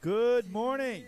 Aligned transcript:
Good 0.00 0.52
morning. 0.52 1.04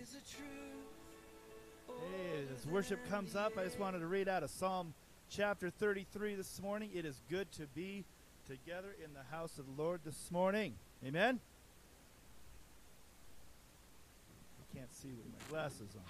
Hey, 1.87 2.43
as 2.53 2.67
worship 2.67 2.99
comes 3.09 3.37
up, 3.37 3.57
I 3.57 3.63
just 3.63 3.79
wanted 3.79 4.01
to 4.01 4.09
read 4.09 4.29
out 4.29 4.43
of 4.43 4.51
Psalm 4.51 4.95
chapter 5.31 5.71
33 5.71 6.35
this 6.35 6.61
morning. 6.61 6.91
It 6.93 7.05
is 7.05 7.21
good 7.31 7.53
to 7.53 7.69
be 7.69 8.05
together 8.49 8.89
in 9.05 9.15
the 9.15 9.23
house 9.31 9.61
of 9.61 9.67
the 9.67 9.81
Lord 9.81 10.01
this 10.05 10.33
morning. 10.33 10.75
Amen. 11.07 11.39
I 14.59 14.77
can't 14.77 14.93
see 14.93 15.11
with 15.11 15.25
my 15.27 15.39
glasses 15.57 15.95
on. 15.95 16.03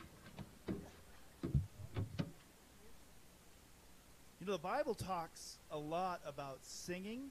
You 4.41 4.47
know, 4.47 4.53
the 4.53 4.59
Bible 4.59 4.94
talks 4.94 5.59
a 5.71 5.76
lot 5.76 6.23
about 6.26 6.61
singing, 6.62 7.25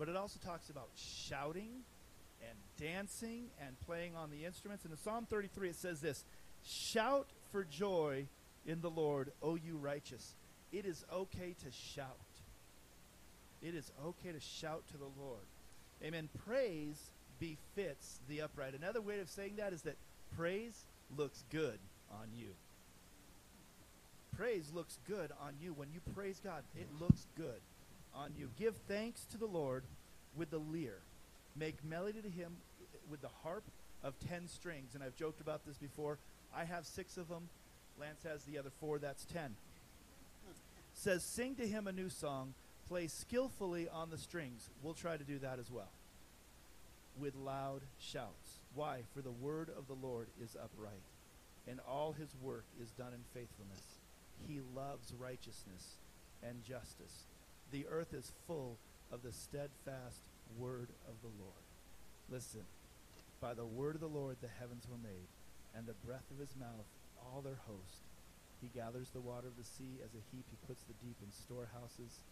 but 0.00 0.08
it 0.08 0.16
also 0.16 0.40
talks 0.44 0.68
about 0.68 0.88
shouting 0.96 1.84
and 2.48 2.58
dancing 2.78 3.46
and 3.60 3.78
playing 3.86 4.16
on 4.16 4.30
the 4.30 4.44
instruments. 4.44 4.84
And 4.84 4.92
in 4.92 4.98
Psalm 4.98 5.26
33, 5.28 5.70
it 5.70 5.76
says 5.76 6.00
this 6.00 6.24
Shout 6.64 7.28
for 7.52 7.64
joy 7.64 8.26
in 8.66 8.80
the 8.80 8.90
Lord, 8.90 9.32
O 9.42 9.54
you 9.54 9.76
righteous. 9.76 10.34
It 10.72 10.86
is 10.86 11.04
okay 11.12 11.54
to 11.64 11.70
shout. 11.70 12.16
It 13.62 13.74
is 13.74 13.90
okay 14.04 14.32
to 14.32 14.40
shout 14.40 14.82
to 14.88 14.98
the 14.98 15.10
Lord. 15.20 15.46
Amen. 16.02 16.28
Praise 16.46 16.98
befits 17.38 18.18
the 18.28 18.42
upright. 18.42 18.74
Another 18.74 19.00
way 19.00 19.20
of 19.20 19.28
saying 19.28 19.56
that 19.56 19.72
is 19.72 19.82
that 19.82 19.96
praise 20.36 20.84
looks 21.16 21.44
good 21.50 21.78
on 22.10 22.28
you. 22.34 22.48
Praise 24.36 24.70
looks 24.74 24.98
good 25.06 25.30
on 25.40 25.54
you. 25.62 25.72
When 25.72 25.88
you 25.92 26.00
praise 26.14 26.40
God, 26.42 26.64
it 26.76 26.88
looks 27.00 27.26
good 27.36 27.60
on 28.14 28.32
you. 28.36 28.50
Give 28.58 28.74
thanks 28.88 29.24
to 29.26 29.38
the 29.38 29.46
Lord 29.46 29.84
with 30.36 30.50
the 30.50 30.58
lyre 30.58 31.03
make 31.56 31.84
melody 31.84 32.20
to 32.22 32.28
him 32.28 32.56
with 33.10 33.20
the 33.20 33.28
harp 33.42 33.64
of 34.02 34.14
ten 34.28 34.48
strings. 34.48 34.94
And 34.94 35.02
I've 35.02 35.16
joked 35.16 35.40
about 35.40 35.64
this 35.66 35.78
before. 35.78 36.18
I 36.56 36.64
have 36.64 36.86
six 36.86 37.16
of 37.16 37.28
them. 37.28 37.48
Lance 38.00 38.22
has 38.24 38.44
the 38.44 38.58
other 38.58 38.70
four. 38.80 38.98
That's 38.98 39.24
ten. 39.24 39.54
Says, 40.94 41.24
sing 41.24 41.56
to 41.56 41.66
him 41.66 41.86
a 41.86 41.92
new 41.92 42.08
song. 42.08 42.54
Play 42.88 43.08
skillfully 43.08 43.88
on 43.88 44.10
the 44.10 44.18
strings. 44.18 44.68
We'll 44.82 44.94
try 44.94 45.16
to 45.16 45.24
do 45.24 45.38
that 45.38 45.58
as 45.58 45.70
well. 45.70 45.90
With 47.18 47.34
loud 47.34 47.82
shouts. 47.98 48.58
Why? 48.74 49.00
For 49.14 49.22
the 49.22 49.30
word 49.30 49.70
of 49.76 49.86
the 49.86 50.06
Lord 50.06 50.28
is 50.42 50.56
upright, 50.56 51.02
and 51.68 51.80
all 51.88 52.12
his 52.12 52.34
work 52.42 52.64
is 52.82 52.90
done 52.90 53.12
in 53.12 53.20
faithfulness. 53.32 53.82
He 54.48 54.60
loves 54.74 55.14
righteousness 55.18 55.96
and 56.42 56.62
justice. 56.62 57.24
The 57.70 57.86
earth 57.88 58.12
is 58.12 58.32
full 58.46 58.76
of 59.12 59.22
the 59.22 59.32
steadfast 59.32 60.20
word 60.58 60.88
of 61.08 61.14
the 61.22 61.32
Lord. 61.40 61.64
Listen, 62.30 62.64
by 63.40 63.54
the 63.54 63.64
word 63.64 63.94
of 63.94 64.00
the 64.00 64.06
Lord 64.06 64.36
the 64.40 64.48
heavens 64.60 64.86
were 64.88 65.00
made, 65.02 65.28
and 65.76 65.86
the 65.86 65.98
breath 66.06 66.24
of 66.30 66.38
his 66.38 66.54
mouth 66.58 66.88
all 67.18 67.40
their 67.40 67.60
host. 67.66 68.04
He 68.60 68.68
gathers 68.72 69.10
the 69.10 69.20
water 69.20 69.48
of 69.48 69.56
the 69.56 69.64
sea 69.64 70.00
as 70.04 70.14
a 70.14 70.24
heap, 70.32 70.46
he 70.50 70.66
puts 70.66 70.84
the 70.84 70.96
deep 71.04 71.16
in 71.22 71.30
storehouses. 71.32 72.24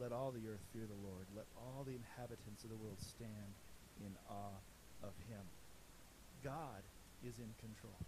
Let 0.00 0.12
all 0.12 0.32
the 0.32 0.48
earth 0.48 0.64
fear 0.72 0.86
the 0.88 1.06
Lord. 1.06 1.26
Let 1.36 1.46
all 1.56 1.84
the 1.84 1.94
inhabitants 1.94 2.64
of 2.64 2.70
the 2.70 2.80
world 2.80 2.98
stand 2.98 3.52
in 4.00 4.10
awe 4.28 4.58
of 5.02 5.12
him. 5.28 5.44
God 6.42 6.82
is 7.22 7.38
in 7.38 7.52
control. 7.60 7.98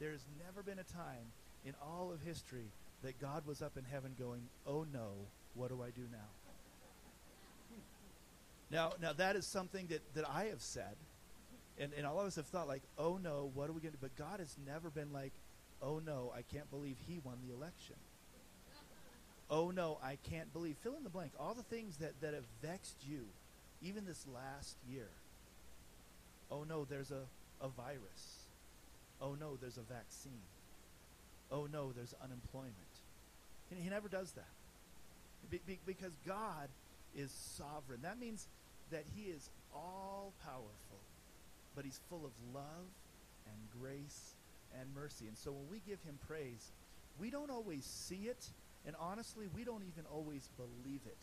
There 0.00 0.12
has 0.12 0.24
never 0.44 0.62
been 0.62 0.78
a 0.78 0.88
time 0.88 1.30
in 1.64 1.74
all 1.82 2.12
of 2.12 2.22
history 2.22 2.70
that 3.02 3.20
God 3.20 3.46
was 3.46 3.62
up 3.62 3.76
in 3.76 3.84
heaven 3.84 4.14
going, 4.18 4.42
Oh 4.66 4.86
no, 4.92 5.28
what 5.54 5.68
do 5.68 5.82
I 5.82 5.90
do 5.90 6.02
now? 6.10 6.43
Now, 8.70 8.92
now 9.00 9.12
that 9.12 9.36
is 9.36 9.46
something 9.46 9.86
that, 9.88 10.02
that 10.14 10.28
I 10.28 10.44
have 10.44 10.60
said, 10.60 10.96
and, 11.78 11.92
and 11.96 12.06
all 12.06 12.20
of 12.20 12.26
us 12.26 12.36
have 12.36 12.46
thought 12.46 12.68
like, 12.68 12.82
oh 12.98 13.18
no, 13.22 13.50
what 13.54 13.68
are 13.68 13.72
we 13.72 13.80
going 13.80 13.92
to 13.92 13.98
do? 13.98 14.02
But 14.02 14.16
God 14.16 14.40
has 14.40 14.56
never 14.66 14.90
been 14.90 15.12
like, 15.12 15.32
oh 15.82 16.00
no, 16.04 16.32
I 16.36 16.42
can't 16.42 16.70
believe 16.70 16.96
he 17.06 17.20
won 17.22 17.38
the 17.46 17.54
election. 17.54 17.96
Oh 19.50 19.70
no, 19.70 19.98
I 20.02 20.16
can't 20.30 20.52
believe. 20.52 20.76
Fill 20.82 20.96
in 20.96 21.04
the 21.04 21.10
blank. 21.10 21.32
All 21.38 21.54
the 21.54 21.62
things 21.62 21.98
that, 21.98 22.20
that 22.22 22.32
have 22.34 22.44
vexed 22.62 22.96
you, 23.06 23.26
even 23.82 24.06
this 24.06 24.26
last 24.32 24.76
year. 24.88 25.08
Oh 26.50 26.64
no, 26.64 26.84
there's 26.84 27.10
a, 27.10 27.22
a 27.60 27.68
virus. 27.68 28.46
Oh 29.20 29.36
no, 29.38 29.56
there's 29.60 29.76
a 29.76 29.82
vaccine. 29.82 30.32
Oh 31.52 31.66
no, 31.70 31.92
there's 31.92 32.14
unemployment. 32.22 32.74
He, 33.68 33.82
he 33.82 33.90
never 33.90 34.08
does 34.08 34.32
that. 34.32 34.48
Be, 35.50 35.60
be, 35.66 35.78
because 35.84 36.12
God 36.26 36.68
is 37.16 37.30
sovereign. 37.30 38.00
That 38.02 38.18
means 38.18 38.48
that 38.90 39.04
he 39.14 39.22
is 39.22 39.48
all 39.74 40.32
powerful, 40.44 41.00
but 41.74 41.84
he's 41.84 42.00
full 42.08 42.24
of 42.24 42.32
love 42.54 42.88
and 43.46 43.82
grace 43.82 44.34
and 44.78 44.88
mercy. 44.94 45.26
And 45.26 45.36
so 45.36 45.52
when 45.52 45.68
we 45.70 45.80
give 45.86 46.02
him 46.02 46.18
praise, 46.26 46.72
we 47.20 47.30
don't 47.30 47.50
always 47.50 47.84
see 47.84 48.26
it, 48.26 48.48
and 48.86 48.96
honestly, 49.00 49.46
we 49.54 49.64
don't 49.64 49.82
even 49.82 50.04
always 50.12 50.48
believe 50.56 51.00
it. 51.06 51.18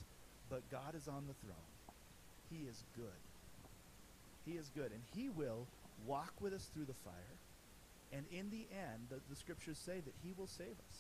But 0.49 0.69
God 0.69 0.95
is 0.95 1.07
on 1.07 1.25
the 1.27 1.33
throne. 1.45 1.71
He 2.49 2.67
is 2.67 2.83
good. 2.95 3.21
He 4.45 4.53
is 4.53 4.69
good, 4.75 4.91
and 4.91 5.01
he 5.15 5.29
will 5.29 5.67
walk 6.05 6.33
with 6.39 6.53
us 6.53 6.67
through 6.73 6.85
the 6.85 6.93
fire. 6.93 7.37
And 8.11 8.25
in 8.31 8.49
the 8.49 8.65
end, 8.75 9.07
the, 9.09 9.17
the 9.29 9.35
scriptures 9.35 9.77
say 9.77 9.99
that 9.99 10.13
he 10.23 10.33
will 10.37 10.47
save 10.47 10.75
us. 10.89 10.97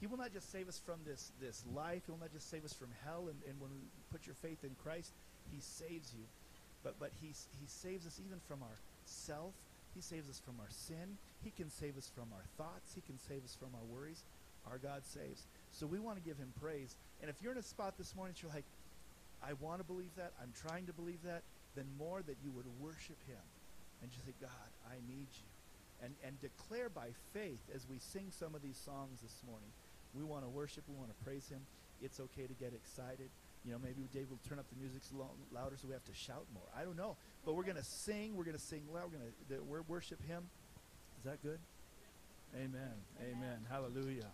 He 0.00 0.06
will 0.06 0.18
not 0.18 0.32
just 0.32 0.52
save 0.52 0.68
us 0.68 0.78
from 0.84 1.00
this, 1.06 1.32
this 1.40 1.64
life. 1.74 2.02
He 2.06 2.12
will 2.12 2.20
not 2.20 2.32
just 2.32 2.50
save 2.50 2.64
us 2.64 2.72
from 2.72 2.88
hell. 3.04 3.28
And, 3.28 3.38
and 3.48 3.60
when 3.60 3.70
we 3.70 3.80
put 4.12 4.26
your 4.26 4.34
faith 4.34 4.62
in 4.62 4.76
Christ, 4.82 5.12
He 5.50 5.60
saves 5.60 6.12
you. 6.16 6.24
But, 6.86 6.94
but 7.00 7.10
he, 7.20 7.34
he 7.58 7.66
saves 7.66 8.06
us 8.06 8.20
even 8.24 8.38
from 8.46 8.62
our 8.62 8.78
self. 9.06 9.54
He 9.92 10.00
saves 10.00 10.30
us 10.30 10.38
from 10.38 10.54
our 10.60 10.70
sin. 10.70 11.18
He 11.42 11.50
can 11.50 11.68
save 11.68 11.98
us 11.98 12.08
from 12.14 12.28
our 12.30 12.46
thoughts. 12.56 12.94
He 12.94 13.00
can 13.00 13.18
save 13.18 13.42
us 13.42 13.56
from 13.58 13.70
our 13.74 13.82
worries. 13.90 14.22
Our 14.70 14.78
God 14.78 15.02
saves. 15.04 15.46
So 15.72 15.84
we 15.84 15.98
want 15.98 16.16
to 16.16 16.22
give 16.22 16.38
Him 16.38 16.52
praise. 16.62 16.94
And 17.20 17.28
if 17.28 17.42
you're 17.42 17.50
in 17.50 17.58
a 17.58 17.66
spot 17.66 17.98
this 17.98 18.14
morning, 18.14 18.34
that 18.36 18.42
you're 18.42 18.54
like, 18.54 18.70
I 19.42 19.54
want 19.58 19.80
to 19.80 19.84
believe 19.84 20.14
that. 20.16 20.30
I'm 20.40 20.52
trying 20.54 20.86
to 20.86 20.92
believe 20.92 21.22
that. 21.24 21.42
Then 21.74 21.86
more 21.98 22.22
that 22.22 22.36
you 22.44 22.52
would 22.52 22.66
worship 22.78 23.18
Him 23.26 23.42
and 24.00 24.10
just 24.12 24.24
say, 24.24 24.34
God, 24.40 24.70
I 24.86 24.94
need 25.10 25.26
you. 25.34 25.50
And, 26.04 26.14
and 26.22 26.38
declare 26.40 26.88
by 26.88 27.08
faith 27.34 27.66
as 27.74 27.86
we 27.90 27.98
sing 27.98 28.30
some 28.30 28.54
of 28.54 28.62
these 28.62 28.76
songs 28.78 29.18
this 29.22 29.42
morning 29.48 29.74
we 30.16 30.24
want 30.24 30.44
to 30.44 30.48
worship. 30.48 30.84
We 30.88 30.96
want 30.96 31.10
to 31.16 31.24
praise 31.24 31.48
Him. 31.48 31.60
It's 32.02 32.20
okay 32.20 32.46
to 32.46 32.54
get 32.54 32.72
excited. 32.72 33.28
You 33.64 33.72
know, 33.72 33.78
maybe 33.82 34.08
Dave 34.12 34.30
will 34.30 34.40
turn 34.48 34.58
up 34.58 34.66
the 34.70 34.78
music 34.80 35.02
louder 35.52 35.76
so 35.76 35.88
we 35.88 35.92
have 35.92 36.04
to 36.04 36.14
shout 36.14 36.46
more. 36.54 36.66
I 36.76 36.84
don't 36.84 36.96
know. 36.96 37.16
But 37.44 37.54
we're 37.54 37.64
going 37.64 37.76
to 37.76 37.84
sing. 37.84 38.36
We're 38.36 38.44
going 38.44 38.56
to 38.56 38.62
sing 38.62 38.82
loud. 38.92 39.10
We're 39.10 39.18
going 39.18 39.82
to 39.82 39.84
worship 39.88 40.22
Him. 40.26 40.44
Is 41.18 41.24
that 41.24 41.42
good? 41.42 41.58
Amen. 42.54 42.94
Amen. 43.20 43.58
Hallelujah. 43.68 44.30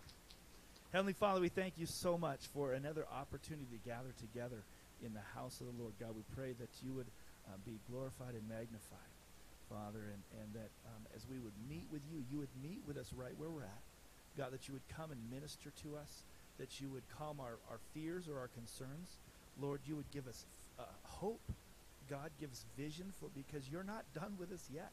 Heavenly 0.93 1.13
Father, 1.13 1.41
we 1.41 1.49
thank 1.49 1.77
you 1.77 1.87
so 1.87 2.17
much 2.17 2.45
for 2.53 2.73
another 2.73 3.05
opportunity 3.11 3.65
to 3.71 3.89
gather 3.89 4.13
together 4.19 4.61
in 5.03 5.13
the 5.13 5.25
house 5.33 5.59
of 5.59 5.65
the 5.65 5.73
Lord. 5.81 5.93
God, 5.99 6.15
we 6.15 6.21
pray 6.35 6.53
that 6.59 6.69
you 6.85 6.93
would 6.93 7.07
uh, 7.47 7.57
be 7.65 7.79
glorified 7.89 8.35
and 8.35 8.47
magnified, 8.47 9.13
Father, 9.69 9.99
and, 10.13 10.21
and 10.39 10.53
that 10.53 10.69
um, 10.85 11.01
as 11.15 11.25
we 11.27 11.39
would 11.39 11.57
meet 11.67 11.85
with 11.91 12.01
you, 12.11 12.23
you 12.29 12.37
would 12.37 12.53
meet 12.61 12.81
with 12.85 12.97
us 12.97 13.11
right 13.15 13.33
where 13.37 13.49
we're 13.49 13.63
at. 13.63 13.83
God, 14.37 14.51
that 14.51 14.67
you 14.67 14.73
would 14.73 14.87
come 14.95 15.11
and 15.11 15.19
minister 15.31 15.71
to 15.83 15.95
us, 15.95 16.23
that 16.59 16.81
you 16.81 16.89
would 16.89 17.03
calm 17.17 17.39
our, 17.39 17.57
our 17.69 17.79
fears 17.93 18.27
or 18.27 18.39
our 18.39 18.49
concerns. 18.49 19.17
Lord, 19.61 19.81
you 19.85 19.95
would 19.95 20.09
give 20.11 20.27
us 20.27 20.45
uh, 20.79 20.83
hope. 21.03 21.41
God, 22.09 22.31
give 22.39 22.51
us 22.51 22.65
vision 22.77 23.13
for 23.19 23.29
because 23.35 23.69
you're 23.69 23.83
not 23.83 24.03
done 24.13 24.35
with 24.39 24.51
us 24.51 24.67
yet. 24.73 24.91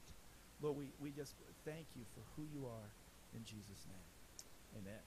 Lord, 0.62 0.76
we, 0.76 0.86
we 1.00 1.10
just 1.10 1.34
thank 1.64 1.86
you 1.96 2.02
for 2.14 2.20
who 2.36 2.46
you 2.52 2.66
are 2.66 2.88
in 3.34 3.44
Jesus' 3.44 3.86
name. 3.88 4.82
Amen. 4.82 5.00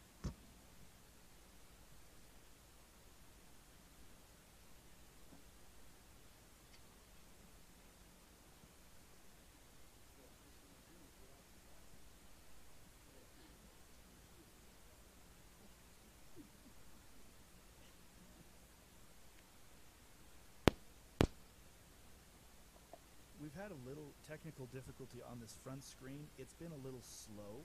we've 23.52 23.52
had 23.63 23.71
a 23.71 23.83
little 23.87 24.11
technical 24.27 24.67
difficulty 24.75 25.23
on 25.23 25.39
this 25.39 25.55
front 25.63 25.79
screen. 25.87 26.27
It's 26.35 26.51
been 26.59 26.75
a 26.75 26.81
little 26.83 26.99
slow. 26.99 27.63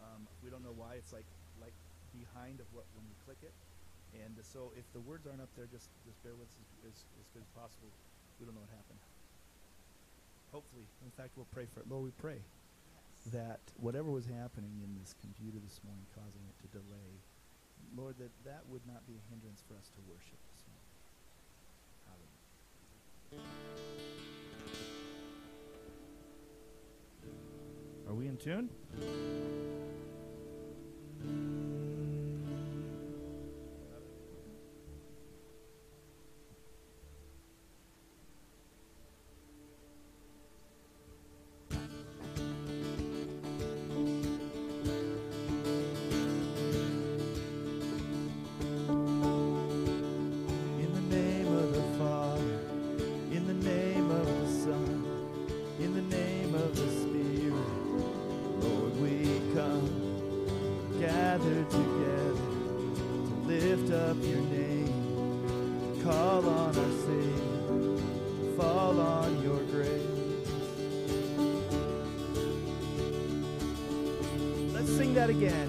Um, 0.00 0.24
we 0.40 0.48
don't 0.48 0.64
know 0.64 0.72
why. 0.72 0.96
It's 0.96 1.12
like 1.12 1.28
like 1.60 1.76
behind 2.16 2.64
of 2.64 2.68
what 2.72 2.88
when 2.96 3.04
we 3.04 3.12
click 3.28 3.36
it. 3.44 3.52
And 4.24 4.32
so 4.40 4.72
if 4.72 4.88
the 4.96 5.04
words 5.04 5.28
aren't 5.28 5.44
up 5.44 5.52
there, 5.52 5.68
just 5.68 5.92
just 6.08 6.16
bear 6.24 6.32
with 6.32 6.48
us 6.48 6.56
as, 6.56 6.96
as, 6.96 6.96
as 7.20 7.28
good 7.36 7.44
as 7.44 7.52
possible. 7.52 7.92
We 8.40 8.48
don't 8.48 8.56
know 8.56 8.64
what 8.64 8.72
happened. 8.72 9.04
Hopefully, 10.48 10.88
in 11.04 11.12
fact, 11.12 11.36
we'll 11.36 11.52
pray 11.52 11.68
for 11.68 11.84
it. 11.84 11.92
Lord, 11.92 12.08
we 12.08 12.14
pray 12.16 12.40
yes. 12.40 13.36
that 13.36 13.60
whatever 13.76 14.08
was 14.08 14.24
happening 14.24 14.80
in 14.80 14.96
this 14.96 15.12
computer 15.20 15.60
this 15.60 15.84
morning, 15.84 16.08
causing 16.16 16.40
it 16.48 16.56
to 16.64 16.72
delay, 16.72 17.12
Lord, 17.92 18.16
that 18.16 18.32
that 18.48 18.64
would 18.72 18.86
not 18.88 19.04
be 19.04 19.12
a 19.12 19.24
hindrance 19.28 19.60
for 19.68 19.76
us 19.76 19.92
to 19.92 20.00
worship 20.08 20.40
this 20.56 20.64
morning. 20.72 20.88
Hallelujah. 23.36 24.07
Are 28.08 28.14
we 28.14 28.26
in 28.26 28.38
tune? 28.38 28.70
Again. 75.28 75.67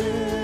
There 0.00 0.39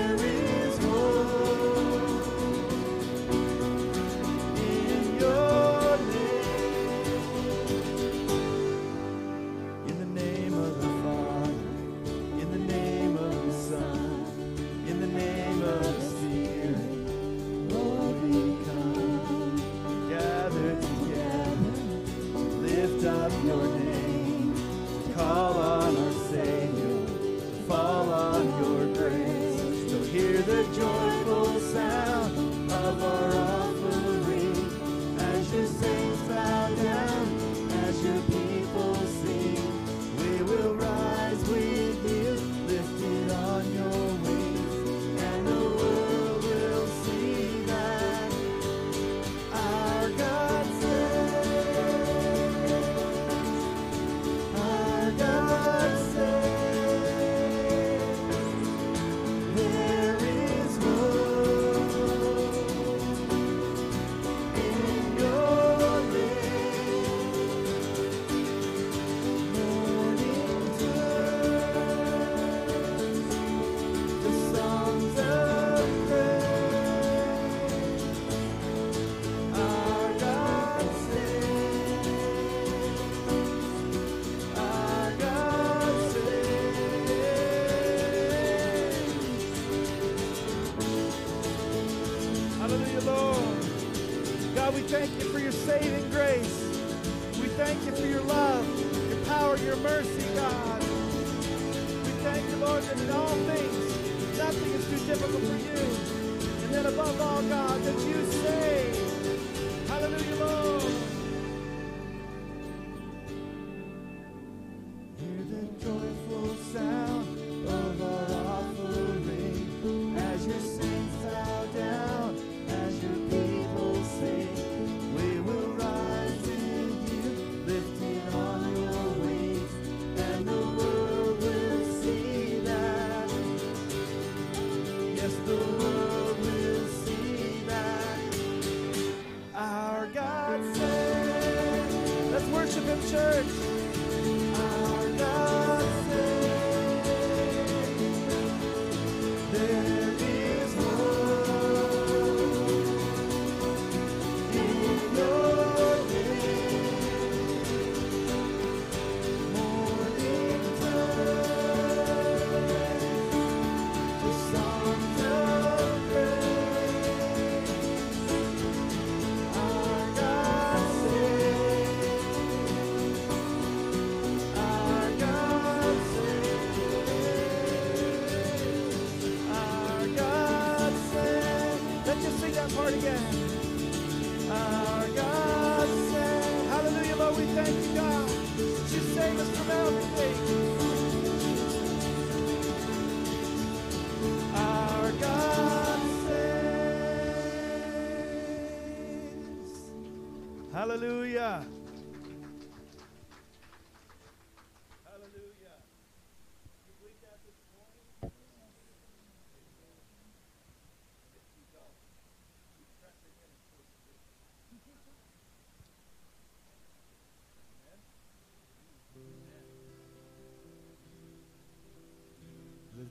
Hallelujah. 200.77 201.65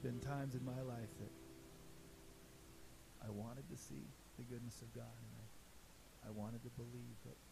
been 0.06 0.20
times 0.20 0.54
in 0.54 0.64
my 0.64 0.80
life 0.86 1.10
that 1.18 1.32
I 3.26 3.30
wanted 3.30 3.68
to 3.70 3.76
see 3.76 4.06
the 4.38 4.44
goodness 4.44 4.80
of 4.80 4.94
God 4.94 5.10
and 5.18 5.32
I, 5.42 6.28
I 6.28 6.30
wanted 6.30 6.62
to 6.62 6.70
believe, 6.78 7.16
that 7.24 7.45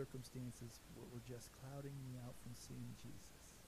circumstances 0.00 0.80
were, 0.96 1.20
just 1.28 1.50
clouding 1.60 1.92
me 2.00 2.16
out 2.24 2.32
from 2.40 2.52
seeing 2.56 2.88
Jesus. 2.96 3.60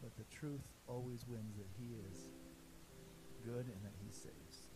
But 0.00 0.14
the 0.14 0.22
truth 0.30 0.62
always 0.86 1.26
wins 1.26 1.56
that 1.58 1.66
He 1.74 1.98
is 2.06 2.30
good 3.44 3.66
and 3.66 3.82
that 3.82 3.98
He 3.98 4.12
saves. 4.12 4.67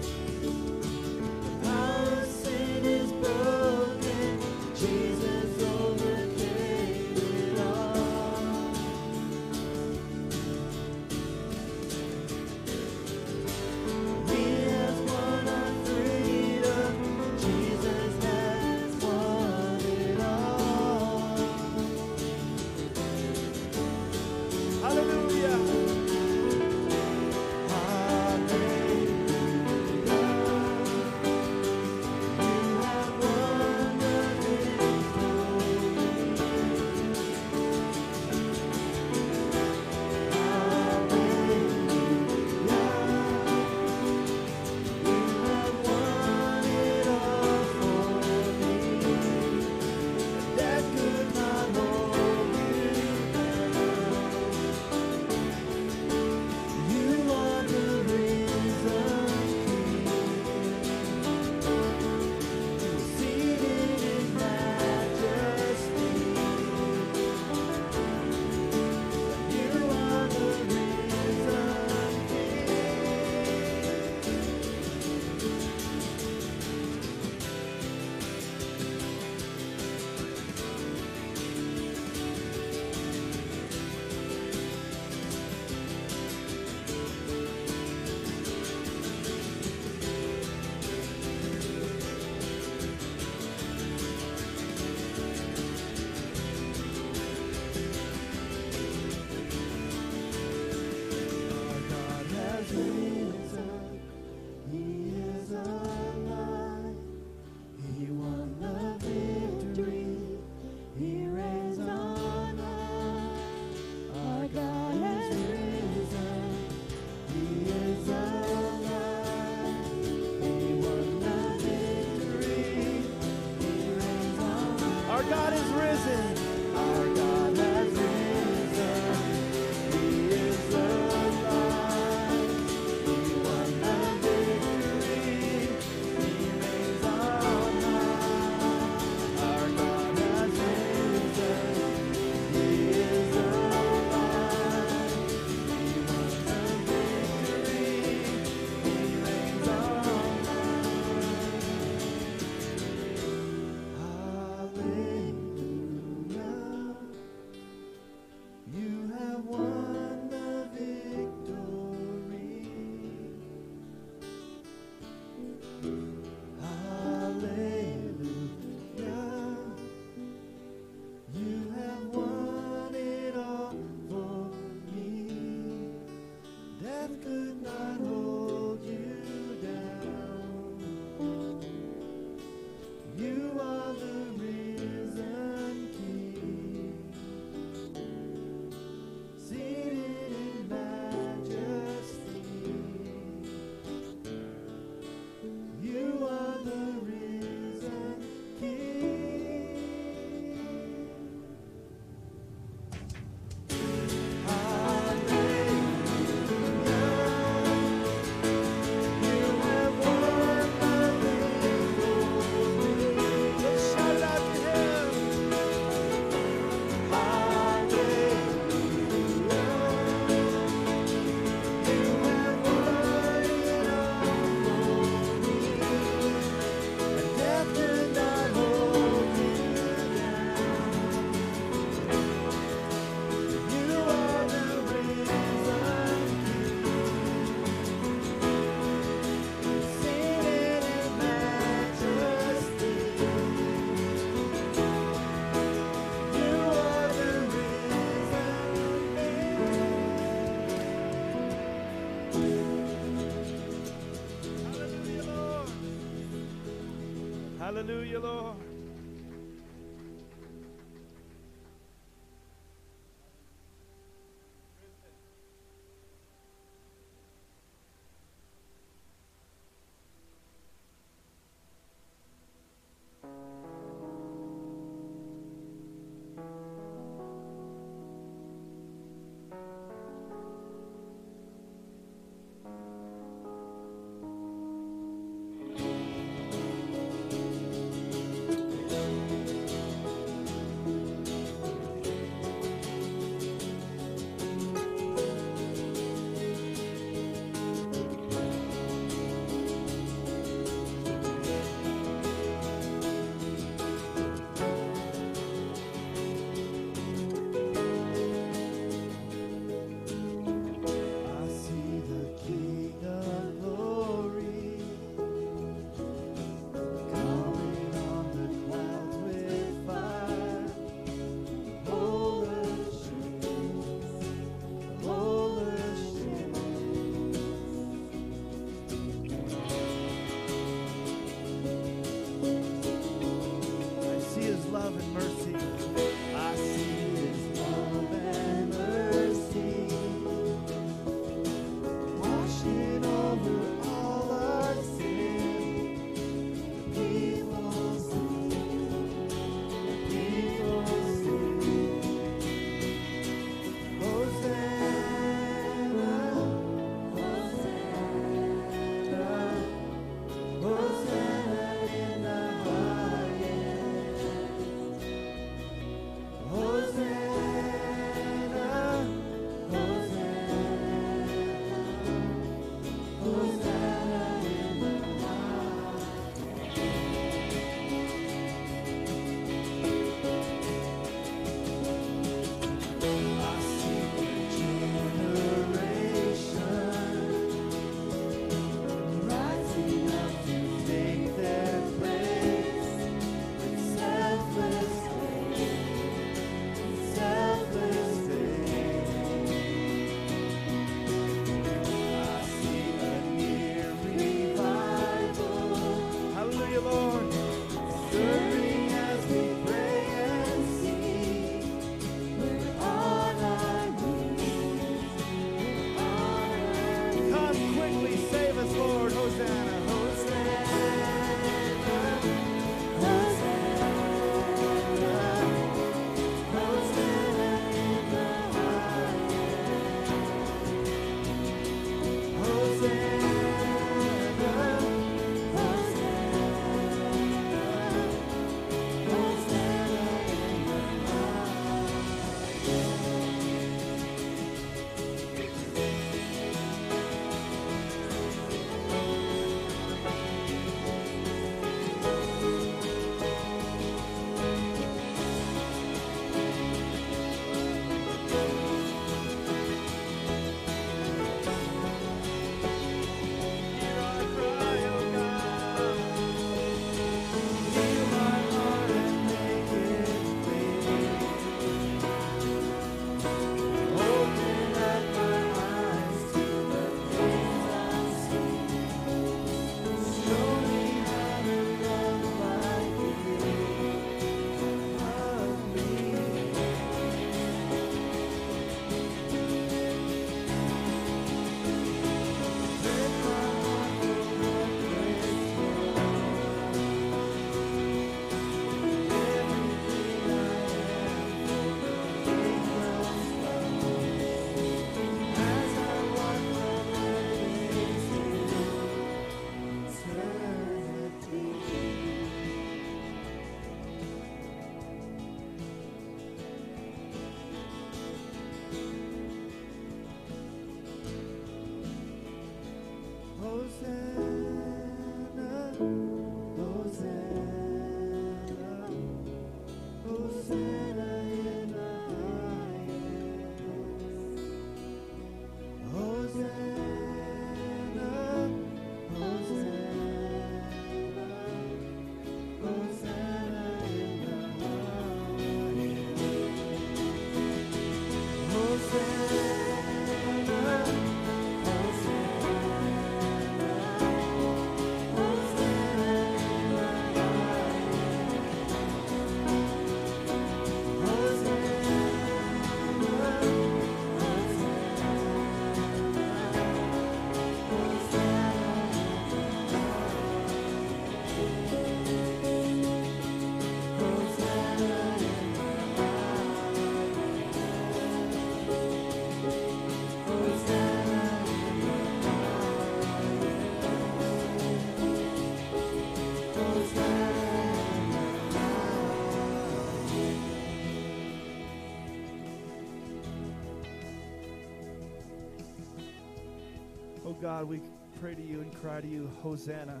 God, 597.44 597.68
we 597.68 597.78
pray 598.22 598.34
to 598.34 598.40
you 598.40 598.62
and 598.62 598.74
cry 598.80 599.02
to 599.02 599.06
you, 599.06 599.30
Hosanna. 599.42 600.00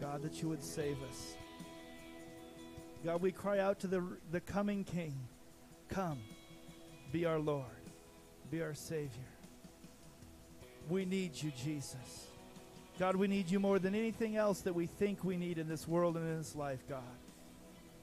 God, 0.00 0.22
that 0.22 0.40
you 0.40 0.48
would 0.48 0.64
save 0.64 0.96
us. 1.02 1.34
God, 3.04 3.20
we 3.20 3.30
cry 3.30 3.58
out 3.58 3.78
to 3.80 3.86
the, 3.86 4.02
the 4.32 4.40
coming 4.40 4.84
King. 4.84 5.14
Come, 5.90 6.18
be 7.12 7.26
our 7.26 7.38
Lord, 7.38 7.66
be 8.50 8.62
our 8.62 8.72
Savior. 8.72 9.10
We 10.88 11.04
need 11.04 11.32
you, 11.42 11.52
Jesus. 11.62 12.28
God, 12.98 13.14
we 13.14 13.28
need 13.28 13.50
you 13.50 13.60
more 13.60 13.78
than 13.78 13.94
anything 13.94 14.36
else 14.36 14.62
that 14.62 14.74
we 14.74 14.86
think 14.86 15.24
we 15.24 15.36
need 15.36 15.58
in 15.58 15.68
this 15.68 15.86
world 15.86 16.16
and 16.16 16.26
in 16.26 16.38
this 16.38 16.56
life, 16.56 16.80
God. 16.88 17.02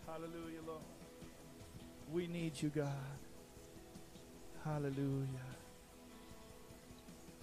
Hallelujah, 0.06 0.62
Lord. 0.68 0.82
We 2.14 2.28
need 2.28 2.62
you, 2.62 2.70
God. 2.70 2.94
Hallelujah. 4.64 5.57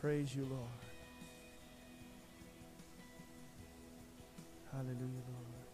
Praise 0.05 0.37
you, 0.37 0.45
Lord. 0.45 0.69
Hallelujah, 4.71 5.01
Lord. 5.01 5.65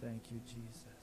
Thank 0.00 0.32
you, 0.32 0.40
Jesus. 0.46 0.97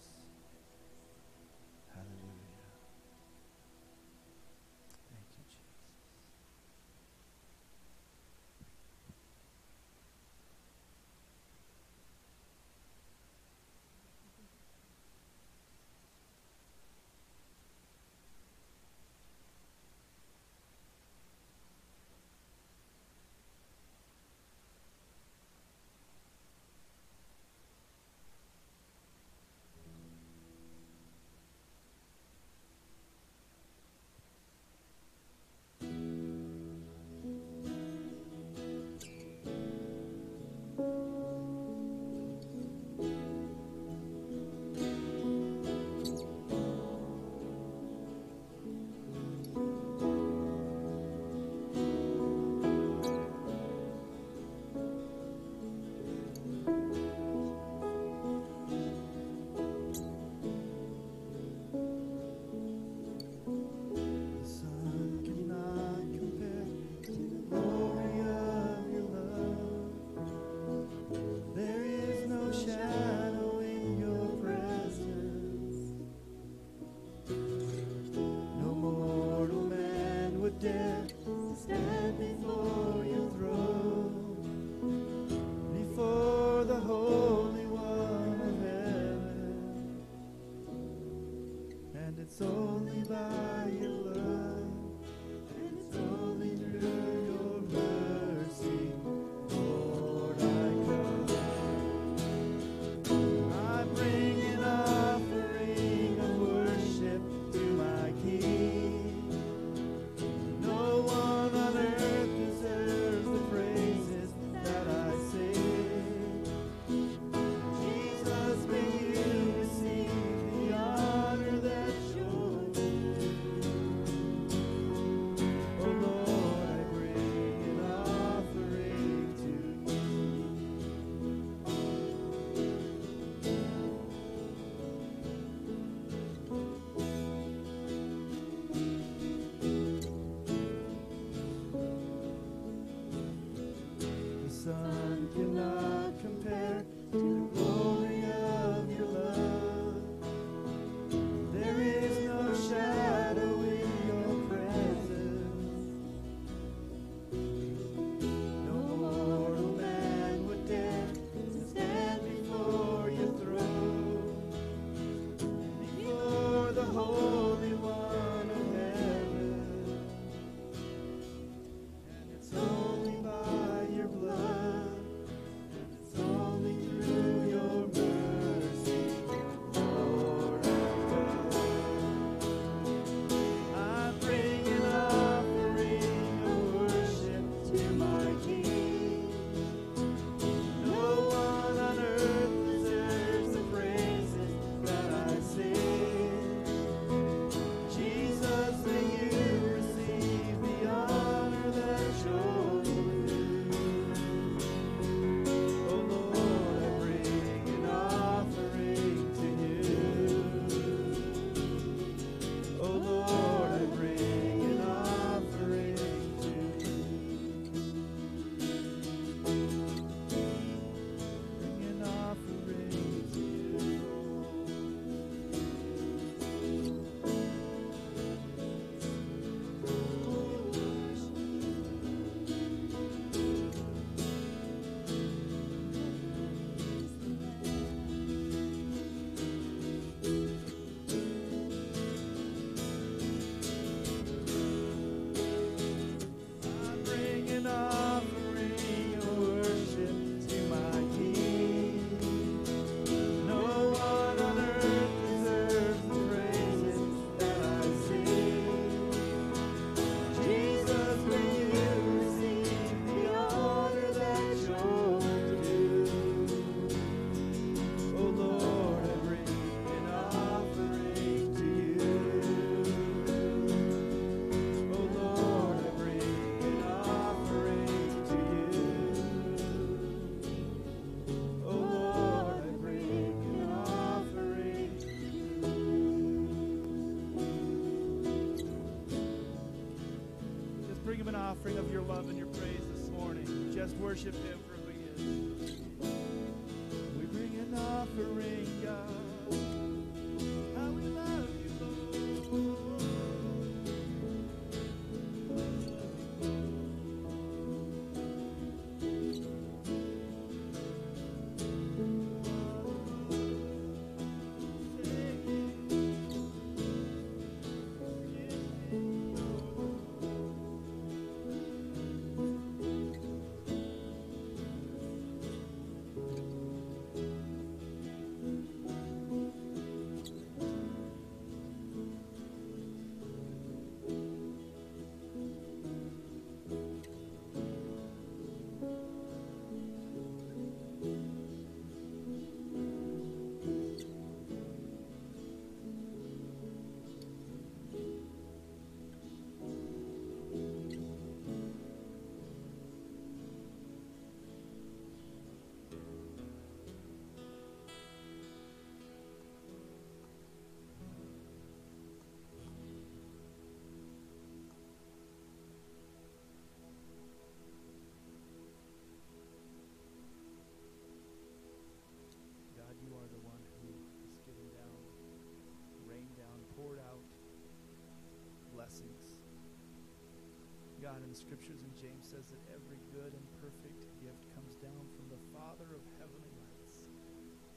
In 381.25 381.33
the 381.33 381.41
scriptures, 381.41 381.81
and 381.81 381.89
James 381.97 382.29
says 382.29 382.53
that 382.53 382.61
every 382.69 383.01
good 383.09 383.33
and 383.33 383.45
perfect 383.57 384.05
gift 384.21 384.45
comes 384.53 384.77
down 384.77 385.09
from 385.17 385.25
the 385.33 385.41
Father 385.49 385.89
of 385.97 386.05
heavenly 386.21 386.53
lights, 386.61 387.09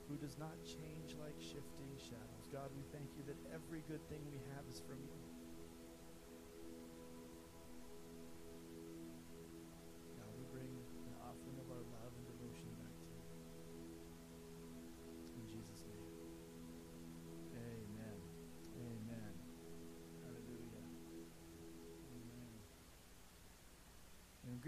who 0.05 0.21
does 0.21 0.37
not 0.37 0.53
change 0.69 1.17
like 1.17 1.41
shifting 1.41 1.89
shadows. 1.97 2.45
God, 2.53 2.69
we 2.77 2.85
thank 2.93 3.09
you 3.17 3.25
that 3.25 3.41
every 3.49 3.81
good 3.89 4.05
thing 4.13 4.21
we 4.29 4.37
have 4.53 4.69
is 4.69 4.85
from 4.85 5.01
you. 5.01 5.28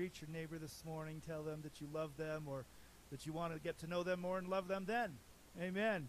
Greet 0.00 0.22
your 0.22 0.30
neighbor 0.30 0.56
this 0.56 0.82
morning. 0.86 1.20
Tell 1.26 1.42
them 1.42 1.60
that 1.62 1.78
you 1.78 1.86
love 1.92 2.16
them 2.16 2.44
or 2.48 2.64
that 3.10 3.26
you 3.26 3.34
want 3.34 3.52
to 3.52 3.60
get 3.60 3.76
to 3.80 3.86
know 3.86 4.02
them 4.02 4.22
more 4.22 4.38
and 4.38 4.48
love 4.48 4.66
them 4.66 4.84
then. 4.86 5.12
Amen. 5.60 6.08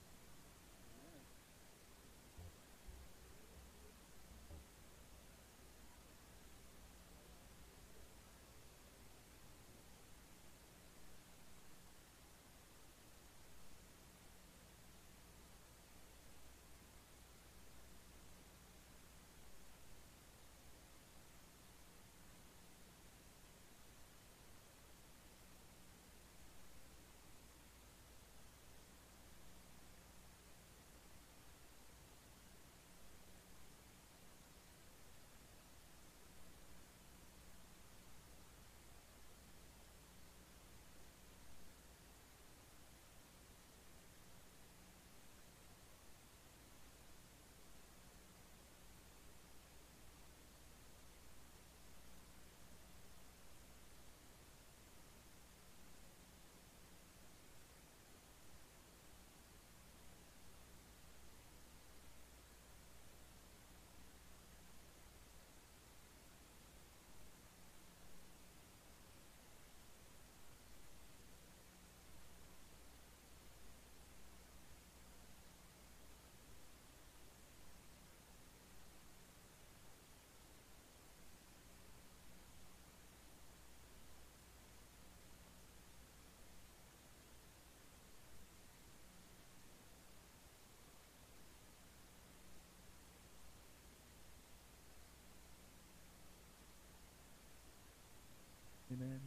Amen. 98.94 99.22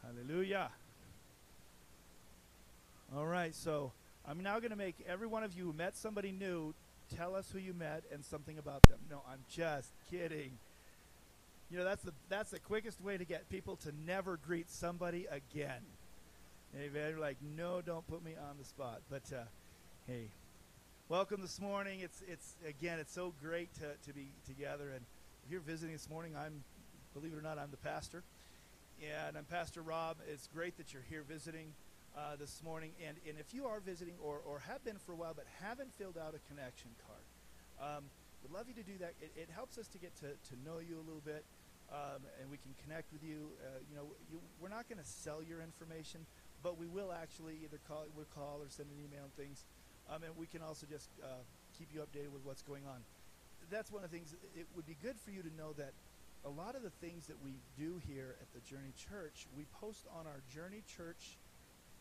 Hallelujah. 0.00 0.70
All 3.16 3.26
right, 3.26 3.45
so 3.56 3.92
I'm 4.28 4.42
now 4.42 4.58
going 4.58 4.70
to 4.70 4.76
make 4.76 4.96
every 5.08 5.26
one 5.26 5.42
of 5.42 5.56
you 5.56 5.64
who 5.64 5.72
met 5.72 5.96
somebody 5.96 6.32
new 6.32 6.74
tell 7.16 7.34
us 7.34 7.50
who 7.52 7.58
you 7.58 7.72
met 7.72 8.02
and 8.12 8.24
something 8.24 8.58
about 8.58 8.82
them. 8.84 8.98
No, 9.10 9.22
I'm 9.30 9.38
just 9.48 9.90
kidding. 10.10 10.52
You 11.70 11.78
know, 11.78 11.84
that's 11.84 12.02
the 12.02 12.12
that's 12.28 12.50
the 12.50 12.58
quickest 12.58 13.00
way 13.02 13.16
to 13.16 13.24
get 13.24 13.48
people 13.48 13.76
to 13.76 13.92
never 14.06 14.36
greet 14.36 14.70
somebody 14.70 15.26
again. 15.30 15.82
Amen. 16.76 17.10
You're 17.10 17.18
like, 17.18 17.38
no, 17.56 17.80
don't 17.80 18.06
put 18.06 18.24
me 18.24 18.32
on 18.32 18.56
the 18.58 18.64
spot. 18.64 19.00
But 19.10 19.22
uh, 19.32 19.44
hey, 20.06 20.26
welcome 21.08 21.40
this 21.40 21.60
morning. 21.60 22.00
It's 22.00 22.22
it's 22.28 22.54
again, 22.68 22.98
it's 22.98 23.12
so 23.12 23.32
great 23.42 23.72
to, 23.74 23.94
to 24.06 24.14
be 24.14 24.28
together. 24.46 24.90
And 24.94 25.04
if 25.44 25.50
you're 25.50 25.60
visiting 25.60 25.94
this 25.94 26.08
morning, 26.10 26.34
I'm 26.36 26.62
believe 27.14 27.32
it 27.32 27.38
or 27.38 27.42
not, 27.42 27.58
I'm 27.58 27.70
the 27.70 27.78
pastor, 27.78 28.22
and 29.02 29.36
I'm 29.36 29.44
Pastor 29.44 29.82
Rob. 29.82 30.18
It's 30.30 30.48
great 30.48 30.76
that 30.76 30.92
you're 30.92 31.04
here 31.08 31.24
visiting 31.28 31.72
uh, 32.16 32.36
this 32.36 32.62
morning. 32.64 32.92
And 33.06 33.16
and 33.28 33.38
if 33.38 33.52
you 33.52 33.66
are 33.66 33.80
visiting 33.80 34.14
or 34.22 34.40
or 34.44 34.60
have 34.60 34.84
been 34.84 34.98
for 34.98 35.12
a 35.12 35.16
while 35.16 35.34
but 35.34 35.46
haven't 35.60 35.92
filled 35.98 36.16
out 36.18 36.34
a 36.34 36.40
connection 36.48 36.90
card, 37.06 37.26
um, 37.78 38.04
would 38.42 38.52
love 38.52 38.66
you 38.68 38.74
to 38.74 38.82
do 38.82 38.98
that. 38.98 39.14
It, 39.20 39.32
it 39.36 39.48
helps 39.52 39.78
us 39.78 39.88
to 39.88 39.98
get 39.98 40.14
to, 40.20 40.32
to 40.32 40.54
know 40.64 40.78
you 40.78 40.96
a 40.96 41.04
little 41.04 41.24
bit. 41.24 41.44
Um, 41.86 42.26
and 42.42 42.50
we 42.50 42.58
can 42.58 42.74
connect 42.82 43.12
with 43.12 43.22
you. 43.22 43.54
Uh, 43.62 43.78
you 43.88 43.94
know, 43.94 44.10
you, 44.26 44.40
we're 44.58 44.74
not 44.74 44.88
going 44.88 44.98
to 44.98 45.06
sell 45.06 45.38
your 45.38 45.62
information, 45.62 46.26
but 46.62 46.76
we 46.76 46.86
will 46.86 47.12
actually 47.14 47.62
either 47.62 47.78
call, 47.86 48.06
we'll 48.16 48.26
call 48.34 48.58
or 48.58 48.66
send 48.66 48.90
an 48.90 48.98
email 48.98 49.22
and 49.22 49.34
things. 49.38 49.62
Um, 50.10 50.22
and 50.24 50.34
we 50.36 50.46
can 50.46 50.62
also 50.62 50.86
just 50.90 51.08
uh, 51.22 51.46
keep 51.78 51.94
you 51.94 52.00
updated 52.00 52.34
with 52.34 52.42
what's 52.42 52.62
going 52.62 52.82
on. 52.90 53.06
That's 53.70 53.90
one 53.90 54.02
of 54.02 54.10
the 54.10 54.16
things. 54.16 54.34
It 54.58 54.66
would 54.74 54.86
be 54.86 54.96
good 55.02 55.14
for 55.18 55.30
you 55.30 55.42
to 55.42 55.52
know 55.54 55.74
that 55.74 55.94
a 56.44 56.50
lot 56.50 56.74
of 56.74 56.82
the 56.82 56.94
things 57.02 57.26
that 57.26 57.38
we 57.42 57.54
do 57.78 58.00
here 58.06 58.34
at 58.40 58.46
the 58.54 58.62
Journey 58.66 58.94
Church, 58.94 59.46
we 59.56 59.66
post 59.80 60.06
on 60.10 60.26
our 60.26 60.42
Journey 60.50 60.82
Church 60.86 61.38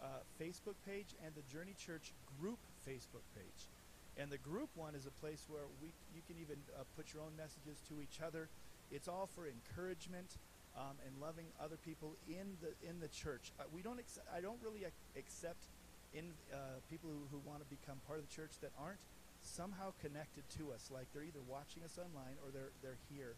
uh, 0.02 0.22
Facebook 0.41 0.76
page 0.86 1.16
and 1.26 1.34
the 1.36 1.43
Journey 1.52 1.74
Church 1.78 2.14
group 2.39 2.60
Facebook 2.88 3.26
page. 3.36 3.70
And 4.18 4.32
the 4.32 4.38
group 4.38 4.70
one 4.76 4.96
is 4.96 5.06
a 5.06 5.12
place 5.12 5.46
where 5.50 5.68
we 5.82 5.89
you 6.16 6.22
can 6.28 6.38
even 6.39 6.58
uh, 6.78 6.84
put 6.96 7.14
your 7.14 7.24
own 7.24 7.36
messages 7.36 7.82
to 7.89 8.02
each 8.02 8.22
other 8.22 8.48
It's 8.91 9.08
all 9.08 9.28
for 9.28 9.48
encouragement 9.48 10.38
um, 10.78 10.98
and 11.06 11.16
loving 11.22 11.48
other 11.60 11.78
people 11.78 12.16
in 12.28 12.58
the 12.62 12.72
in 12.88 13.00
the 13.00 13.08
church. 13.10 13.52
Uh, 13.60 13.64
we 13.74 13.82
don't. 13.82 14.00
Ex- 14.00 14.20
I 14.36 14.41
don't 14.41 14.60
really 14.64 14.86
ac- 14.86 15.04
accept 15.18 15.68
in 16.14 16.32
uh, 16.54 16.80
people 16.89 17.10
who, 17.10 17.26
who 17.32 17.39
want 17.43 17.60
to 17.60 17.68
become 17.68 17.98
part 18.08 18.20
of 18.20 18.28
the 18.30 18.34
church 18.34 18.52
that 18.62 18.72
aren't 18.80 19.02
somehow 19.41 19.91
connected 20.02 20.43
to 20.58 20.72
us. 20.72 20.89
Like 20.93 21.08
they're 21.14 21.26
either 21.28 21.43
watching 21.48 21.84
us 21.84 21.98
online 21.98 22.38
or 22.46 22.52
they're 22.54 22.72
they're 22.84 23.00
here. 23.10 23.36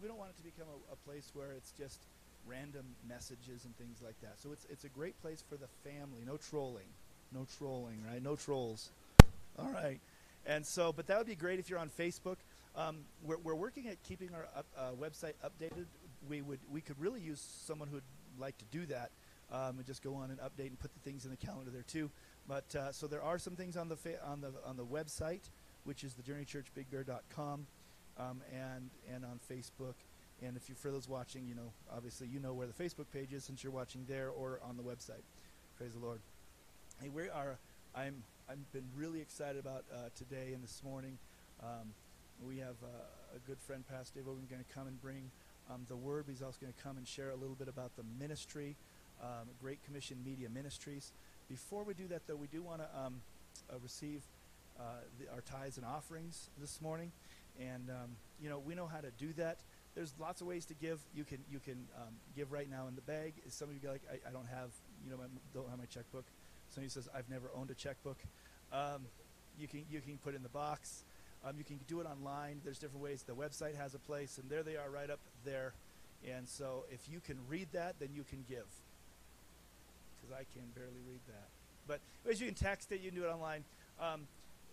We 0.00 0.08
don't 0.08 0.18
want 0.18 0.30
it 0.30 0.38
to 0.38 0.46
become 0.46 0.68
a, 0.68 0.78
a 0.92 0.98
place 1.08 1.30
where 1.34 1.52
it's 1.52 1.72
just 1.72 2.00
random 2.46 2.84
messages 3.08 3.64
and 3.64 3.76
things 3.76 4.00
like 4.04 4.20
that. 4.20 4.34
So 4.38 4.52
it's 4.52 4.66
it's 4.70 4.84
a 4.84 4.88
great 4.88 5.20
place 5.22 5.42
for 5.48 5.56
the 5.56 5.68
family. 5.88 6.22
No 6.26 6.36
trolling. 6.36 6.88
No 7.32 7.46
trolling, 7.58 7.98
right? 8.10 8.22
No 8.22 8.36
trolls. 8.36 8.90
All 9.58 9.70
right. 9.70 10.00
And 10.44 10.66
so, 10.66 10.92
but 10.92 11.06
that 11.06 11.18
would 11.18 11.26
be 11.26 11.36
great 11.36 11.58
if 11.58 11.70
you're 11.70 11.78
on 11.78 11.88
Facebook. 11.88 12.36
Um, 12.74 12.98
we're, 13.22 13.38
we're 13.38 13.54
working 13.54 13.88
at 13.88 14.02
keeping 14.02 14.30
our 14.34 14.46
up, 14.56 14.66
uh, 14.76 14.90
website 15.00 15.34
updated. 15.44 15.86
We 16.28 16.42
would 16.42 16.60
we 16.70 16.80
could 16.80 16.98
really 17.00 17.20
use 17.20 17.40
someone 17.64 17.88
who'd 17.88 18.02
like 18.38 18.56
to 18.58 18.64
do 18.70 18.86
that 18.86 19.10
um, 19.52 19.76
and 19.76 19.84
just 19.84 20.02
go 20.02 20.14
on 20.14 20.30
and 20.30 20.38
update 20.40 20.68
and 20.68 20.78
put 20.78 20.92
the 20.94 21.00
things 21.00 21.24
in 21.24 21.30
the 21.30 21.36
calendar 21.36 21.70
there 21.70 21.84
too. 21.86 22.10
But 22.48 22.74
uh, 22.74 22.92
so 22.92 23.06
there 23.06 23.22
are 23.22 23.38
some 23.38 23.54
things 23.54 23.76
on 23.76 23.88
the 23.88 23.96
fa- 23.96 24.24
on 24.26 24.40
the 24.40 24.52
on 24.66 24.76
the 24.76 24.84
website, 24.84 25.50
which 25.84 26.02
is 26.04 26.14
thejourneychurchbigbear.com, 26.14 27.66
um, 28.18 28.40
and 28.52 28.90
and 29.12 29.24
on 29.24 29.38
Facebook. 29.50 29.94
And 30.44 30.56
if 30.56 30.68
you 30.68 30.74
for 30.74 30.90
those 30.90 31.08
watching, 31.08 31.46
you 31.46 31.54
know, 31.54 31.72
obviously 31.94 32.26
you 32.26 32.40
know 32.40 32.52
where 32.52 32.66
the 32.66 32.72
Facebook 32.72 33.06
page 33.12 33.32
is 33.32 33.44
since 33.44 33.62
you're 33.62 33.72
watching 33.72 34.04
there 34.08 34.28
or 34.28 34.58
on 34.68 34.76
the 34.76 34.82
website. 34.82 35.22
Praise 35.76 35.92
the 35.92 36.00
Lord. 36.00 36.20
Hey, 37.00 37.08
we 37.08 37.28
are. 37.28 37.58
I'm. 37.94 38.22
I've 38.50 38.72
been 38.72 38.88
really 38.96 39.20
excited 39.20 39.60
about 39.60 39.84
uh, 39.94 40.08
today 40.16 40.52
and 40.52 40.62
this 40.62 40.82
morning. 40.84 41.16
Um, 41.62 41.94
we 42.44 42.58
have 42.58 42.74
uh, 42.82 43.36
a 43.36 43.38
good 43.46 43.60
friend, 43.60 43.84
Pastor 43.88 44.18
Dave 44.18 44.28
Ogren, 44.28 44.46
going 44.50 44.62
to 44.62 44.74
come 44.74 44.88
and 44.88 45.00
bring 45.00 45.30
um, 45.70 45.82
the 45.88 45.96
word. 45.96 46.24
He's 46.28 46.42
also 46.42 46.58
going 46.60 46.72
to 46.72 46.82
come 46.82 46.96
and 46.96 47.06
share 47.06 47.30
a 47.30 47.36
little 47.36 47.54
bit 47.54 47.68
about 47.68 47.94
the 47.96 48.02
ministry, 48.18 48.74
um, 49.22 49.48
Great 49.60 49.82
Commission 49.84 50.18
Media 50.24 50.48
Ministries. 50.48 51.12
Before 51.48 51.84
we 51.84 51.94
do 51.94 52.08
that, 52.08 52.26
though, 52.26 52.36
we 52.36 52.48
do 52.48 52.62
want 52.62 52.80
to 52.80 52.88
um, 52.98 53.22
uh, 53.70 53.76
receive 53.80 54.22
uh, 54.78 54.82
the, 55.20 55.32
our 55.32 55.40
tithes 55.42 55.76
and 55.76 55.86
offerings 55.86 56.50
this 56.60 56.80
morning, 56.80 57.12
and 57.60 57.90
um, 57.90 58.16
you 58.42 58.48
know 58.48 58.58
we 58.58 58.74
know 58.74 58.86
how 58.86 59.00
to 59.00 59.10
do 59.18 59.32
that. 59.34 59.58
There's 59.94 60.14
lots 60.18 60.40
of 60.40 60.46
ways 60.46 60.64
to 60.66 60.74
give. 60.74 61.00
You 61.14 61.24
can 61.24 61.38
you 61.50 61.58
can 61.58 61.86
um, 61.96 62.14
give 62.34 62.50
right 62.50 62.70
now 62.70 62.86
in 62.88 62.94
the 62.94 63.02
bag. 63.02 63.34
Some 63.48 63.68
of 63.68 63.74
you 63.74 63.88
like, 63.88 64.02
I, 64.10 64.28
I 64.28 64.32
don't 64.32 64.48
have 64.48 64.70
you 65.04 65.10
know 65.10 65.18
my, 65.18 65.24
don't 65.54 65.68
have 65.68 65.78
my 65.78 65.84
checkbook. 65.86 66.24
Somebody 66.70 66.88
says 66.88 67.08
I've 67.14 67.28
never 67.28 67.50
owned 67.54 67.70
a 67.70 67.74
checkbook. 67.74 68.16
Um, 68.72 69.02
you 69.58 69.68
can 69.68 69.84
you 69.90 70.00
can 70.00 70.18
put 70.18 70.34
in 70.34 70.42
the 70.42 70.48
box. 70.48 71.04
Um, 71.44 71.56
you 71.58 71.64
can 71.64 71.78
do 71.88 72.00
it 72.00 72.06
online. 72.06 72.60
There's 72.64 72.78
different 72.78 73.02
ways. 73.02 73.24
The 73.26 73.34
website 73.34 73.76
has 73.76 73.94
a 73.94 73.98
place, 73.98 74.38
and 74.38 74.48
there 74.48 74.62
they 74.62 74.76
are 74.76 74.88
right 74.88 75.10
up 75.10 75.18
there. 75.44 75.72
And 76.28 76.48
so 76.48 76.84
if 76.90 77.00
you 77.10 77.20
can 77.20 77.36
read 77.48 77.66
that, 77.72 77.96
then 77.98 78.10
you 78.14 78.22
can 78.22 78.44
give. 78.48 78.66
Because 80.20 80.36
I 80.38 80.44
can 80.54 80.62
barely 80.74 81.02
read 81.08 81.20
that. 81.26 81.48
But 81.88 81.98
as 82.30 82.40
you 82.40 82.46
can 82.46 82.54
text 82.54 82.92
it, 82.92 83.00
you 83.00 83.10
can 83.10 83.20
do 83.20 83.26
it 83.26 83.30
online. 83.30 83.64
Um, 84.00 84.22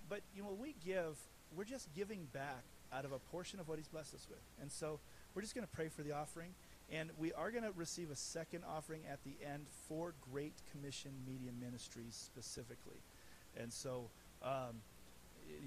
but 0.09 0.21
you 0.35 0.43
know, 0.43 0.49
when 0.49 0.61
we 0.61 0.75
give, 0.85 1.17
we're 1.57 1.63
just 1.63 1.87
giving 1.95 2.27
back 2.33 2.63
out 2.93 3.05
of 3.05 3.11
a 3.11 3.19
portion 3.19 3.59
of 3.59 3.67
what 3.67 3.77
He's 3.77 3.87
blessed 3.87 4.15
us 4.15 4.27
with. 4.29 4.41
And 4.61 4.71
so 4.71 4.99
we're 5.33 5.41
just 5.41 5.55
going 5.55 5.65
to 5.65 5.71
pray 5.71 5.89
for 5.89 6.03
the 6.03 6.11
offering. 6.11 6.53
And 6.91 7.11
we 7.19 7.31
are 7.33 7.51
going 7.51 7.63
to 7.63 7.71
receive 7.75 8.09
a 8.09 8.15
second 8.15 8.63
offering 8.67 9.01
at 9.09 9.19
the 9.23 9.35
end 9.45 9.65
for 9.87 10.13
Great 10.31 10.53
Commission 10.71 11.11
Media 11.27 11.51
Ministries 11.59 12.15
specifically. 12.15 12.97
And 13.55 13.71
so 13.71 14.09
um, 14.41 14.81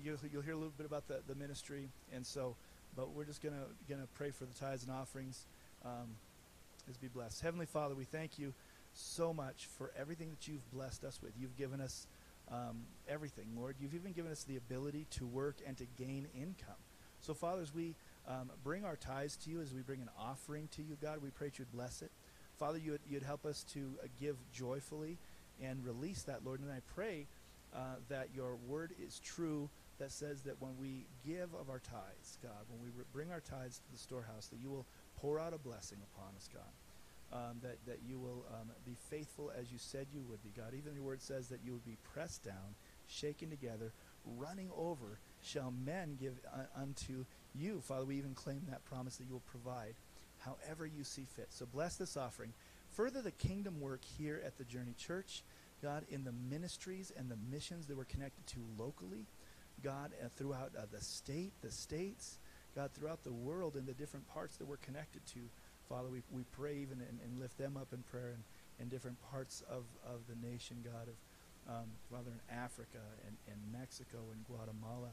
you'll, 0.03 0.17
you'll 0.33 0.43
hear 0.43 0.55
a 0.55 0.57
little 0.57 0.73
bit 0.77 0.87
about 0.87 1.07
the, 1.07 1.21
the 1.29 1.37
ministry. 1.37 1.89
And 2.13 2.27
so, 2.27 2.57
but 2.97 3.11
we're 3.11 3.25
just 3.25 3.41
going 3.41 3.55
to 3.55 3.93
gonna 3.93 4.09
pray 4.15 4.31
for 4.31 4.45
the 4.45 4.55
tithes 4.55 4.83
and 4.83 4.93
offerings. 4.93 5.47
Um, 5.85 6.17
as 6.89 6.97
be 6.97 7.09
blessed. 7.09 7.41
Heavenly 7.43 7.67
Father, 7.67 7.95
we 7.95 8.05
thank 8.05 8.39
you 8.39 8.53
so 8.93 9.33
much 9.33 9.69
for 9.79 9.93
everything 9.99 10.31
that 10.31 10.49
you've 10.49 10.69
blessed 10.73 11.05
us 11.05 11.21
with. 11.23 11.33
You've 11.39 11.57
given 11.57 11.81
us 11.81 12.07
um, 12.51 12.83
everything, 13.09 13.47
Lord. 13.57 13.77
You've 13.81 13.95
even 13.95 14.13
given 14.13 14.33
us 14.33 14.45
the 14.45 14.57
ability 14.57 15.07
to 15.13 15.27
work 15.27 15.57
and 15.67 15.77
to 15.79 15.87
gain 15.97 16.27
income. 16.35 16.75
So, 17.23 17.35
Father, 17.35 17.63
as 17.63 17.73
we 17.73 17.95
um, 18.27 18.51
bring 18.65 18.85
our 18.85 18.97
tithes 18.97 19.37
to 19.45 19.51
you, 19.51 19.61
as 19.61 19.73
we 19.73 19.81
bring 19.81 20.01
an 20.01 20.11
offering 20.19 20.69
to 20.77 20.83
you, 20.83 20.97
God, 21.01 21.23
we 21.23 21.31
pray 21.31 21.49
that 21.49 21.59
you'd 21.59 21.73
bless 21.73 22.03
it. 22.03 22.11
Father, 22.59 22.79
you'd, 22.79 23.01
you'd 23.09 23.23
help 23.23 23.47
us 23.47 23.65
to 23.75 23.95
uh, 24.03 24.09
give 24.21 24.37
joyfully 24.53 25.19
and 25.63 25.85
release 25.85 26.23
that, 26.23 26.45
Lord. 26.45 26.61
And 26.61 26.71
I 26.71 26.81
pray 26.97 27.27
uh, 27.75 27.97
that 28.09 28.29
your 28.35 28.57
word 28.69 28.91
is 29.05 29.21
true 29.21 29.69
that 30.01 30.11
says 30.11 30.43
that 30.43 30.61
when 30.61 30.73
we 30.81 31.07
give 31.25 31.55
of 31.55 31.71
our 31.71 31.79
tithes, 31.79 32.39
God, 32.43 32.67
when 32.69 32.83
we 32.83 32.89
re- 32.99 33.05
bring 33.13 33.31
our 33.31 33.41
tithes 33.41 33.79
to 33.79 33.93
the 33.93 33.99
storehouse, 33.99 34.49
that 34.49 34.59
you 34.61 34.71
will 34.71 34.87
pour 35.21 35.39
out 35.39 35.55
a 35.55 35.59
blessing 35.59 35.99
upon 36.13 36.35
us, 36.37 36.49
God. 36.53 36.63
Um, 37.33 37.61
that, 37.63 37.79
that 37.87 38.01
you 38.07 38.19
will 38.19 38.45
um, 38.53 38.69
be 38.85 38.95
faithful 39.09 39.51
as 39.59 39.73
you 39.73 39.79
said 39.79 40.07
you 40.13 40.23
would 40.29 40.43
be, 40.43 40.51
God. 40.55 40.75
Even 40.77 40.93
your 40.95 41.05
word 41.05 41.23
says 41.23 41.49
that 41.49 41.61
you 41.65 41.73
would 41.73 41.85
be 41.87 41.97
pressed 42.13 42.45
down, 42.45 42.75
shaken 43.09 43.49
together, 43.49 43.93
running 44.37 44.69
over, 44.77 45.19
shall 45.43 45.73
men 45.85 46.17
give 46.19 46.35
unto 46.77 47.25
you. 47.55 47.81
Father, 47.81 48.05
we 48.05 48.17
even 48.17 48.35
claim 48.35 48.63
that 48.71 48.85
promise 48.85 49.17
that 49.17 49.25
you 49.25 49.33
will 49.33 49.41
provide 49.41 49.95
however 50.39 50.87
you 50.87 51.05
see 51.05 51.27
fit. 51.37 51.49
So 51.51 51.67
bless 51.67 51.97
this 51.97 52.17
offering. 52.17 52.53
Further 52.93 53.23
the 53.23 53.31
kingdom 53.31 53.81
work 53.81 54.01
here 54.19 54.43
at 54.45 54.59
the 54.59 54.65
Journey 54.65 54.95
Church, 54.99 55.43
God, 55.83 56.05
in 56.11 56.25
the 56.25 56.33
ministries 56.33 57.13
and 57.17 57.31
the 57.31 57.39
missions 57.51 57.87
that 57.87 57.97
we're 57.97 58.05
connected 58.05 58.47
to 58.49 58.61
locally, 58.79 59.27
God, 59.83 60.13
uh, 60.23 60.29
throughout 60.37 60.73
uh, 60.79 60.83
the 60.93 61.01
state, 61.01 61.53
the 61.63 61.71
states, 61.71 62.39
God, 62.75 62.91
throughout 62.93 63.25
the 63.25 63.33
world 63.33 63.75
and 63.75 63.87
the 63.87 63.95
different 63.95 64.29
parts 64.29 64.57
that 64.57 64.67
we're 64.67 64.77
connected 64.77 65.25
to. 65.35 65.41
Father, 65.89 66.09
we, 66.09 66.23
we 66.31 66.45
pray 66.53 66.77
even 66.77 66.99
and, 67.01 67.19
and 67.25 67.41
lift 67.41 67.59
them 67.59 67.77
up 67.77 67.93
in 67.93 68.03
prayer 68.03 68.35
in, 68.35 68.83
in 68.83 68.89
different 68.89 69.19
parts 69.31 69.63
of, 69.71 69.85
of 70.07 70.21
the 70.29 70.47
nation, 70.47 70.77
God, 70.85 71.09
of 71.09 71.15
um, 71.69 71.87
Father, 72.11 72.31
in 72.31 72.57
Africa 72.57 72.99
and, 73.27 73.37
and 73.47 73.57
Mexico 73.73 74.19
and 74.33 74.45
Guatemala, 74.47 75.11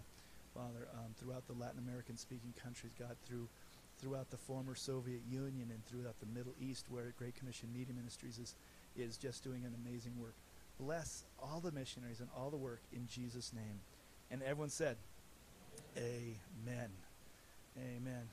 Father, 0.53 0.87
um, 0.93 1.13
throughout 1.17 1.47
the 1.47 1.53
Latin 1.53 1.79
American 1.79 2.17
speaking 2.17 2.53
countries, 2.61 2.93
God, 2.97 3.15
through 3.25 3.47
throughout 3.99 4.29
the 4.29 4.37
former 4.37 4.75
Soviet 4.75 5.21
Union 5.29 5.69
and 5.71 5.85
throughout 5.85 6.19
the 6.19 6.25
Middle 6.25 6.53
East, 6.59 6.85
where 6.89 7.13
Great 7.17 7.35
Commission 7.35 7.69
Media 7.73 7.93
Ministries 7.93 8.39
is, 8.39 8.55
is 8.95 9.17
just 9.17 9.43
doing 9.43 9.65
an 9.65 9.75
amazing 9.85 10.13
work. 10.19 10.35
Bless 10.79 11.25
all 11.37 11.59
the 11.59 11.71
missionaries 11.71 12.21
and 12.21 12.29
all 12.35 12.49
the 12.49 12.57
work 12.57 12.81
in 12.93 13.07
Jesus' 13.07 13.51
name. 13.53 13.81
And 14.31 14.41
everyone 14.41 14.69
said, 14.69 14.95
Amen. 15.97 16.89
Amen. 17.77 18.29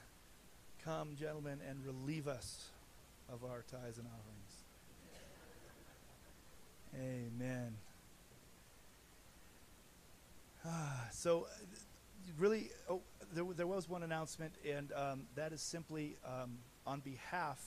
Come, 0.84 1.16
gentlemen, 1.18 1.58
and 1.68 1.84
relieve 1.84 2.28
us 2.28 2.68
of 3.32 3.44
our 3.44 3.64
tithes 3.68 3.98
and 3.98 4.06
offerings. 4.06 4.46
Amen. 6.94 7.74
Ah, 10.64 11.08
so, 11.12 11.46
really, 12.38 12.70
oh, 12.88 13.02
there, 13.32 13.44
there 13.56 13.66
was 13.66 13.88
one 13.88 14.02
announcement, 14.02 14.54
and 14.68 14.92
um, 14.92 15.22
that 15.34 15.52
is 15.52 15.60
simply 15.60 16.16
um, 16.24 16.58
on 16.86 17.00
behalf 17.00 17.60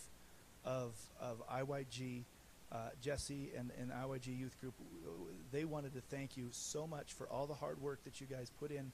of, 0.64 0.94
of 1.20 1.42
IYG, 1.50 2.24
uh, 2.72 2.90
Jesse, 3.02 3.52
and, 3.58 3.72
and 3.80 3.92
IYG 3.92 4.38
Youth 4.38 4.60
Group. 4.60 4.76
They 5.52 5.66
wanted 5.66 5.94
to 5.94 6.02
thank 6.02 6.38
you 6.38 6.48
so 6.52 6.86
much 6.88 7.14
for 7.14 7.28
all 7.28 7.48
the 7.48 7.54
hard 7.54 7.82
work 7.82 8.04
that 8.04 8.22
you 8.22 8.28
guys 8.28 8.52
put 8.60 8.72
in 8.72 8.92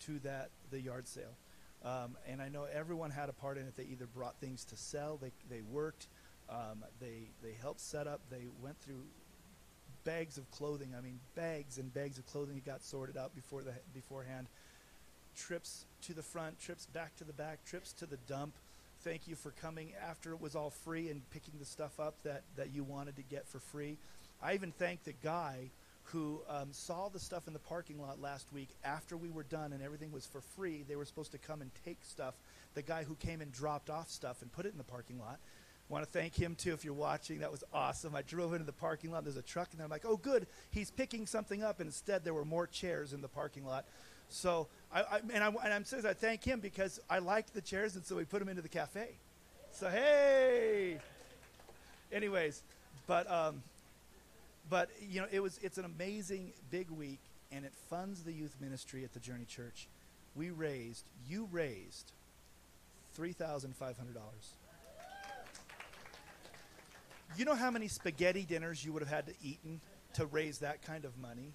to 0.00 0.18
that 0.20 0.50
the 0.70 0.80
yard 0.80 1.08
sale. 1.08 1.36
Um, 1.84 2.16
and 2.26 2.42
I 2.42 2.48
know 2.48 2.64
everyone 2.64 3.10
had 3.10 3.28
a 3.28 3.32
part 3.32 3.56
in 3.56 3.66
it. 3.66 3.76
They 3.76 3.84
either 3.84 4.06
brought 4.06 4.36
things 4.40 4.64
to 4.66 4.76
sell, 4.76 5.16
they, 5.16 5.32
they 5.48 5.62
worked, 5.62 6.08
um, 6.48 6.84
they, 7.00 7.30
they 7.42 7.52
helped 7.60 7.80
set 7.80 8.06
up, 8.06 8.20
they 8.30 8.46
went 8.60 8.78
through 8.80 9.04
bags 10.04 10.38
of 10.38 10.50
clothing. 10.50 10.94
I 10.96 11.00
mean, 11.00 11.20
bags 11.34 11.78
and 11.78 11.92
bags 11.92 12.18
of 12.18 12.26
clothing 12.26 12.62
got 12.64 12.82
sorted 12.82 13.16
out 13.16 13.34
before 13.34 13.62
the 13.62 13.72
beforehand. 13.92 14.48
Trips 15.38 15.86
to 16.02 16.14
the 16.14 16.22
front, 16.22 16.58
trips 16.60 16.86
back 16.86 17.16
to 17.16 17.24
the 17.24 17.32
back, 17.32 17.64
trips 17.64 17.92
to 17.94 18.06
the 18.06 18.18
dump. 18.28 18.52
Thank 19.02 19.28
you 19.28 19.36
for 19.36 19.52
coming 19.62 19.92
after 20.08 20.32
it 20.32 20.40
was 20.40 20.56
all 20.56 20.70
free 20.70 21.08
and 21.08 21.22
picking 21.30 21.54
the 21.58 21.64
stuff 21.64 22.00
up 22.00 22.14
that, 22.24 22.42
that 22.56 22.74
you 22.74 22.82
wanted 22.82 23.16
to 23.16 23.22
get 23.22 23.46
for 23.46 23.60
free. 23.60 23.96
I 24.42 24.54
even 24.54 24.72
thanked 24.72 25.04
the 25.04 25.14
guy 25.22 25.70
who 26.04 26.40
um, 26.48 26.68
saw 26.72 27.08
the 27.08 27.18
stuff 27.18 27.46
in 27.46 27.52
the 27.52 27.58
parking 27.58 28.00
lot 28.00 28.20
last 28.20 28.46
week 28.52 28.68
after 28.84 29.16
we 29.16 29.30
were 29.30 29.44
done 29.44 29.72
and 29.72 29.82
everything 29.82 30.10
was 30.10 30.26
for 30.26 30.40
free. 30.40 30.84
They 30.88 30.96
were 30.96 31.04
supposed 31.04 31.32
to 31.32 31.38
come 31.38 31.60
and 31.60 31.70
take 31.84 31.98
stuff. 32.02 32.34
The 32.74 32.82
guy 32.82 33.04
who 33.04 33.14
came 33.14 33.40
and 33.40 33.52
dropped 33.52 33.90
off 33.90 34.10
stuff 34.10 34.42
and 34.42 34.50
put 34.50 34.66
it 34.66 34.72
in 34.72 34.78
the 34.78 34.84
parking 34.84 35.18
lot. 35.18 35.38
Want 35.88 36.04
to 36.04 36.10
thank 36.10 36.34
him 36.34 36.54
too 36.54 36.74
if 36.74 36.84
you're 36.84 36.92
watching. 36.92 37.38
That 37.38 37.50
was 37.50 37.64
awesome. 37.72 38.14
I 38.14 38.22
drove 38.22 38.52
into 38.52 38.66
the 38.66 38.72
parking 38.72 39.10
lot. 39.10 39.24
There's 39.24 39.38
a 39.38 39.42
truck, 39.42 39.68
and 39.72 39.80
I'm 39.80 39.88
like, 39.88 40.04
oh, 40.04 40.18
good. 40.18 40.46
He's 40.70 40.90
picking 40.90 41.26
something 41.26 41.62
up. 41.62 41.80
And 41.80 41.88
instead, 41.88 42.24
there 42.24 42.34
were 42.34 42.44
more 42.44 42.66
chairs 42.66 43.14
in 43.14 43.22
the 43.22 43.28
parking 43.28 43.64
lot. 43.64 43.86
So, 44.30 44.66
I, 44.92 45.00
I 45.00 45.20
and, 45.32 45.42
I, 45.42 45.48
and 45.48 45.72
I'm 45.72 45.84
saying 45.84 46.06
I 46.06 46.12
thank 46.12 46.44
him 46.44 46.60
because 46.60 47.00
I 47.08 47.18
liked 47.18 47.54
the 47.54 47.60
chairs, 47.60 47.96
and 47.96 48.04
so 48.04 48.16
we 48.16 48.24
put 48.24 48.40
them 48.40 48.48
into 48.48 48.62
the 48.62 48.68
cafe. 48.68 49.08
So, 49.72 49.88
hey. 49.88 50.98
Anyways, 52.12 52.62
but 53.06 53.30
um, 53.30 53.62
but 54.70 54.90
you 55.08 55.20
know, 55.20 55.26
it 55.30 55.40
was 55.40 55.58
it's 55.62 55.78
an 55.78 55.84
amazing 55.84 56.52
big 56.70 56.90
week, 56.90 57.20
and 57.52 57.64
it 57.64 57.72
funds 57.90 58.22
the 58.22 58.32
youth 58.32 58.54
ministry 58.60 59.04
at 59.04 59.12
the 59.12 59.20
Journey 59.20 59.44
Church. 59.44 59.88
We 60.34 60.50
raised, 60.50 61.04
you 61.28 61.48
raised 61.50 62.12
$3,500. 63.18 63.94
You 67.36 67.44
know 67.44 67.54
how 67.54 67.70
many 67.70 67.88
spaghetti 67.88 68.44
dinners 68.44 68.84
you 68.84 68.92
would 68.92 69.02
have 69.02 69.10
had 69.10 69.26
to 69.26 69.32
eaten 69.42 69.80
to 70.14 70.26
raise 70.26 70.58
that 70.58 70.82
kind 70.82 71.04
of 71.04 71.18
money? 71.18 71.52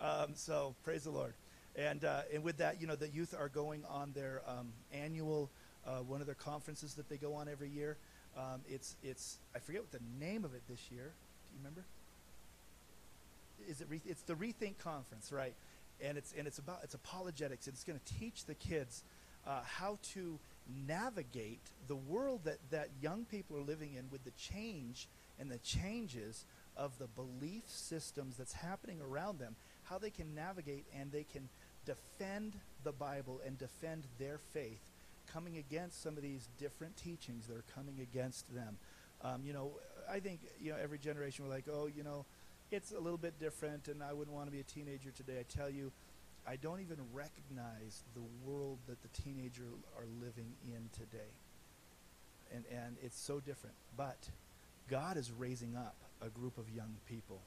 Um, 0.00 0.34
so 0.34 0.74
praise 0.84 1.04
the 1.04 1.10
Lord. 1.10 1.34
And, 1.76 2.04
uh, 2.04 2.22
and 2.32 2.44
with 2.44 2.58
that, 2.58 2.80
you 2.80 2.86
know, 2.86 2.96
the 2.96 3.08
youth 3.08 3.34
are 3.38 3.48
going 3.48 3.84
on 3.88 4.12
their 4.12 4.42
um, 4.46 4.72
annual, 4.92 5.50
uh, 5.86 5.98
one 5.98 6.20
of 6.20 6.26
their 6.26 6.36
conferences 6.36 6.94
that 6.94 7.08
they 7.08 7.16
go 7.16 7.34
on 7.34 7.48
every 7.48 7.68
year. 7.68 7.96
Um, 8.36 8.60
it's, 8.68 8.96
it's, 9.02 9.38
I 9.54 9.58
forget 9.58 9.82
what 9.82 9.92
the 9.92 10.24
name 10.24 10.44
of 10.44 10.54
it 10.54 10.62
this 10.68 10.90
year. 10.90 11.12
Do 11.12 11.56
you 11.56 11.58
remember? 11.58 11.84
Is 13.68 13.80
it, 13.80 13.86
re- 13.90 14.00
it's 14.06 14.22
the 14.22 14.34
Rethink 14.34 14.78
Conference, 14.78 15.32
right? 15.32 15.54
And 16.00 16.18
it's, 16.18 16.34
and 16.36 16.46
it's 16.46 16.58
about, 16.58 16.80
it's 16.82 16.94
apologetics. 16.94 17.66
It's 17.66 17.84
going 17.84 17.98
to 18.04 18.14
teach 18.18 18.44
the 18.44 18.54
kids 18.54 19.02
uh, 19.46 19.60
how 19.64 19.98
to 20.14 20.38
navigate 20.86 21.60
the 21.88 21.96
world 21.96 22.40
that, 22.44 22.58
that 22.70 22.88
young 23.00 23.24
people 23.30 23.56
are 23.56 23.62
living 23.62 23.94
in 23.94 24.04
with 24.10 24.24
the 24.24 24.32
change 24.32 25.08
and 25.38 25.50
the 25.50 25.58
changes 25.58 26.44
of 26.76 26.98
the 26.98 27.06
belief 27.06 27.62
systems 27.66 28.36
that's 28.36 28.52
happening 28.52 29.00
around 29.00 29.38
them, 29.38 29.54
how 29.84 29.98
they 29.98 30.10
can 30.10 30.34
navigate 30.34 30.86
and 30.98 31.12
they 31.12 31.24
can 31.24 31.48
defend 31.84 32.58
the 32.82 32.92
Bible 32.92 33.40
and 33.46 33.58
defend 33.58 34.04
their 34.18 34.38
faith, 34.38 34.80
coming 35.32 35.56
against 35.56 36.02
some 36.02 36.16
of 36.16 36.22
these 36.22 36.48
different 36.58 36.96
teachings 36.96 37.46
that 37.46 37.56
are 37.56 37.64
coming 37.74 38.00
against 38.00 38.54
them. 38.54 38.76
Um, 39.22 39.42
you 39.44 39.52
know, 39.52 39.72
I 40.10 40.20
think 40.20 40.40
you 40.60 40.72
know 40.72 40.78
every 40.82 40.98
generation 40.98 41.44
we're 41.46 41.54
like, 41.54 41.66
oh, 41.72 41.88
you 41.94 42.02
know, 42.02 42.26
it's 42.70 42.92
a 42.92 43.00
little 43.00 43.18
bit 43.18 43.38
different, 43.38 43.88
and 43.88 44.02
I 44.02 44.12
wouldn't 44.12 44.34
want 44.34 44.46
to 44.46 44.52
be 44.52 44.60
a 44.60 44.64
teenager 44.64 45.10
today. 45.10 45.38
I 45.38 45.44
tell 45.48 45.70
you, 45.70 45.92
I 46.46 46.56
don't 46.56 46.80
even 46.80 46.98
recognize 47.12 48.02
the 48.14 48.22
world 48.44 48.78
that 48.86 49.00
the 49.02 49.22
teenagers 49.22 49.72
are 49.96 50.04
living 50.20 50.52
in 50.66 50.90
today. 50.92 51.32
And, 52.54 52.64
and 52.70 52.96
it's 53.02 53.18
so 53.18 53.40
different. 53.40 53.76
But 53.96 54.28
God 54.90 55.16
is 55.16 55.32
raising 55.32 55.74
up 55.74 55.96
a 56.20 56.28
group 56.28 56.58
of 56.58 56.68
young 56.68 56.96
people 57.08 57.40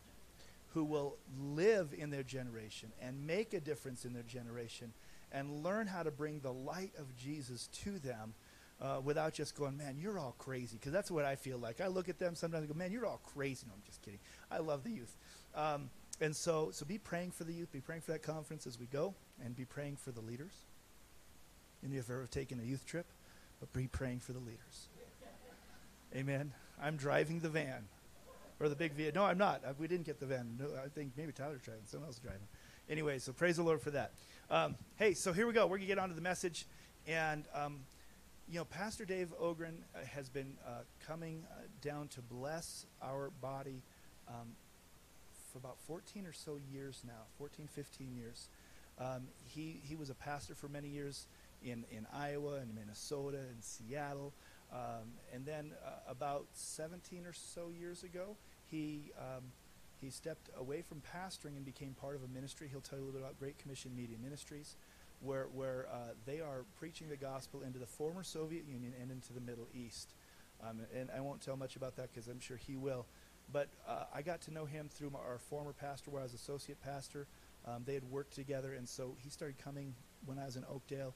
who 0.74 0.84
will 0.84 1.18
live 1.39 1.93
in 1.97 2.09
their 2.09 2.24
generation 2.24 2.91
and 3.01 3.26
make 3.26 3.53
a 3.53 3.59
difference 3.59 4.05
in 4.05 4.13
their 4.13 4.24
generation 4.24 4.93
and 5.32 5.63
learn 5.63 5.88
how 5.88 6.03
to 6.03 6.11
bring 6.11 6.39
the 6.39 6.53
light 6.53 6.93
of 6.97 7.15
Jesus 7.15 7.68
to 7.68 7.99
them 7.99 8.34
uh, 8.82 9.01
without 9.03 9.34
just 9.34 9.55
going, 9.55 9.78
man, 9.78 9.97
you're 9.99 10.20
all 10.20 10.36
crazy. 10.38 10.78
Because 10.80 10.91
that's 10.91 11.09
what 11.09 11.26
I 11.26 11.36
feel 11.36 11.57
like. 11.57 11.82
I 11.82 11.88
look 11.88 12.09
at 12.09 12.20
them 12.20 12.36
sometimes 12.36 12.61
and 12.61 12.72
go, 12.72 12.78
man, 12.78 12.91
you're 12.91 13.05
all 13.05 13.22
crazy. 13.34 13.65
No, 13.68 13.74
I'm 13.74 13.82
just 13.86 14.01
kidding. 14.01 14.20
I 14.51 14.59
love 14.59 14.84
the 14.84 14.91
youth. 14.91 15.15
Um, 15.55 15.89
and 16.22 16.36
so, 16.36 16.70
so 16.72 16.86
be 16.86 16.97
praying 16.97 17.32
for 17.32 17.43
the 17.43 17.53
youth, 17.53 17.72
be 17.72 17.82
praying 17.82 18.01
for 18.01 18.11
that 18.11 18.24
conference 18.24 18.68
as 18.68 18.80
we 18.80 18.86
go, 18.88 19.13
and 19.43 19.55
be 19.55 19.65
praying 19.65 19.97
for 19.97 20.11
the 20.11 20.22
leaders. 20.22 20.53
And 21.82 21.91
if 21.91 21.95
you've 21.95 22.09
ever 22.09 22.28
taken 22.28 22.59
a 22.59 22.63
youth 22.63 22.86
trip, 22.86 23.05
but 23.59 23.72
be 23.74 23.88
praying 23.88 24.20
for 24.20 24.34
the 24.34 24.39
leaders. 24.39 24.88
Amen. 26.15 26.53
I'm 26.82 26.95
driving 26.95 27.39
the 27.39 27.49
van, 27.49 27.86
or 28.60 28.70
the 28.70 28.76
big 28.76 28.93
van. 28.93 29.12
No, 29.14 29.24
I'm 29.26 29.38
not. 29.38 29.62
We 29.80 29.88
didn't 29.88 30.05
get 30.05 30.20
the 30.20 30.26
van. 30.26 30.58
No, 30.60 30.68
I 30.84 30.88
think 30.89 31.12
maybe 31.18 31.32
Tyler's 31.32 31.62
driving. 31.62 31.84
Someone 31.86 32.08
else 32.08 32.18
is 32.18 32.22
driving. 32.22 32.47
Anyway, 32.89 33.20
so 33.20 33.32
praise 33.34 33.58
the 33.58 33.64
Lord 33.64 33.82
for 33.82 33.91
that. 33.91 34.12
Um, 34.49 34.76
hey, 34.95 35.14
so 35.14 35.34
here 35.34 35.45
we 35.45 35.53
go. 35.53 35.68
We're 35.68 35.78
gonna 35.78 35.88
get 35.88 35.99
on 35.99 36.10
to 36.10 36.16
the 36.16 36.22
message, 36.22 36.66
and 37.05 37.45
um, 37.53 37.80
you 38.49 38.58
know, 38.58 38.66
Pastor 38.66 39.05
Dave 39.05 39.34
Ogren 39.39 39.84
uh, 39.93 40.05
has 40.05 40.30
been 40.30 40.53
uh, 40.66 40.84
coming 41.05 41.43
uh, 41.51 41.64
down 41.82 42.08
to 42.10 42.22
bless 42.22 42.86
our 43.01 43.30
body. 43.41 43.82
Um, 44.28 44.55
for 45.51 45.58
about 45.60 45.78
14 45.88 46.26
or 46.26 46.34
so 46.34 46.60
years 46.72 47.01
now, 47.05 47.26
14, 47.38 47.68
15 47.68 48.16
years. 48.16 48.49
Um, 48.99 49.28
he, 49.45 49.80
he 49.84 49.95
was 49.95 50.10
a 50.10 50.14
pastor 50.14 50.55
for 50.55 50.68
many 50.68 50.88
years 50.88 51.28
in, 51.64 51.84
in 51.91 52.05
Iowa 52.14 52.55
and 52.55 52.74
Minnesota 52.76 53.38
and 53.38 53.64
Seattle. 53.64 54.34
Um, 54.72 55.14
and 55.34 55.45
then 55.45 55.72
uh, 55.86 56.12
about 56.12 56.45
17 56.53 57.26
or 57.26 57.34
so 57.34 57.70
years 57.78 58.03
ago, 58.03 58.36
he, 58.70 59.11
um, 59.18 59.43
he 60.01 60.09
stepped 60.09 60.49
away 60.57 60.82
from 60.82 61.01
pastoring 61.15 61.55
and 61.55 61.65
became 61.65 61.93
part 61.99 62.15
of 62.15 62.24
a 62.24 62.28
ministry. 62.28 62.68
He'll 62.70 62.82
tell 62.82 62.97
you 62.97 63.03
a 63.03 63.05
little 63.05 63.20
bit 63.20 63.26
about 63.26 63.39
Great 63.39 63.57
Commission 63.57 63.95
Media 63.95 64.18
Ministries, 64.22 64.76
where, 65.22 65.47
where 65.53 65.88
uh, 65.91 66.13
they 66.26 66.39
are 66.39 66.65
preaching 66.78 67.09
the 67.09 67.18
gospel 67.18 67.61
into 67.61 67.80
the 67.80 67.86
former 67.86 68.24
Soviet 68.24 68.65
Union 68.68 68.93
and 69.01 69.11
into 69.11 69.34
the 69.34 69.41
Middle 69.41 69.68
East. 69.74 70.13
Um, 70.61 70.82
and 70.95 71.09
I 71.15 71.22
won't 71.22 71.41
tell 71.41 71.57
much 71.57 71.76
about 71.76 71.95
that 71.97 72.11
because 72.11 72.28
I'm 72.28 72.39
sure 72.39 72.57
he 72.57 72.76
will. 72.76 73.05
But 73.51 73.70
uh, 73.88 74.03
I 74.13 74.22
got 74.22 74.41
to 74.41 74.53
know 74.53 74.65
him 74.65 74.89
through 74.89 75.11
my, 75.11 75.20
our 75.20 75.38
former 75.38 75.74
pastor, 75.74 76.11
where 76.11 76.22
I 76.22 76.24
was 76.24 76.34
associate 76.34 76.82
pastor. 76.84 77.28
Um, 77.65 77.84
they 77.86 77.93
had 77.93 78.03
worked 78.03 78.34
together, 78.34 78.74
and 78.74 78.88
so 78.88 79.15
he 79.20 79.30
started 79.30 79.57
coming 79.57 79.93
when 80.26 80.38
I 80.38 80.45
was 80.45 80.55
in 80.55 80.63
Oakdale, 80.70 81.13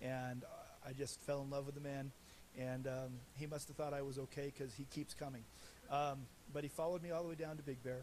and 0.00 0.44
uh, 0.44 0.88
I 0.88 0.92
just 0.92 1.20
fell 1.20 1.42
in 1.42 1.50
love 1.50 1.66
with 1.66 1.74
the 1.74 1.80
man. 1.80 2.10
And 2.58 2.86
um, 2.86 3.10
he 3.36 3.46
must 3.46 3.68
have 3.68 3.76
thought 3.76 3.92
I 3.92 4.02
was 4.02 4.18
okay 4.18 4.52
because 4.56 4.74
he 4.74 4.84
keeps 4.84 5.12
coming. 5.12 5.42
Um, 5.90 6.20
but 6.52 6.62
he 6.62 6.68
followed 6.68 7.02
me 7.02 7.10
all 7.10 7.22
the 7.22 7.28
way 7.28 7.34
down 7.34 7.56
to 7.56 7.62
Big 7.62 7.82
Bear, 7.82 8.02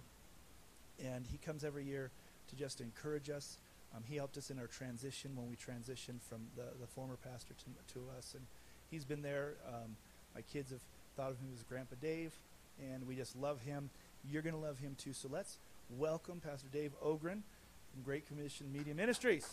and 1.03 1.25
he 1.27 1.37
comes 1.37 1.63
every 1.63 1.85
year 1.85 2.11
to 2.49 2.55
just 2.55 2.81
encourage 2.81 3.29
us. 3.29 3.57
Um, 3.95 4.03
he 4.07 4.15
helped 4.15 4.37
us 4.37 4.49
in 4.49 4.59
our 4.59 4.67
transition 4.67 5.35
when 5.35 5.49
we 5.49 5.55
transitioned 5.55 6.21
from 6.21 6.41
the, 6.55 6.63
the 6.79 6.87
former 6.87 7.17
pastor 7.17 7.53
to, 7.53 7.93
to 7.93 7.99
us, 8.17 8.33
and 8.35 8.45
he's 8.89 9.05
been 9.05 9.21
there. 9.21 9.55
Um, 9.67 9.95
my 10.33 10.41
kids 10.41 10.71
have 10.71 10.81
thought 11.17 11.31
of 11.31 11.37
him 11.39 11.49
as 11.53 11.63
Grandpa 11.63 11.95
Dave 12.01 12.33
and 12.79 13.07
we 13.07 13.15
just 13.15 13.35
love 13.35 13.61
him. 13.61 13.89
You're 14.29 14.41
going 14.41 14.55
to 14.55 14.61
love 14.61 14.79
him 14.79 14.95
too. 14.97 15.13
So 15.13 15.27
let's 15.31 15.57
welcome 15.97 16.39
Pastor 16.39 16.67
Dave 16.71 16.91
Ogren 17.01 17.43
from 17.93 18.03
Great 18.03 18.27
Commission 18.27 18.71
Media 18.71 18.93
Ministries. 18.93 19.47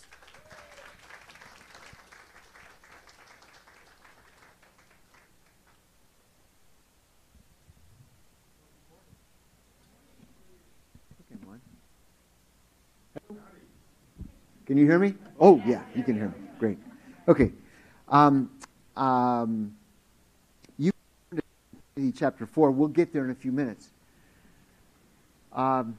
Can 14.68 14.76
you 14.76 14.84
hear 14.84 14.98
me? 14.98 15.14
Oh, 15.40 15.62
yeah, 15.64 15.80
you 15.94 16.04
can 16.04 16.14
hear 16.14 16.28
me. 16.28 16.34
Great. 16.58 16.76
Okay. 17.26 17.52
Um, 18.06 18.50
um, 18.94 19.74
chapter 22.14 22.44
4. 22.44 22.70
We'll 22.70 22.88
get 22.88 23.10
there 23.10 23.24
in 23.24 23.30
a 23.30 23.34
few 23.34 23.50
minutes. 23.50 23.88
Um, 25.54 25.96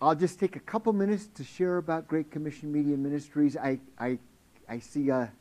I'll 0.00 0.14
just 0.14 0.38
take 0.38 0.54
a 0.54 0.60
couple 0.60 0.92
minutes 0.92 1.26
to 1.34 1.42
share 1.42 1.78
about 1.78 2.06
Great 2.06 2.30
Commission 2.30 2.70
Media 2.70 2.96
Ministries. 2.96 3.56
I, 3.56 3.80
I, 3.98 4.20
I 4.68 4.78
see 4.78 5.08
a 5.08 5.32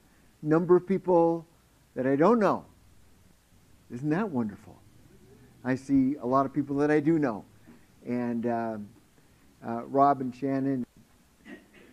number 0.42 0.76
of 0.76 0.88
people 0.88 1.46
that 1.94 2.08
I 2.08 2.16
don't 2.16 2.40
know. 2.40 2.66
Isn't 3.94 4.10
that 4.10 4.32
wonderful? 4.32 4.80
I 5.64 5.76
see 5.76 6.16
a 6.16 6.26
lot 6.26 6.48
of 6.48 6.54
people 6.54 6.78
that 6.78 6.90
I 6.90 7.02
do 7.02 7.20
know. 7.20 7.46
And 8.04 8.48
uh, 8.48 8.78
uh, 9.66 9.84
Rob 9.86 10.22
and 10.22 10.36
Shannon, 10.36 10.86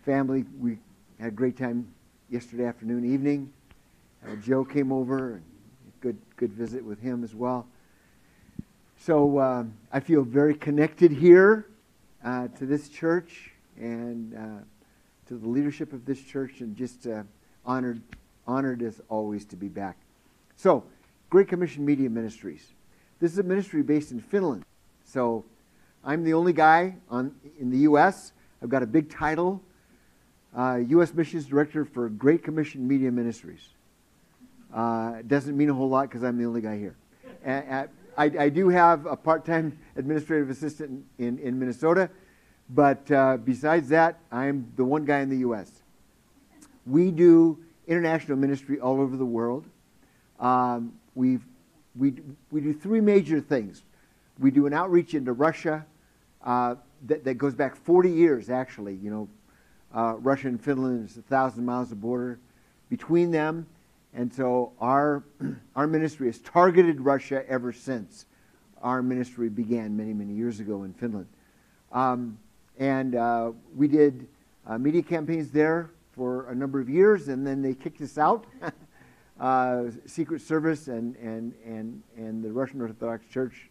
family, 0.03 0.45
we 0.59 0.77
had 1.19 1.29
a 1.29 1.35
great 1.35 1.57
time 1.57 1.87
yesterday 2.29 2.65
afternoon, 2.65 3.05
evening. 3.05 3.51
Uh, 4.25 4.35
Joe 4.35 4.63
came 4.63 4.91
over 4.91 5.35
and 5.35 5.43
good 6.01 6.17
good 6.35 6.51
visit 6.51 6.83
with 6.83 6.99
him 6.99 7.23
as 7.23 7.33
well. 7.33 7.67
So 8.97 9.39
um, 9.39 9.73
I 9.91 9.99
feel 9.99 10.23
very 10.23 10.53
connected 10.53 11.11
here 11.11 11.67
uh, 12.23 12.47
to 12.49 12.65
this 12.65 12.89
church 12.89 13.51
and 13.77 14.35
uh, 14.35 14.63
to 15.27 15.37
the 15.37 15.47
leadership 15.47 15.93
of 15.93 16.05
this 16.05 16.21
church, 16.21 16.61
and 16.61 16.75
just 16.75 17.07
uh, 17.07 17.23
honored 17.65 18.01
honored 18.45 18.81
as 18.81 19.01
always 19.09 19.45
to 19.45 19.55
be 19.55 19.67
back. 19.67 19.97
So, 20.55 20.83
Great 21.29 21.47
Commission 21.47 21.85
Media 21.85 22.09
Ministries. 22.09 22.73
This 23.19 23.31
is 23.31 23.39
a 23.39 23.43
ministry 23.43 23.81
based 23.81 24.11
in 24.11 24.19
Finland. 24.19 24.65
So, 25.05 25.45
I'm 26.03 26.23
the 26.23 26.33
only 26.33 26.53
guy 26.53 26.95
on 27.09 27.35
in 27.59 27.69
the 27.69 27.79
U.S. 27.79 28.33
I've 28.61 28.69
got 28.69 28.81
a 28.81 28.87
big 28.87 29.09
title, 29.09 29.61
U.S. 30.55 31.11
Uh, 31.11 31.13
Missions 31.13 31.45
Director 31.45 31.85
for 31.85 32.09
Great 32.09 32.43
Commission 32.43 32.87
Media 32.87 33.11
Ministries. 33.11 33.69
Uh, 34.73 35.21
doesn't 35.27 35.55
mean 35.55 35.69
a 35.69 35.73
whole 35.73 35.89
lot 35.89 36.09
because 36.09 36.23
I'm 36.23 36.37
the 36.37 36.45
only 36.45 36.61
guy 36.61 36.77
here. 36.77 36.95
And, 37.43 37.89
I, 38.17 38.25
I, 38.25 38.49
do 38.49 38.69
have 38.69 39.05
a 39.05 39.15
part-time 39.15 39.77
administrative 39.95 40.49
assistant 40.49 41.05
in, 41.17 41.39
in 41.39 41.57
Minnesota, 41.57 42.09
but 42.69 43.09
uh, 43.11 43.37
besides 43.37 43.89
that, 43.89 44.19
I'm 44.31 44.71
the 44.75 44.83
one 44.83 45.05
guy 45.05 45.19
in 45.19 45.29
the 45.29 45.39
U.S. 45.39 45.71
We 46.85 47.11
do 47.11 47.57
international 47.87 48.37
ministry 48.37 48.79
all 48.79 49.01
over 49.01 49.17
the 49.17 49.25
world. 49.25 49.65
Um, 50.39 50.93
we 51.15 51.39
we, 51.95 52.13
we 52.51 52.61
do 52.61 52.73
three 52.73 53.01
major 53.01 53.41
things. 53.41 53.83
We 54.39 54.49
do 54.49 54.65
an 54.65 54.73
outreach 54.73 55.13
into 55.13 55.33
Russia 55.33 55.85
uh, 56.43 56.75
that, 57.07 57.23
that 57.23 57.35
goes 57.35 57.53
back 57.53 57.75
40 57.75 58.09
years, 58.09 58.49
actually. 58.49 58.95
You 58.95 59.11
know, 59.11 59.29
uh, 59.93 60.15
Russia 60.17 60.47
and 60.47 60.61
Finland 60.61 61.09
is 61.09 61.17
a 61.17 61.21
thousand 61.21 61.65
miles 61.65 61.91
of 61.91 62.01
border 62.01 62.39
between 62.89 63.31
them 63.31 63.65
and 64.13 64.33
so 64.33 64.73
our, 64.79 65.23
our 65.75 65.87
ministry 65.87 66.27
has 66.27 66.39
targeted 66.39 67.01
Russia 67.01 67.47
ever 67.49 67.71
since 67.71 68.25
our 68.81 69.01
ministry 69.01 69.49
began 69.49 69.95
many, 69.95 70.13
many 70.13 70.33
years 70.33 70.59
ago 70.59 70.83
in 70.83 70.93
Finland. 70.93 71.27
Um, 71.91 72.37
and 72.79 73.15
uh, 73.15 73.51
we 73.75 73.87
did 73.87 74.27
uh, 74.65 74.77
media 74.77 75.03
campaigns 75.03 75.51
there 75.51 75.91
for 76.13 76.49
a 76.49 76.55
number 76.55 76.79
of 76.79 76.89
years, 76.89 77.27
and 77.27 77.45
then 77.45 77.61
they 77.61 77.73
kicked 77.73 78.01
us 78.01 78.17
out. 78.17 78.45
uh, 79.39 79.83
Secret 80.05 80.41
Service 80.41 80.87
and, 80.87 81.15
and, 81.17 81.53
and, 81.65 82.01
and 82.17 82.43
the 82.43 82.51
Russian 82.51 82.81
Orthodox 82.81 83.25
Church 83.31 83.69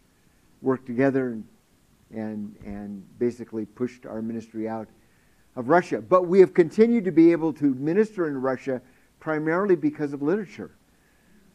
worked 0.63 0.87
together 0.87 1.29
and, 1.31 1.45
and, 2.15 2.55
and 2.65 3.05
basically 3.19 3.65
pushed 3.65 4.07
our 4.07 4.23
ministry 4.23 4.69
out 4.69 4.89
of 5.57 5.69
Russia. 5.69 6.01
But 6.01 6.27
we 6.27 6.41
have 6.41 6.55
continued 6.55 7.05
to 7.05 7.13
be 7.13 7.33
able 7.33 7.53
to 7.55 7.75
minister 7.75 8.29
in 8.29 8.41
Russia 8.41 8.81
primarily 9.19 9.77
because 9.77 10.13
of 10.13 10.23
literature. 10.23 10.71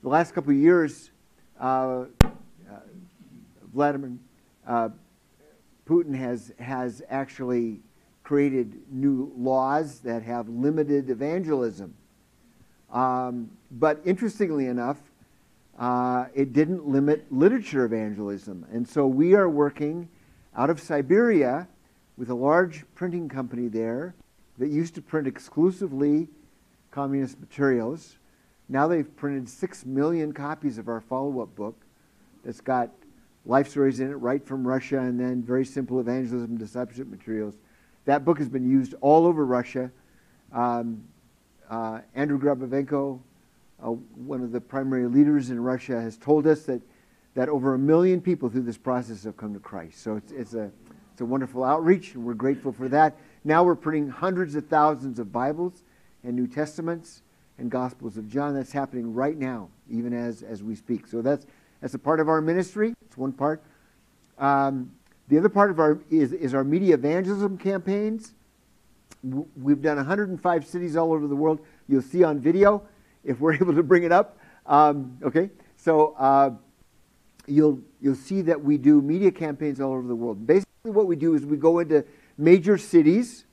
The 0.03 0.09
last 0.09 0.33
couple 0.33 0.51
of 0.51 0.57
years, 0.57 1.11
uh, 1.59 2.05
uh, 2.23 2.79
Vladimir 3.73 4.11
uh, 4.67 4.89
Putin 5.87 6.15
has, 6.15 6.51
has 6.59 7.01
actually 7.09 7.79
created 8.23 8.81
new 8.91 9.31
laws 9.37 9.99
that 9.99 10.23
have 10.23 10.49
limited 10.49 11.09
evangelism. 11.09 11.93
Um, 12.91 13.51
but 13.71 14.01
interestingly 14.05 14.67
enough, 14.67 14.97
uh, 15.77 16.25
it 16.33 16.53
didn't 16.53 16.87
limit 16.87 17.25
literature 17.31 17.85
evangelism. 17.85 18.65
And 18.71 18.87
so 18.87 19.05
we 19.05 19.35
are 19.35 19.49
working 19.49 20.09
out 20.55 20.69
of 20.69 20.79
Siberia 20.79 21.67
with 22.17 22.29
a 22.29 22.35
large 22.35 22.85
printing 22.95 23.27
company 23.27 23.67
there 23.67 24.15
that 24.57 24.69
used 24.69 24.95
to 24.95 25.01
print 25.01 25.27
exclusively 25.27 26.27
communist 26.91 27.39
materials. 27.39 28.15
Now 28.69 28.87
they've 28.87 29.15
printed 29.17 29.49
six 29.49 29.85
million 29.85 30.31
copies 30.31 30.77
of 30.77 30.87
our 30.87 31.01
follow 31.01 31.41
up 31.41 31.55
book 31.55 31.75
that's 32.43 32.61
got 32.61 32.89
life 33.45 33.69
stories 33.69 33.99
in 33.99 34.09
it 34.09 34.15
right 34.15 34.45
from 34.45 34.67
Russia 34.67 34.99
and 34.99 35.19
then 35.19 35.43
very 35.43 35.65
simple 35.65 35.99
evangelism 35.99 36.57
discipleship 36.57 37.07
materials. 37.07 37.55
That 38.05 38.23
book 38.23 38.37
has 38.37 38.49
been 38.49 38.69
used 38.69 38.95
all 39.01 39.25
over 39.25 39.45
Russia. 39.45 39.91
Um, 40.53 41.03
uh, 41.69 41.99
Andrew 42.13 42.39
Grabovenko, 42.39 43.19
uh, 43.83 43.87
one 43.87 44.41
of 44.41 44.51
the 44.51 44.61
primary 44.61 45.07
leaders 45.07 45.49
in 45.49 45.59
Russia, 45.59 45.99
has 45.99 46.17
told 46.17 46.47
us 46.47 46.63
that, 46.63 46.81
that 47.35 47.49
over 47.49 47.73
a 47.73 47.77
million 47.77 48.21
people 48.21 48.49
through 48.49 48.63
this 48.63 48.77
process 48.77 49.23
have 49.25 49.37
come 49.37 49.53
to 49.53 49.59
Christ. 49.59 50.01
So 50.01 50.15
it's, 50.15 50.31
it's, 50.31 50.53
a, 50.53 50.71
it's 51.11 51.21
a 51.21 51.25
wonderful 51.25 51.63
outreach, 51.63 52.15
and 52.15 52.25
we're 52.25 52.33
grateful 52.33 52.71
for 52.71 52.87
that. 52.89 53.17
Now 53.43 53.63
we're 53.63 53.75
printing 53.75 54.09
hundreds 54.09 54.55
of 54.55 54.67
thousands 54.67 55.19
of 55.19 55.31
Bibles 55.31 55.83
and 56.23 56.35
New 56.35 56.47
Testaments 56.47 57.21
and 57.57 57.69
Gospels 57.69 58.17
of 58.17 58.29
John. 58.29 58.55
That's 58.55 58.71
happening 58.71 59.13
right 59.13 59.37
now, 59.37 59.69
even 59.89 60.13
as, 60.13 60.43
as 60.43 60.63
we 60.63 60.75
speak. 60.75 61.07
So 61.07 61.21
that's, 61.21 61.45
that's 61.81 61.93
a 61.93 61.99
part 61.99 62.19
of 62.19 62.29
our 62.29 62.41
ministry. 62.41 62.95
It's 63.05 63.17
one 63.17 63.33
part. 63.33 63.61
Um, 64.39 64.91
the 65.27 65.37
other 65.37 65.49
part 65.49 65.71
of 65.71 65.79
our 65.79 65.99
is, 66.09 66.31
is 66.31 66.53
our 66.53 66.63
media 66.63 66.93
evangelism 66.93 67.57
campaigns. 67.57 68.33
We've 69.23 69.81
done 69.81 69.97
105 69.97 70.65
cities 70.65 70.95
all 70.95 71.11
over 71.11 71.27
the 71.27 71.35
world. 71.35 71.59
You'll 71.89 72.01
see 72.01 72.23
on 72.23 72.39
video 72.39 72.83
if 73.23 73.39
we're 73.39 73.53
able 73.61 73.75
to 73.75 73.83
bring 73.83 74.03
it 74.03 74.11
up. 74.11 74.37
Um, 74.65 75.17
okay, 75.21 75.49
so 75.77 76.15
uh, 76.17 76.51
you'll 77.47 77.79
you'll 78.01 78.15
see 78.15 78.41
that 78.41 78.61
we 78.61 78.77
do 78.77 79.01
media 79.01 79.31
campaigns 79.31 79.79
all 79.79 79.93
over 79.93 80.07
the 80.07 80.15
world. 80.15 80.45
Basically, 80.45 80.91
what 80.91 81.07
we 81.07 81.15
do 81.15 81.35
is 81.35 81.45
we 81.45 81.57
go 81.57 81.79
into 81.79 82.03
major 82.37 82.77
cities 82.77 83.45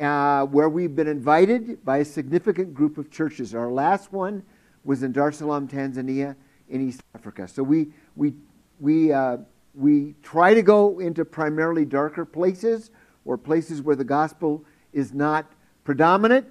uh, 0.00 0.44
where 0.46 0.68
we've 0.68 0.94
been 0.94 1.08
invited 1.08 1.84
by 1.84 1.98
a 1.98 2.04
significant 2.04 2.74
group 2.74 2.98
of 2.98 3.10
churches. 3.10 3.54
Our 3.54 3.70
last 3.70 4.12
one 4.12 4.42
was 4.84 5.02
in 5.02 5.12
Dar 5.12 5.28
es 5.28 5.38
Salaam, 5.38 5.68
Tanzania, 5.68 6.36
in 6.68 6.86
East 6.86 7.02
Africa. 7.14 7.48
So 7.48 7.62
we 7.62 7.88
we 8.16 8.34
we 8.80 9.12
uh, 9.12 9.38
we 9.74 10.14
try 10.22 10.54
to 10.54 10.62
go 10.62 10.98
into 11.00 11.24
primarily 11.24 11.84
darker 11.84 12.24
places 12.24 12.90
or 13.24 13.36
places 13.36 13.82
where 13.82 13.96
the 13.96 14.04
gospel 14.04 14.64
is 14.92 15.12
not 15.12 15.46
predominant. 15.84 16.46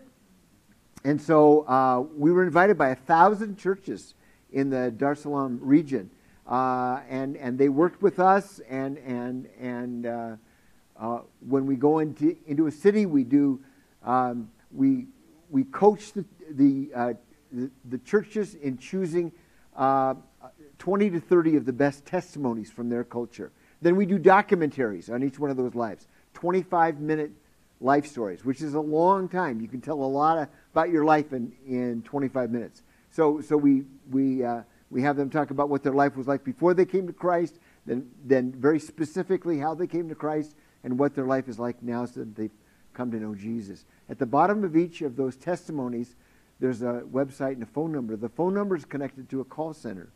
And 1.04 1.22
so 1.22 1.62
uh, 1.68 2.02
we 2.16 2.32
were 2.32 2.44
invited 2.44 2.78
by 2.78 2.90
a 2.90 2.96
thousand 2.96 3.58
churches 3.58 4.14
in 4.52 4.70
the 4.70 4.92
Dar 4.92 5.14
es 5.14 5.22
Salaam 5.22 5.60
region. 5.62 6.10
Uh, 6.48 7.02
and, 7.10 7.36
and 7.38 7.58
they 7.58 7.70
worked 7.70 8.02
with 8.02 8.20
us. 8.20 8.62
And, 8.70 8.98
and, 9.00 9.48
and 9.60 10.06
uh, 10.06 10.36
uh 10.98 11.20
when 11.48 11.66
we 11.66 11.76
go 11.76 12.00
into, 12.00 12.36
into 12.48 12.68
a 12.68 12.72
city, 12.72 13.06
we 13.06 13.24
do, 13.24 13.60
um, 14.04 14.50
we, 14.72 15.08
we 15.50 15.64
coach 15.66 16.14
the, 16.14 16.26
the, 16.52 16.90
uh, 16.96 17.14
the, 17.52 17.70
the, 17.90 17.98
churches 18.00 18.56
in 18.56 18.78
choosing 18.78 19.32
uh, 19.76 20.14
20 20.80 21.10
to 21.12 21.20
30 21.20 21.58
of 21.58 21.66
the 21.66 21.74
best 21.74 22.06
testimonies 22.06 22.72
from 22.72 22.90
their 22.90 23.04
culture. 23.04 23.52
Then 23.82 23.96
we 23.96 24.06
do 24.06 24.18
documentaries 24.18 25.12
on 25.12 25.24
each 25.24 25.38
one 25.38 25.50
of 25.50 25.58
those 25.58 25.76
lives, 25.76 26.08
25 26.34 27.00
minute 27.00 27.32
life 27.80 28.08
stories, 28.08 28.44
which 28.44 28.62
is 28.62 28.74
a 28.74 28.80
long 28.80 29.30
time. 29.30 29.62
You 29.62 29.68
can 29.68 29.82
tell 29.82 30.02
a 30.02 30.06
lot 30.06 30.50
about 30.74 30.90
your 30.90 31.06
life 31.06 31.34
in, 31.34 31.52
in 31.68 32.02
25 32.04 32.52
minutes. 32.52 32.82
So, 33.12 33.42
so 33.42 33.56
we, 33.56 33.84
we, 34.10 34.44
uh, 34.44 34.62
we 34.90 35.02
have 35.02 35.18
them 35.18 35.30
talk 35.30 35.52
about 35.52 35.70
what 35.70 35.84
their 35.84 35.94
life 35.94 36.16
was 36.16 36.28
like 36.28 36.44
before 36.44 36.74
they 36.74 36.86
came 36.86 37.08
to 37.08 37.14
Christ, 37.14 37.60
then, 37.86 38.10
then 38.24 38.52
very 38.52 38.80
specifically 38.80 39.60
how 39.60 39.74
they 39.74 39.88
came 39.88 40.10
to 40.10 40.16
Christ, 40.16 40.56
and 40.84 40.98
what 40.98 41.16
their 41.16 41.26
life 41.26 41.48
is 41.48 41.60
like 41.60 41.82
now 41.84 42.06
so 42.06 42.22
that 42.22 42.36
they've 42.36 42.52
come 42.94 43.12
to 43.12 43.18
know 43.18 43.36
Jesus. 43.36 43.86
At 44.10 44.20
the 44.20 44.26
bottom 44.26 44.64
of 44.64 44.78
each 44.78 45.02
of 45.02 45.16
those 45.16 45.36
testimonies, 45.36 46.16
there's 46.60 46.82
a 46.82 47.04
website 47.12 47.54
and 47.54 47.64
a 47.64 47.68
phone 47.68 47.92
number. 47.92 48.16
The 48.16 48.30
phone 48.30 48.54
number 48.54 48.76
is 48.76 48.86
connected 48.86 49.30
to 49.30 49.42
a 49.42 49.46
call 49.46 49.74
center. 49.74 50.10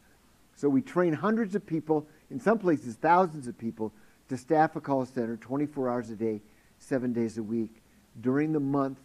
So 0.55 0.69
we 0.69 0.81
train 0.81 1.13
hundreds 1.13 1.55
of 1.55 1.65
people, 1.65 2.07
in 2.29 2.39
some 2.39 2.59
places 2.59 2.95
thousands 2.95 3.47
of 3.47 3.57
people, 3.57 3.91
to 4.29 4.37
staff 4.37 4.75
a 4.75 4.81
call 4.81 5.05
center 5.05 5.37
24 5.37 5.89
hours 5.89 6.09
a 6.09 6.15
day, 6.15 6.41
seven 6.79 7.13
days 7.13 7.37
a 7.37 7.43
week 7.43 7.81
during 8.19 8.51
the 8.51 8.59
month 8.59 8.97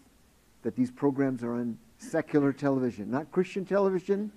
that 0.62 0.74
these 0.76 0.90
programs 0.90 1.42
are 1.42 1.54
on 1.54 1.78
secular 1.98 2.52
television, 2.52 3.10
not 3.10 3.30
Christian 3.30 3.64
television. 3.64 4.32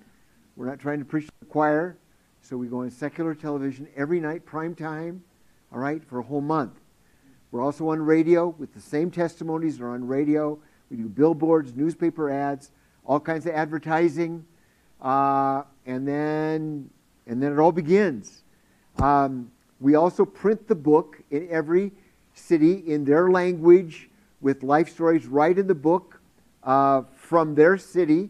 We're 0.60 0.66
not 0.66 0.78
trying 0.78 0.98
to 0.98 1.06
preach 1.06 1.24
to 1.24 1.32
the 1.40 1.46
choir. 1.46 1.96
So 2.42 2.54
we 2.58 2.66
go 2.66 2.82
on 2.82 2.90
secular 2.90 3.34
television 3.34 3.88
every 3.96 4.20
night, 4.20 4.44
prime 4.44 4.74
time, 4.74 5.24
all 5.72 5.78
right, 5.78 6.04
for 6.04 6.18
a 6.18 6.22
whole 6.22 6.42
month. 6.42 6.74
We're 7.50 7.62
also 7.62 7.88
on 7.88 8.02
radio 8.02 8.48
with 8.48 8.74
the 8.74 8.80
same 8.82 9.10
testimonies 9.10 9.80
are 9.80 9.88
on 9.88 10.06
radio. 10.06 10.58
We 10.90 10.98
do 10.98 11.08
billboards, 11.08 11.74
newspaper 11.74 12.28
ads, 12.28 12.72
all 13.06 13.20
kinds 13.20 13.46
of 13.46 13.54
advertising. 13.54 14.44
Uh, 15.00 15.62
and 15.86 16.06
then 16.06 16.90
and 17.26 17.42
then 17.42 17.52
it 17.52 17.58
all 17.58 17.72
begins. 17.72 18.42
Um, 18.98 19.50
we 19.80 19.94
also 19.94 20.26
print 20.26 20.68
the 20.68 20.74
book 20.74 21.22
in 21.30 21.48
every 21.50 21.90
city 22.34 22.82
in 22.86 23.06
their 23.06 23.30
language 23.30 24.10
with 24.42 24.62
life 24.62 24.90
stories 24.90 25.24
right 25.24 25.56
in 25.56 25.66
the 25.66 25.74
book 25.74 26.20
uh, 26.64 27.04
from 27.16 27.54
their 27.54 27.78
city. 27.78 28.28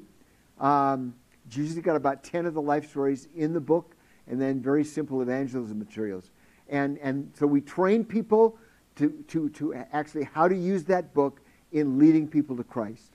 Um, 0.61 1.14
usually 1.57 1.82
got 1.82 1.96
about 1.96 2.22
10 2.22 2.46
of 2.46 2.55
the 2.55 2.62
life 2.62 2.88
stories 2.90 3.28
in 3.34 3.53
the 3.53 3.61
book, 3.61 3.94
and 4.26 4.40
then 4.40 4.61
very 4.61 4.84
simple 4.84 5.20
evangelism 5.22 5.78
materials. 5.78 6.30
And, 6.68 6.98
and 6.98 7.32
so 7.36 7.46
we 7.46 7.61
train 7.61 8.05
people 8.05 8.57
to, 8.96 9.11
to, 9.28 9.48
to 9.51 9.74
actually 9.92 10.24
how 10.24 10.46
to 10.46 10.55
use 10.55 10.84
that 10.84 11.12
book 11.14 11.40
in 11.72 11.98
leading 11.98 12.28
people 12.28 12.57
to 12.57 12.64
Christ. 12.64 13.12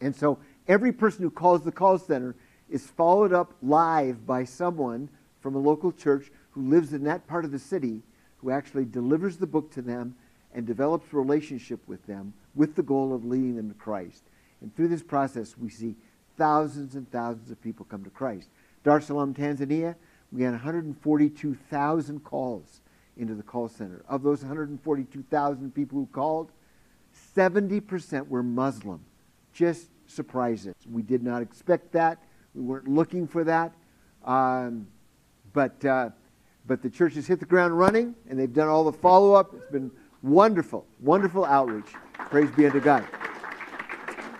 And 0.00 0.14
so 0.14 0.38
every 0.68 0.92
person 0.92 1.22
who 1.22 1.30
calls 1.30 1.62
the 1.62 1.72
call 1.72 1.98
center 1.98 2.34
is 2.70 2.86
followed 2.86 3.32
up 3.32 3.54
live 3.62 4.26
by 4.26 4.44
someone 4.44 5.08
from 5.40 5.54
a 5.54 5.58
local 5.58 5.92
church 5.92 6.30
who 6.52 6.68
lives 6.68 6.92
in 6.92 7.04
that 7.04 7.26
part 7.26 7.44
of 7.44 7.52
the 7.52 7.58
city 7.58 8.02
who 8.38 8.50
actually 8.50 8.84
delivers 8.84 9.36
the 9.36 9.46
book 9.46 9.70
to 9.72 9.82
them 9.82 10.14
and 10.54 10.66
develops 10.66 11.12
a 11.12 11.16
relationship 11.16 11.80
with 11.86 12.06
them 12.06 12.32
with 12.54 12.74
the 12.74 12.82
goal 12.82 13.14
of 13.14 13.24
leading 13.24 13.56
them 13.56 13.68
to 13.68 13.74
Christ. 13.74 14.22
And 14.60 14.74
through 14.74 14.88
this 14.88 15.02
process, 15.02 15.56
we 15.58 15.70
see 15.70 15.96
thousands 16.42 16.96
and 16.96 17.08
thousands 17.12 17.52
of 17.52 17.62
people 17.62 17.86
come 17.88 18.02
to 18.02 18.10
Christ. 18.10 18.48
Dar 18.82 18.98
es 18.98 19.06
Salaam, 19.06 19.32
Tanzania, 19.32 19.94
we 20.32 20.42
had 20.42 20.50
142,000 20.50 22.24
calls 22.24 22.80
into 23.16 23.36
the 23.36 23.44
call 23.44 23.68
center. 23.68 24.04
Of 24.08 24.24
those 24.24 24.42
142,000 24.42 25.72
people 25.72 26.00
who 26.00 26.06
called, 26.06 26.50
70% 27.36 28.26
were 28.26 28.42
Muslim. 28.42 29.04
Just 29.52 29.86
surprises. 30.08 30.74
We 30.90 31.02
did 31.02 31.22
not 31.22 31.42
expect 31.42 31.92
that. 31.92 32.18
We 32.56 32.62
weren't 32.62 32.88
looking 32.88 33.28
for 33.28 33.44
that. 33.44 33.72
Um, 34.24 34.88
but, 35.52 35.84
uh, 35.84 36.10
but 36.66 36.82
the 36.82 36.90
church 36.90 37.14
has 37.14 37.28
hit 37.28 37.38
the 37.38 37.46
ground 37.46 37.78
running, 37.78 38.16
and 38.28 38.36
they've 38.36 38.52
done 38.52 38.66
all 38.66 38.82
the 38.82 38.92
follow 38.92 39.34
up. 39.34 39.54
It's 39.54 39.70
been 39.70 39.92
wonderful, 40.22 40.86
wonderful 40.98 41.44
outreach. 41.44 41.92
Praise 42.30 42.50
be 42.50 42.66
unto 42.66 42.80
God. 42.80 43.06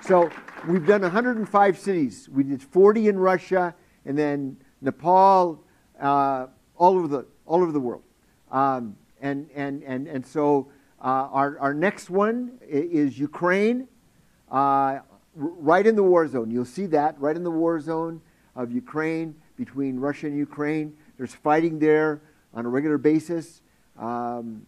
So 0.00 0.32
we've 0.68 0.86
done 0.86 1.02
105 1.02 1.78
cities. 1.78 2.28
We 2.30 2.44
did 2.44 2.62
40 2.62 3.08
in 3.08 3.18
Russia, 3.18 3.74
and 4.04 4.16
then 4.16 4.56
Nepal, 4.80 5.64
uh, 6.00 6.46
all 6.76 6.96
over 6.96 7.08
the 7.08 7.26
all 7.46 7.62
over 7.62 7.72
the 7.72 7.80
world. 7.80 8.02
Um, 8.50 8.96
and 9.20 9.48
and 9.54 9.82
and 9.82 10.06
and 10.08 10.26
so 10.26 10.70
uh, 11.00 11.28
our 11.30 11.58
our 11.58 11.74
next 11.74 12.10
one 12.10 12.58
is 12.62 13.18
Ukraine. 13.18 13.88
Uh, 14.50 15.00
right 15.34 15.86
in 15.86 15.96
the 15.96 16.02
war 16.02 16.28
zone. 16.28 16.50
You'll 16.50 16.64
see 16.64 16.86
that 16.86 17.18
right 17.18 17.34
in 17.34 17.42
the 17.42 17.50
war 17.50 17.80
zone 17.80 18.20
of 18.54 18.70
Ukraine, 18.70 19.34
between 19.56 19.98
Russia 19.98 20.26
and 20.26 20.36
Ukraine. 20.36 20.94
There's 21.16 21.34
fighting 21.34 21.78
there 21.78 22.20
on 22.52 22.66
a 22.66 22.68
regular 22.68 22.98
basis. 22.98 23.62
Um, 23.98 24.66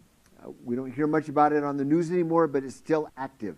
we 0.65 0.77
don't 0.77 0.93
hear 0.93 1.07
much 1.07 1.29
about 1.29 1.53
it 1.53 1.65
on 1.65 1.77
the 1.77 1.85
news 1.85 2.11
anymore, 2.11 2.47
but 2.47 2.65
it's 2.65 2.77
still 2.77 3.11
active. 3.17 3.57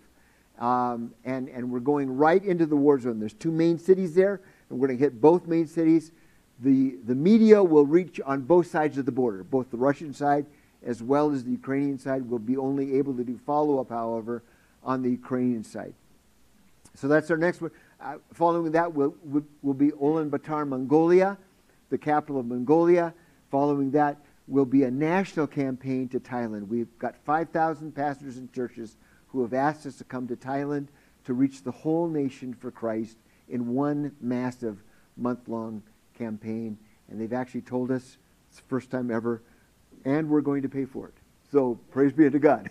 Um, 0.59 1.13
and, 1.23 1.49
and 1.49 1.71
we're 1.71 1.79
going 1.79 2.15
right 2.15 2.43
into 2.43 2.65
the 2.65 2.75
war 2.75 2.99
zone. 2.99 3.19
There's 3.19 3.33
two 3.33 3.51
main 3.51 3.77
cities 3.77 4.15
there, 4.15 4.41
and 4.69 4.79
we're 4.79 4.87
going 4.87 4.97
to 4.97 5.03
hit 5.03 5.21
both 5.21 5.47
main 5.47 5.67
cities. 5.67 6.11
The, 6.59 6.97
the 7.05 7.13
media 7.13 7.63
will 7.63 7.85
reach 7.85 8.19
on 8.25 8.41
both 8.41 8.67
sides 8.67 8.97
of 8.97 9.05
the 9.05 9.11
border, 9.11 9.43
both 9.43 9.69
the 9.69 9.77
Russian 9.77 10.13
side 10.13 10.47
as 10.85 11.01
well 11.01 11.31
as 11.31 11.43
the 11.43 11.51
Ukrainian 11.51 11.97
side. 11.97 12.29
We'll 12.29 12.39
be 12.39 12.57
only 12.57 12.97
able 12.97 13.13
to 13.15 13.23
do 13.23 13.37
follow 13.45 13.79
up, 13.79 13.89
however, 13.89 14.43
on 14.83 15.01
the 15.01 15.09
Ukrainian 15.09 15.63
side. 15.63 15.93
So 16.95 17.07
that's 17.07 17.29
our 17.29 17.37
next 17.37 17.61
one. 17.61 17.71
Uh, 17.99 18.17
following 18.33 18.71
that 18.71 18.93
will, 18.93 19.15
will, 19.23 19.43
will 19.61 19.73
be 19.73 19.91
Ulaanbaatar, 19.91 20.67
Mongolia, 20.67 21.37
the 21.89 21.97
capital 21.97 22.39
of 22.39 22.45
Mongolia. 22.45 23.13
Following 23.51 23.91
that 23.91 24.17
will 24.47 24.65
be 24.65 24.83
a 24.83 24.91
national 24.91 25.47
campaign 25.47 26.07
to 26.09 26.19
Thailand. 26.19 26.67
We've 26.67 26.97
got 26.97 27.15
5,000 27.25 27.93
pastors 27.93 28.37
and 28.37 28.51
churches 28.53 28.97
who 29.37 29.43
have 29.43 29.53
asked 29.53 29.85
us 29.85 29.95
to 29.97 30.03
come 30.03 30.27
to 30.27 30.35
Thailand 30.35 30.87
to 31.23 31.31
reach 31.35 31.61
the 31.61 31.69
whole 31.69 32.07
nation 32.07 32.55
for 32.55 32.71
Christ 32.71 33.17
in 33.47 33.75
one 33.75 34.11
massive 34.19 34.81
month 35.15 35.47
long 35.47 35.83
campaign. 36.17 36.75
And 37.07 37.21
they've 37.21 37.33
actually 37.33 37.61
told 37.61 37.91
us 37.91 38.17
it's 38.49 38.59
the 38.59 38.67
first 38.67 38.89
time 38.89 39.11
ever, 39.11 39.43
and 40.05 40.27
we're 40.27 40.41
going 40.41 40.63
to 40.63 40.69
pay 40.69 40.85
for 40.85 41.07
it. 41.07 41.13
So 41.51 41.79
praise 41.91 42.13
be 42.13 42.27
to 42.27 42.39
God. 42.39 42.67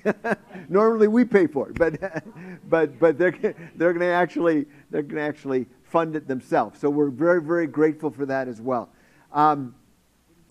Normally 0.68 1.06
we 1.06 1.24
pay 1.24 1.46
for 1.46 1.68
it, 1.68 1.78
but 1.78 2.00
but 2.68 2.98
but 2.98 3.16
they're 3.16 3.30
they're 3.76 3.92
going 3.92 4.00
to 4.00 4.06
actually 4.06 4.66
they're 4.90 5.02
going 5.02 5.14
to 5.14 5.22
actually 5.22 5.66
fund 5.84 6.16
it 6.16 6.26
themselves. 6.26 6.80
So 6.80 6.90
we're 6.90 7.10
very 7.10 7.40
very 7.40 7.68
grateful 7.68 8.10
for 8.10 8.26
that 8.26 8.48
as 8.48 8.60
well. 8.60 8.88
Um, 9.32 9.76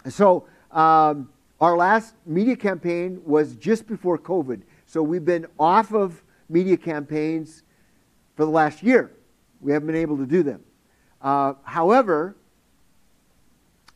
so 0.08 0.48
um, 0.72 1.28
our 1.60 1.76
last 1.76 2.16
media 2.26 2.56
campaign 2.56 3.22
was 3.26 3.58
just 3.58 3.86
before 3.86 4.18
COVID. 4.18 4.62
So 4.86 5.02
we've 5.02 5.26
been 5.26 5.48
off 5.60 5.94
of 5.94 6.24
media 6.50 6.78
campaigns 6.78 7.64
for 8.36 8.46
the 8.46 8.52
last 8.52 8.84
year. 8.84 9.12
We 9.62 9.72
haven't 9.72 9.88
been 9.88 9.96
able 9.96 10.18
to 10.18 10.26
do 10.26 10.44
them. 10.44 10.64
Uh, 11.22 11.54
however, 11.64 12.36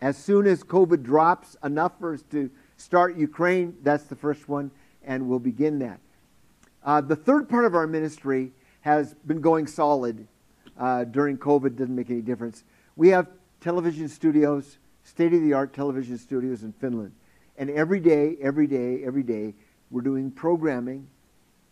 as 0.02 0.18
soon 0.18 0.48
as 0.48 0.64
COVID 0.64 1.04
drops 1.04 1.56
enough 1.64 2.00
for 2.00 2.14
us 2.14 2.24
to 2.32 2.50
start 2.78 3.18
Ukraine, 3.18 3.76
that's 3.84 4.06
the 4.06 4.16
first 4.16 4.48
one, 4.48 4.72
and 5.04 5.28
we'll 5.28 5.40
begin 5.40 5.80
that. 5.80 6.00
Uh, 6.84 7.02
the 7.02 7.16
third 7.16 7.50
part 7.50 7.66
of 7.66 7.76
our 7.76 7.86
ministry 7.86 8.52
has 8.82 9.14
been 9.28 9.42
going 9.42 9.68
solid 9.68 10.26
uh, 10.78 11.04
during 11.04 11.38
COVID, 11.38 11.78
doesn't 11.78 11.96
make 11.96 12.10
any 12.10 12.22
difference. 12.22 12.64
We 12.96 13.10
have 13.10 13.28
television 13.60 14.08
studios, 14.08 14.78
state 15.04 15.34
of 15.34 15.42
the 15.42 15.54
art 15.54 15.74
television 15.74 16.18
studios 16.18 16.64
in 16.64 16.72
Finland. 16.74 17.12
And 17.58 17.70
every 17.70 18.00
day, 18.00 18.38
every 18.42 18.68
day, 18.68 19.04
every 19.04 19.24
day, 19.24 19.54
we're 19.92 20.02
doing 20.02 20.32
programming 20.32 21.08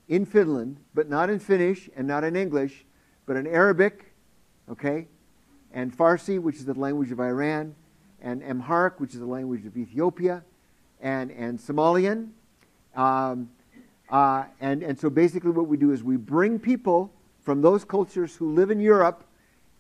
in 0.08 0.26
Finland, 0.26 0.78
but 0.94 1.10
not 1.10 1.30
in 1.30 1.40
Finnish 1.40 1.90
and 1.96 2.08
not 2.08 2.24
in 2.24 2.36
English, 2.36 2.86
but 3.26 3.36
in 3.36 3.46
Arabic, 3.46 4.14
okay, 4.70 5.08
and 5.74 5.96
Farsi, 5.96 6.40
which 6.40 6.56
is 6.56 6.66
the 6.66 6.74
language 6.74 7.12
of 7.12 7.20
Iran, 7.20 7.76
and 8.22 8.42
Amharic, 8.44 9.00
which 9.00 9.14
is 9.14 9.20
the 9.20 9.26
language 9.26 9.66
of 9.66 9.78
Ethiopia, 9.78 10.44
and, 11.02 11.32
and 11.32 11.60
Somalian. 11.60 12.30
Um, 12.96 13.50
uh, 14.10 14.46
and, 14.62 14.82
and 14.82 15.00
so 15.00 15.10
basically, 15.10 15.52
what 15.52 15.68
we 15.68 15.78
do 15.78 15.92
is 15.92 16.04
we 16.04 16.16
bring 16.18 16.58
people 16.58 17.12
from 17.42 17.62
those 17.62 17.84
cultures 17.84 18.36
who 18.36 18.54
live 18.54 18.72
in 18.72 18.80
Europe 18.80 19.24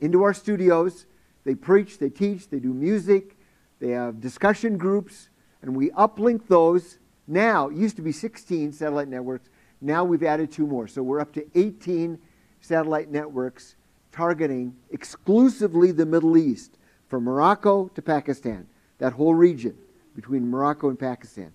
into 0.01 0.23
our 0.23 0.33
studios. 0.33 1.05
They 1.43 1.55
preach, 1.55 1.97
they 1.97 2.09
teach, 2.09 2.49
they 2.49 2.59
do 2.59 2.73
music, 2.73 3.37
they 3.79 3.89
have 3.89 4.19
discussion 4.19 4.77
groups, 4.77 5.29
and 5.61 5.75
we 5.75 5.89
uplink 5.91 6.47
those. 6.47 6.99
Now, 7.27 7.67
it 7.67 7.75
used 7.75 7.97
to 7.97 8.01
be 8.01 8.11
16 8.11 8.71
satellite 8.71 9.09
networks. 9.09 9.49
Now 9.81 10.03
we've 10.03 10.23
added 10.23 10.51
two 10.51 10.65
more. 10.65 10.87
So 10.87 11.03
we're 11.03 11.19
up 11.19 11.33
to 11.33 11.45
18 11.55 12.17
satellite 12.61 13.11
networks 13.11 13.75
targeting 14.11 14.75
exclusively 14.89 15.91
the 15.91 16.05
Middle 16.05 16.37
East, 16.37 16.77
from 17.07 17.23
Morocco 17.23 17.87
to 17.89 18.01
Pakistan, 18.01 18.67
that 18.97 19.13
whole 19.13 19.33
region 19.33 19.77
between 20.15 20.49
Morocco 20.49 20.89
and 20.89 20.99
Pakistan 20.99 21.53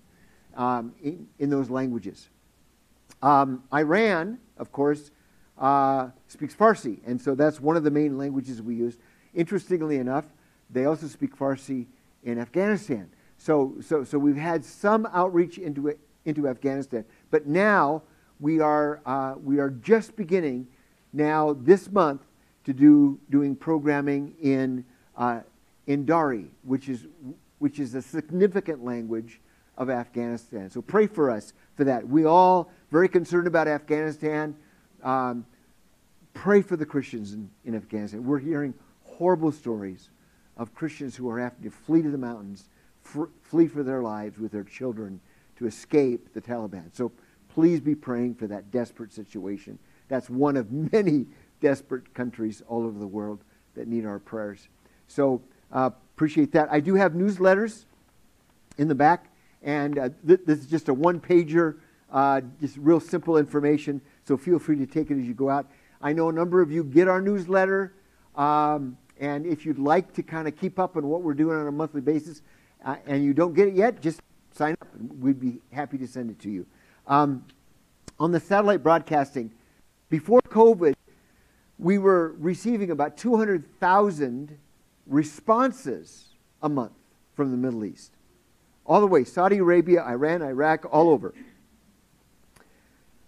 um, 0.55 0.93
in, 1.03 1.27
in, 1.39 1.49
those 1.49 1.69
languages. 1.69 2.29
Um, 3.21 3.63
Iran, 3.73 4.39
of 4.57 4.71
course, 4.71 5.11
uh, 5.57 6.09
speaks 6.27 6.55
Farsi, 6.55 6.99
and 7.05 7.21
so 7.21 7.35
that's 7.35 7.59
one 7.59 7.77
of 7.77 7.83
the 7.83 7.91
main 7.91 8.17
languages 8.17 8.61
we 8.61 8.75
use. 8.75 8.97
Interestingly 9.33 9.97
enough, 9.97 10.25
they 10.69 10.85
also 10.85 11.07
speak 11.07 11.37
Farsi 11.37 11.85
in 12.23 12.39
Afghanistan. 12.39 13.09
So, 13.43 13.75
so, 13.81 14.05
so 14.05 14.17
we've 14.17 14.37
had 14.37 14.63
some 14.63 15.05
outreach 15.11 15.57
into, 15.57 15.93
into 16.23 16.47
Afghanistan, 16.47 17.03
but 17.29 17.45
now 17.45 18.03
we 18.39 18.61
are, 18.61 19.01
uh, 19.05 19.35
we 19.43 19.59
are 19.59 19.69
just 19.69 20.15
beginning 20.15 20.65
now 21.11 21.51
this 21.51 21.91
month 21.91 22.21
to 22.63 22.71
do 22.71 23.19
doing 23.29 23.57
programming 23.57 24.33
in, 24.41 24.85
uh, 25.17 25.41
in 25.87 26.05
Dari, 26.05 26.51
which 26.63 26.87
is 26.87 27.05
which 27.59 27.79
is 27.79 27.95
a 27.95 28.01
significant 28.01 28.85
language 28.85 29.41
of 29.77 29.89
Afghanistan. 29.89 30.69
So 30.69 30.81
pray 30.81 31.05
for 31.05 31.29
us 31.29 31.51
for 31.75 31.83
that. 31.83 32.07
We 32.07 32.23
all 32.23 32.71
very 32.91 33.09
concerned 33.09 33.47
about 33.47 33.67
Afghanistan. 33.67 34.55
Um, 35.03 35.45
pray 36.33 36.61
for 36.61 36.77
the 36.77 36.85
Christians 36.85 37.33
in, 37.33 37.49
in 37.65 37.75
Afghanistan. 37.75 38.23
We're 38.23 38.39
hearing 38.39 38.73
horrible 39.03 39.51
stories 39.51 40.11
of 40.55 40.73
Christians 40.73 41.17
who 41.17 41.29
are 41.29 41.39
having 41.39 41.63
to 41.63 41.71
flee 41.71 42.01
to 42.03 42.09
the 42.09 42.17
mountains, 42.17 42.69
flee 43.03 43.67
for 43.67 43.83
their 43.83 44.01
lives 44.01 44.39
with 44.39 44.51
their 44.51 44.63
children 44.63 45.19
to 45.57 45.67
escape 45.67 46.33
the 46.33 46.41
Taliban. 46.41 46.95
So 46.95 47.11
please 47.49 47.79
be 47.79 47.95
praying 47.95 48.35
for 48.35 48.47
that 48.47 48.71
desperate 48.71 49.11
situation. 49.13 49.77
That's 50.07 50.29
one 50.29 50.57
of 50.57 50.71
many 50.91 51.27
desperate 51.61 52.13
countries 52.13 52.61
all 52.67 52.83
over 52.83 52.99
the 52.99 53.07
world 53.07 53.43
that 53.75 53.87
need 53.87 54.05
our 54.05 54.19
prayers. 54.19 54.67
So 55.07 55.41
uh, 55.71 55.91
appreciate 56.15 56.51
that. 56.53 56.69
I 56.71 56.79
do 56.79 56.95
have 56.95 57.13
newsletters 57.13 57.85
in 58.77 58.87
the 58.87 58.95
back, 58.95 59.31
and 59.61 59.97
uh, 59.97 60.09
th- 60.27 60.41
this 60.45 60.59
is 60.59 60.67
just 60.67 60.89
a 60.89 60.93
one 60.93 61.19
pager, 61.19 61.77
uh, 62.11 62.41
just 62.59 62.77
real 62.77 62.99
simple 62.99 63.37
information. 63.37 64.01
So 64.23 64.37
feel 64.37 64.59
free 64.59 64.77
to 64.77 64.85
take 64.85 65.11
it 65.11 65.19
as 65.19 65.25
you 65.25 65.33
go 65.33 65.49
out. 65.49 65.69
I 66.01 66.13
know 66.13 66.29
a 66.29 66.33
number 66.33 66.61
of 66.61 66.71
you 66.71 66.83
get 66.83 67.07
our 67.07 67.21
newsletter, 67.21 67.93
um, 68.35 68.97
and 69.19 69.45
if 69.45 69.65
you'd 69.65 69.79
like 69.79 70.13
to 70.13 70.23
kind 70.23 70.47
of 70.47 70.57
keep 70.57 70.79
up 70.79 70.97
on 70.97 71.07
what 71.07 71.21
we're 71.21 71.33
doing 71.33 71.57
on 71.57 71.67
a 71.67 71.71
monthly 71.71 72.01
basis, 72.01 72.41
uh, 72.83 72.95
and 73.05 73.23
you 73.23 73.33
don't 73.33 73.53
get 73.53 73.67
it 73.67 73.75
yet, 73.75 74.01
just 74.01 74.21
sign 74.53 74.73
up, 74.73 74.87
we'd 75.19 75.39
be 75.39 75.59
happy 75.71 75.97
to 75.97 76.07
send 76.07 76.29
it 76.29 76.39
to 76.39 76.49
you. 76.49 76.65
Um, 77.07 77.45
on 78.19 78.31
the 78.31 78.39
satellite 78.39 78.83
broadcasting, 78.83 79.51
before 80.09 80.41
COVID, 80.41 80.93
we 81.79 81.97
were 81.97 82.35
receiving 82.37 82.91
about 82.91 83.17
200,000 83.17 84.57
responses 85.07 86.25
a 86.61 86.69
month 86.69 86.93
from 87.35 87.51
the 87.51 87.57
Middle 87.57 87.83
East. 87.83 88.11
All 88.85 89.01
the 89.01 89.07
way, 89.07 89.23
Saudi 89.23 89.57
Arabia, 89.57 90.03
Iran, 90.03 90.41
Iraq, 90.41 90.85
all 90.91 91.09
over. 91.09 91.33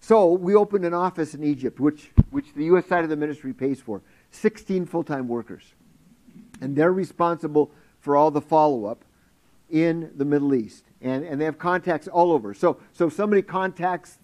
So 0.00 0.32
we 0.32 0.54
opened 0.54 0.84
an 0.84 0.94
office 0.94 1.34
in 1.34 1.42
Egypt, 1.42 1.80
which, 1.80 2.10
which 2.30 2.52
the 2.54 2.66
U.S. 2.66 2.86
side 2.86 3.02
of 3.02 3.10
the 3.10 3.16
ministry 3.16 3.52
pays 3.52 3.80
for 3.80 4.02
16 4.30 4.86
full 4.86 5.02
time 5.02 5.26
workers. 5.26 5.64
And 6.60 6.76
they're 6.76 6.92
responsible 6.92 7.72
for 7.98 8.16
all 8.16 8.30
the 8.30 8.40
follow 8.40 8.84
up 8.84 9.04
in 9.70 10.12
the 10.16 10.24
Middle 10.24 10.54
East. 10.54 10.84
And, 11.00 11.24
and 11.24 11.40
they 11.40 11.44
have 11.44 11.58
contacts 11.58 12.08
all 12.08 12.32
over. 12.32 12.54
So, 12.54 12.78
so 12.92 13.08
somebody 13.08 13.42
contacts 13.42 14.18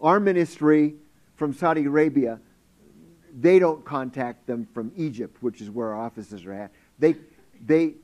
our 0.00 0.20
ministry 0.20 0.94
from 1.36 1.52
Saudi 1.52 1.84
Arabia, 1.84 2.40
they 3.40 3.58
don't 3.58 3.84
contact 3.84 4.46
them 4.46 4.66
from 4.74 4.90
Egypt, 4.96 5.36
which 5.40 5.60
is 5.60 5.70
where 5.70 5.94
our 5.94 6.00
offices 6.00 6.44
are 6.44 6.52
at. 6.52 6.72
They, 6.98 7.14
they, 7.64 7.94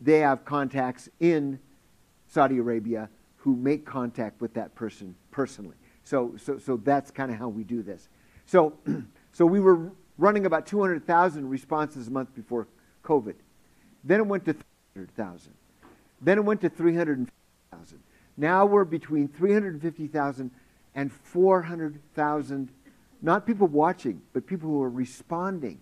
they 0.00 0.18
have 0.18 0.44
contacts 0.44 1.08
in 1.20 1.60
Saudi 2.28 2.58
Arabia 2.58 3.08
who 3.36 3.54
make 3.54 3.84
contact 3.86 4.40
with 4.40 4.52
that 4.54 4.74
person 4.74 5.14
personally. 5.30 5.76
So, 6.04 6.34
so, 6.36 6.58
so 6.58 6.76
that's 6.76 7.10
kind 7.10 7.30
of 7.30 7.38
how 7.38 7.48
we 7.48 7.62
do 7.62 7.82
this. 7.82 8.08
So, 8.46 8.74
so 9.32 9.46
we 9.46 9.60
were 9.60 9.92
running 10.18 10.46
about 10.46 10.66
200,000 10.66 11.48
responses 11.48 12.08
a 12.08 12.10
month 12.10 12.34
before 12.34 12.66
COVID. 13.04 13.34
Then 14.02 14.20
it 14.20 14.26
went 14.26 14.44
to 14.46 14.54
300,000. 14.94 15.52
Then 16.20 16.38
it 16.38 16.44
went 16.44 16.60
to 16.62 16.68
350,000. 16.68 17.98
Now 18.36 18.66
we're 18.66 18.84
between 18.84 19.28
350,000 19.28 20.50
and 20.94 21.12
400,000, 21.12 22.68
not 23.22 23.46
people 23.46 23.66
watching, 23.66 24.20
but 24.32 24.46
people 24.46 24.68
who 24.68 24.82
are 24.82 24.90
responding 24.90 25.80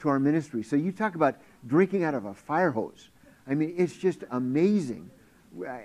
to 0.00 0.08
our 0.08 0.18
ministry. 0.18 0.62
So 0.62 0.76
you 0.76 0.92
talk 0.92 1.14
about 1.14 1.36
drinking 1.66 2.04
out 2.04 2.14
of 2.14 2.24
a 2.24 2.34
fire 2.34 2.70
hose. 2.70 3.10
I 3.46 3.54
mean, 3.54 3.74
it's 3.76 3.96
just 3.96 4.24
amazing. 4.30 5.10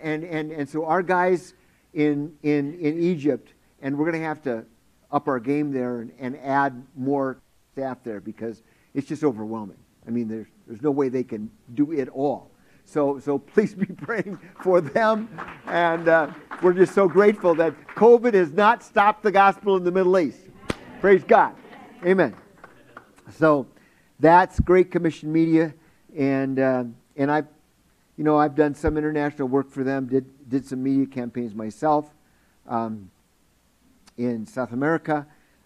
And, 0.01 0.23
and, 0.23 0.51
and 0.51 0.69
so 0.69 0.85
our 0.85 1.01
guys 1.01 1.53
in, 1.93 2.33
in, 2.43 2.79
in 2.79 2.99
Egypt, 3.01 3.53
and 3.81 3.97
we're 3.97 4.09
going 4.09 4.21
to 4.21 4.27
have 4.27 4.41
to 4.43 4.65
up 5.11 5.27
our 5.27 5.39
game 5.39 5.71
there 5.71 6.01
and, 6.01 6.11
and 6.19 6.37
add 6.37 6.85
more 6.95 7.37
staff 7.73 8.03
there 8.03 8.19
because 8.19 8.63
it's 8.93 9.07
just 9.07 9.23
overwhelming. 9.23 9.77
I 10.07 10.09
mean, 10.09 10.27
there's, 10.27 10.47
there's 10.67 10.81
no 10.81 10.91
way 10.91 11.09
they 11.09 11.23
can 11.23 11.49
do 11.73 11.91
it 11.91 12.09
all. 12.09 12.49
So, 12.85 13.19
so 13.19 13.39
please 13.39 13.73
be 13.73 13.85
praying 14.01 14.39
for 14.61 14.81
them. 14.81 15.29
And 15.65 16.07
uh, 16.07 16.31
we're 16.61 16.73
just 16.73 16.93
so 16.93 17.07
grateful 17.07 17.55
that 17.55 17.73
COVID 17.95 18.33
has 18.33 18.51
not 18.51 18.83
stopped 18.83 19.23
the 19.23 19.31
gospel 19.31 19.75
in 19.77 19.83
the 19.83 19.91
Middle 19.91 20.17
East. 20.19 20.39
Praise 21.01 21.23
God. 21.23 21.55
Amen. 22.05 22.35
So 23.31 23.67
that's 24.19 24.59
Great 24.59 24.91
Commission 24.91 25.31
Media, 25.31 25.73
and 26.15 26.59
uh, 26.59 26.83
and 27.17 27.31
I, 27.31 27.43
you 28.17 28.23
know, 28.23 28.37
I've 28.37 28.55
done 28.55 28.75
some 28.75 28.97
international 28.97 29.47
work 29.47 29.69
for 29.69 29.83
them. 29.83 30.07
Did 30.07 30.49
did 30.49 30.65
some 30.65 30.83
media 30.83 31.05
campaigns 31.05 31.55
myself 31.55 32.09
um, 32.67 33.09
in 34.17 34.45
South 34.45 34.71
America, 34.71 35.25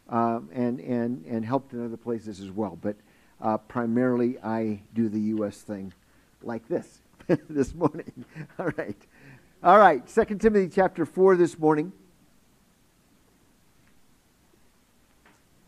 um, 0.10 0.50
and 0.54 0.80
and 0.80 1.26
and 1.26 1.46
helped 1.46 1.74
in 1.74 1.86
other 1.86 1.98
places 1.98 2.40
as 2.40 2.52
well. 2.52 2.78
But 2.82 2.96
uh, 3.42 3.58
primarily, 3.58 4.40
I 4.40 4.82
do 4.94 5.10
the 5.10 5.20
U.S. 5.20 5.58
thing, 5.58 5.94
like 6.42 6.68
this 6.68 7.02
this 7.50 7.74
morning. 7.74 8.26
All 8.60 8.72
right, 8.78 8.98
all 9.64 9.80
right. 9.80 10.08
Second 10.10 10.40
Timothy 10.40 10.70
chapter 10.74 11.06
four 11.06 11.36
this 11.36 11.58
morning. 11.58 11.92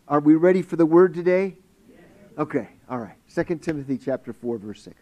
Are 0.07 0.19
we 0.19 0.35
ready 0.35 0.61
for 0.61 0.75
the 0.75 0.85
word 0.85 1.13
today? 1.13 1.55
Okay, 2.37 2.69
all 2.89 2.97
right. 2.97 3.15
2 3.33 3.55
Timothy 3.57 3.97
chapter 3.97 4.33
4 4.33 4.57
verse 4.57 4.81
6. 4.83 4.95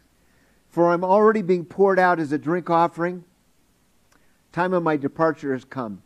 For 0.70 0.92
I'm 0.92 1.04
already 1.04 1.42
being 1.42 1.64
poured 1.64 1.98
out 1.98 2.20
as 2.20 2.32
a 2.34 2.38
drink 2.38 2.70
offering. 2.70 3.24
Time 4.52 4.74
of 4.74 4.84
my 4.84 4.98
departure 4.98 5.54
has 5.54 5.64
come. 5.64 6.02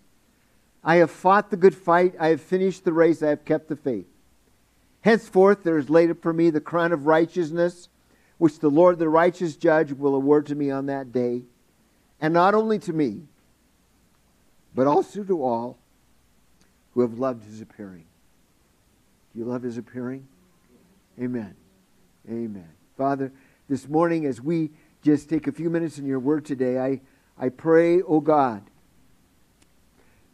I 0.83 0.97
have 0.97 1.09
fought 1.09 1.49
the 1.49 1.57
good 1.57 1.73
fight, 1.73 2.15
I 2.19 2.27
have 2.27 2.41
finished 2.41 2.83
the 2.83 2.93
race, 2.93 3.23
I 3.23 3.29
have 3.29 3.45
kept 3.45 3.69
the 3.69 3.75
faith. 3.75 4.05
Henceforth 5.01 5.63
there 5.63 5.77
is 5.77 5.89
laid 5.89 6.11
up 6.11 6.21
for 6.21 6.33
me 6.33 6.49
the 6.49 6.61
crown 6.61 6.91
of 6.91 7.07
righteousness, 7.07 7.89
which 8.41 8.57
the 8.57 8.69
Lord 8.69 8.97
the 8.97 9.07
righteous 9.07 9.55
judge 9.55 9.91
will 9.91 10.15
award 10.15 10.47
to 10.47 10.55
me 10.55 10.71
on 10.71 10.87
that 10.87 11.11
day, 11.11 11.43
and 12.19 12.33
not 12.33 12.55
only 12.55 12.79
to 12.79 12.91
me, 12.91 13.21
but 14.73 14.87
also 14.87 15.23
to 15.23 15.43
all 15.43 15.77
who 16.95 17.01
have 17.01 17.19
loved 17.19 17.43
his 17.43 17.61
appearing. 17.61 18.05
Do 19.31 19.39
you 19.41 19.45
love 19.45 19.61
his 19.61 19.77
appearing? 19.77 20.27
Amen. 21.21 21.53
Amen. 22.27 22.67
Father, 22.97 23.31
this 23.69 23.87
morning 23.87 24.25
as 24.25 24.41
we 24.41 24.71
just 25.03 25.29
take 25.29 25.45
a 25.45 25.51
few 25.51 25.69
minutes 25.69 25.99
in 25.99 26.07
your 26.07 26.19
word 26.19 26.43
today, 26.43 26.79
I, 26.79 26.99
I 27.37 27.49
pray, 27.49 28.01
oh 28.01 28.21
God, 28.21 28.63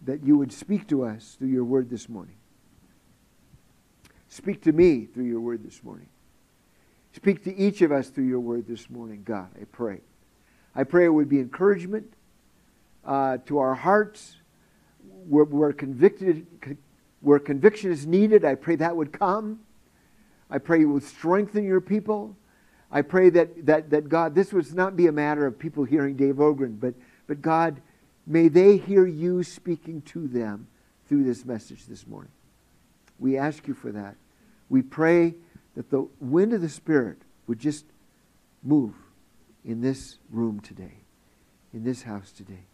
that 0.05 0.23
you 0.23 0.37
would 0.37 0.53
speak 0.53 0.87
to 0.87 1.03
us 1.03 1.35
through 1.37 1.49
your 1.49 1.65
word 1.65 1.89
this 1.89 2.07
morning. 2.07 2.37
Speak 4.29 4.61
to 4.61 4.71
me 4.71 5.07
through 5.07 5.25
your 5.25 5.41
word 5.41 5.61
this 5.61 5.83
morning. 5.83 6.07
Speak 7.17 7.43
to 7.45 7.57
each 7.57 7.81
of 7.81 7.91
us 7.91 8.09
through 8.09 8.25
your 8.27 8.39
word 8.39 8.67
this 8.67 8.91
morning, 8.91 9.23
God, 9.25 9.47
I 9.59 9.63
pray. 9.71 10.01
I 10.75 10.83
pray 10.83 11.05
it 11.05 11.09
would 11.09 11.27
be 11.27 11.39
encouragement 11.39 12.13
uh, 13.03 13.37
to 13.47 13.57
our 13.57 13.73
hearts. 13.73 14.35
We're 15.27 15.73
convicted, 15.73 16.45
where 17.21 17.39
conviction 17.39 17.91
is 17.91 18.05
needed, 18.05 18.45
I 18.45 18.53
pray 18.53 18.75
that 18.75 18.95
would 18.95 19.11
come. 19.11 19.61
I 20.51 20.59
pray 20.59 20.81
you 20.81 20.89
would 20.89 21.01
strengthen 21.01 21.63
your 21.63 21.81
people. 21.81 22.37
I 22.91 23.01
pray 23.01 23.31
that, 23.31 23.65
that, 23.65 23.89
that 23.89 24.09
God, 24.09 24.35
this 24.35 24.53
would 24.53 24.71
not 24.75 24.95
be 24.95 25.07
a 25.07 25.11
matter 25.11 25.47
of 25.47 25.57
people 25.57 25.85
hearing 25.85 26.17
Dave 26.17 26.39
Ogren, 26.39 26.75
but, 26.75 26.93
but 27.25 27.41
God, 27.41 27.81
may 28.27 28.47
they 28.47 28.77
hear 28.77 29.07
you 29.07 29.41
speaking 29.41 30.03
to 30.03 30.27
them 30.27 30.67
through 31.09 31.23
this 31.23 31.45
message 31.45 31.87
this 31.87 32.05
morning. 32.05 32.31
We 33.17 33.39
ask 33.39 33.67
you 33.67 33.73
for 33.73 33.91
that. 33.91 34.17
We 34.69 34.83
pray 34.83 35.33
that 35.77 35.89
the 35.89 36.05
wind 36.19 36.51
of 36.51 36.59
the 36.59 36.67
Spirit 36.67 37.19
would 37.47 37.59
just 37.59 37.85
move 38.61 38.95
in 39.63 39.79
this 39.79 40.17
room 40.29 40.59
today, 40.59 41.05
in 41.73 41.85
this 41.85 42.01
house 42.03 42.31
today. 42.31 42.65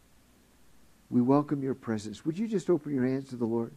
We 1.11 1.21
welcome 1.21 1.61
your 1.61 1.75
presence. 1.75 2.25
Would 2.25 2.39
you 2.39 2.47
just 2.47 2.71
open 2.71 2.95
your 2.95 3.05
hands 3.05 3.29
to 3.29 3.35
the 3.35 3.45
Lord? 3.45 3.73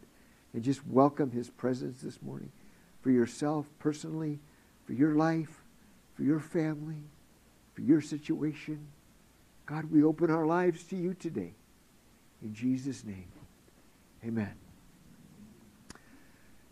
and 0.57 0.63
just 0.63 0.85
welcome 0.87 1.29
his 1.29 1.51
presence 1.51 2.01
this 2.01 2.19
morning 2.21 2.51
for 3.01 3.11
yourself 3.11 3.67
personally, 3.77 4.39
for 4.85 4.93
your 4.93 5.13
life, 5.13 5.61
for 6.15 6.23
your 6.23 6.39
family, 6.39 7.03
for 7.75 7.81
your 7.81 8.01
situation. 8.01 8.87
God, 9.67 9.91
we 9.91 10.03
open 10.03 10.31
our 10.31 10.47
lives 10.47 10.83
to 10.85 10.95
you 10.95 11.13
today. 11.13 11.53
In 12.41 12.55
Jesus' 12.55 13.03
name, 13.03 13.27
amen. 14.25 14.66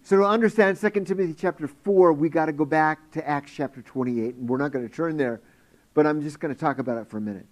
So 0.06 0.18
to 0.18 0.24
understand 0.24 0.80
2 0.80 0.90
Timothy 1.04 1.34
chapter 1.34 1.68
4, 1.68 2.14
we 2.14 2.30
got 2.30 2.46
to 2.46 2.54
go 2.54 2.64
back 2.64 3.10
to 3.14 3.28
Acts 3.28 3.52
chapter 3.56 3.82
28. 3.82 4.36
And 4.36 4.48
we're 4.48 4.60
not 4.60 4.72
going 4.72 4.88
to 4.88 4.96
turn 4.96 5.18
there, 5.18 5.42
but 5.96 6.06
I'm 6.06 6.22
just 6.22 6.40
going 6.40 6.54
to 6.54 6.60
talk 6.60 6.78
about 6.78 7.00
it 7.00 7.08
for 7.10 7.18
a 7.18 7.22
minute. 7.22 7.48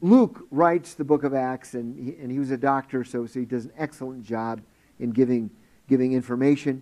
Luke 0.00 0.46
writes 0.52 0.94
the 0.94 1.02
book 1.02 1.24
of 1.24 1.34
Acts, 1.34 1.74
and 1.74 1.98
he, 1.98 2.14
and 2.22 2.30
he 2.30 2.38
was 2.38 2.52
a 2.52 2.56
doctor, 2.56 3.02
so, 3.02 3.26
so 3.26 3.40
he 3.40 3.46
does 3.46 3.64
an 3.64 3.72
excellent 3.76 4.24
job 4.24 4.60
in 5.00 5.10
giving, 5.10 5.50
giving 5.88 6.12
information. 6.12 6.80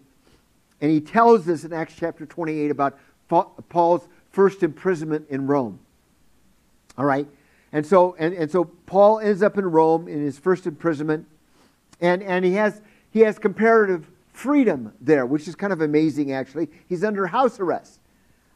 And 0.82 0.90
he 0.90 1.00
tells 1.00 1.48
us 1.48 1.64
in 1.64 1.72
Acts 1.72 1.94
chapter 1.96 2.26
28 2.26 2.70
about 2.70 2.98
Paul's 3.30 4.06
first 4.32 4.62
imprisonment 4.62 5.30
in 5.30 5.46
Rome. 5.46 5.78
All 6.98 7.06
right? 7.06 7.26
And 7.72 7.86
so, 7.86 8.16
and, 8.18 8.34
and 8.34 8.50
so 8.50 8.64
Paul 8.64 9.18
ends 9.18 9.42
up 9.42 9.56
in 9.56 9.64
Rome 9.64 10.08
in 10.08 10.20
his 10.20 10.38
first 10.38 10.66
imprisonment, 10.66 11.26
and, 12.02 12.22
and 12.22 12.44
he, 12.44 12.52
has, 12.52 12.82
he 13.10 13.20
has 13.20 13.38
comparative 13.38 14.10
freedom 14.32 14.92
there, 15.00 15.26
which 15.26 15.46
is 15.46 15.54
kind 15.54 15.72
of 15.72 15.80
amazing, 15.80 16.32
actually. 16.32 16.68
He's 16.88 17.04
under 17.04 17.26
house 17.26 17.60
arrest. 17.60 18.00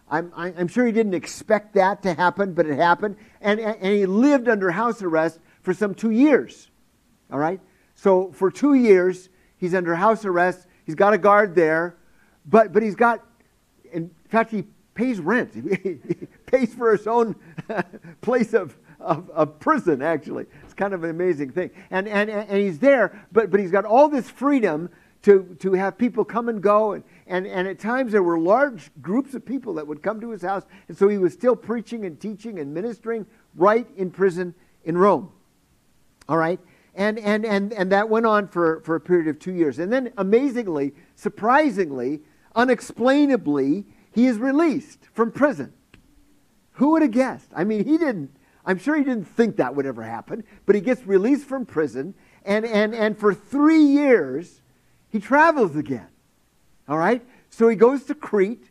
I'm, 0.09 0.33
I'm 0.37 0.69
sure 0.69 0.87
he 0.87 0.93
didn't 0.93 1.15
expect 1.15 1.75
that 1.75 2.03
to 2.05 2.15
happen, 2.15 2.55
but 2.55 2.67
it 2.67 2.77
happened. 2.77 3.17
And, 3.41 3.59
and 3.59 3.93
he 3.93 4.07
lived 4.07 4.49
under 4.49 4.71
house 4.71 5.03
arrest 5.03 5.41
for 5.63 5.75
some 5.75 5.95
two 5.95 6.11
years. 6.11 6.71
All 7.31 7.41
right? 7.41 7.61
So 7.97 8.31
for 8.33 8.51
two 8.51 8.75
years, 8.75 9.29
He's 9.59 9.75
under 9.75 9.95
house 9.95 10.25
arrest. 10.25 10.67
He's 10.85 10.95
got 10.95 11.15
a 11.15 11.19
guard 11.19 11.55
there, 11.55 11.97
but, 12.45 12.73
but 12.73 12.83
he's 12.83 12.95
got, 12.95 13.25
in 13.93 14.11
fact, 14.29 14.51
he 14.51 14.65
pays 14.95 15.21
rent. 15.21 15.53
he 15.83 15.99
pays 16.47 16.75
for 16.75 16.93
his 16.93 17.07
own 17.07 17.37
place 18.21 18.55
of, 18.55 18.77
of, 19.01 19.31
of, 19.31 19.59
prison, 19.59 20.03
actually. 20.03 20.47
It's 20.65 20.75
kind 20.75 20.95
of 20.95 21.05
an 21.05 21.11
amazing 21.11 21.51
thing. 21.51 21.71
And, 21.91 22.07
and, 22.07 22.31
and 22.31 22.59
he's 22.59 22.79
there, 22.79 23.27
but, 23.33 23.51
but 23.51 23.61
he's 23.61 23.71
got 23.71 23.85
all 23.85 24.09
this 24.09 24.29
freedom 24.29 24.91
to, 25.27 25.57
to 25.59 25.73
have 25.73 25.99
people 25.99 26.25
come 26.25 26.49
and 26.49 26.63
go. 26.63 26.93
And, 26.93 27.03
and, 27.27 27.49
and 27.49 27.67
at 27.67 27.81
times 27.81 28.13
there 28.13 28.23
were 28.23 28.39
large 28.39 28.93
groups 29.03 29.35
of 29.35 29.45
people 29.45 29.75
that 29.75 29.85
would 29.85 30.01
come 30.01 30.21
to 30.21 30.31
his 30.31 30.43
house. 30.43 30.63
And 30.87 30.97
so 30.97 31.09
he 31.09 31.19
was 31.19 31.33
still 31.33 31.57
preaching 31.57 32.05
and 32.05 32.21
teaching 32.21 32.61
and 32.61 32.73
ministering 32.73 33.27
right 33.57 33.89
in 33.97 34.13
prison 34.13 34.55
in 34.85 34.97
Rome. 34.97 35.33
All 36.29 36.37
right? 36.37 36.61
And, 36.95 37.19
and, 37.19 37.45
and, 37.45 37.73
and 37.73 37.91
that 37.91 38.09
went 38.09 38.25
on 38.25 38.47
for, 38.47 38.81
for 38.83 38.95
a 38.95 39.01
period 39.01 39.27
of 39.27 39.41
two 39.41 39.53
years. 39.53 39.81
And 39.81 39.93
then, 39.93 40.13
amazingly, 40.17 40.95
surprisingly, 41.17 42.21
unexplainably, 42.55 43.85
he 44.13 44.27
is 44.27 44.39
released 44.39 45.09
from 45.13 45.33
prison. 45.33 45.73
Who 46.75 46.93
would 46.93 47.03
have 47.03 47.11
guessed? 47.11 47.51
I 47.53 47.65
mean, 47.65 47.85
he 47.85 47.99
didn't, 47.99 48.31
I'm 48.65 48.79
sure 48.79 48.97
he 48.97 49.03
didn't 49.03 49.27
think 49.27 49.57
that 49.57 49.75
would 49.75 49.87
ever 49.87 50.05
happen, 50.05 50.45
but 50.67 50.77
he 50.77 50.81
gets 50.81 51.05
released 51.05 51.47
from 51.47 51.67
prison, 51.67 52.15
and, 52.45 52.65
and, 52.65 52.95
and 52.95 53.19
for 53.19 53.35
three 53.35 53.83
years, 53.83 54.63
he 55.11 55.21
travels 55.21 55.77
again. 55.77 56.09
All 56.89 56.99
right? 56.99 57.25
So 57.51 57.69
he 57.69 57.77
goes 57.77 58.05
to 58.05 58.15
Crete, 58.15 58.71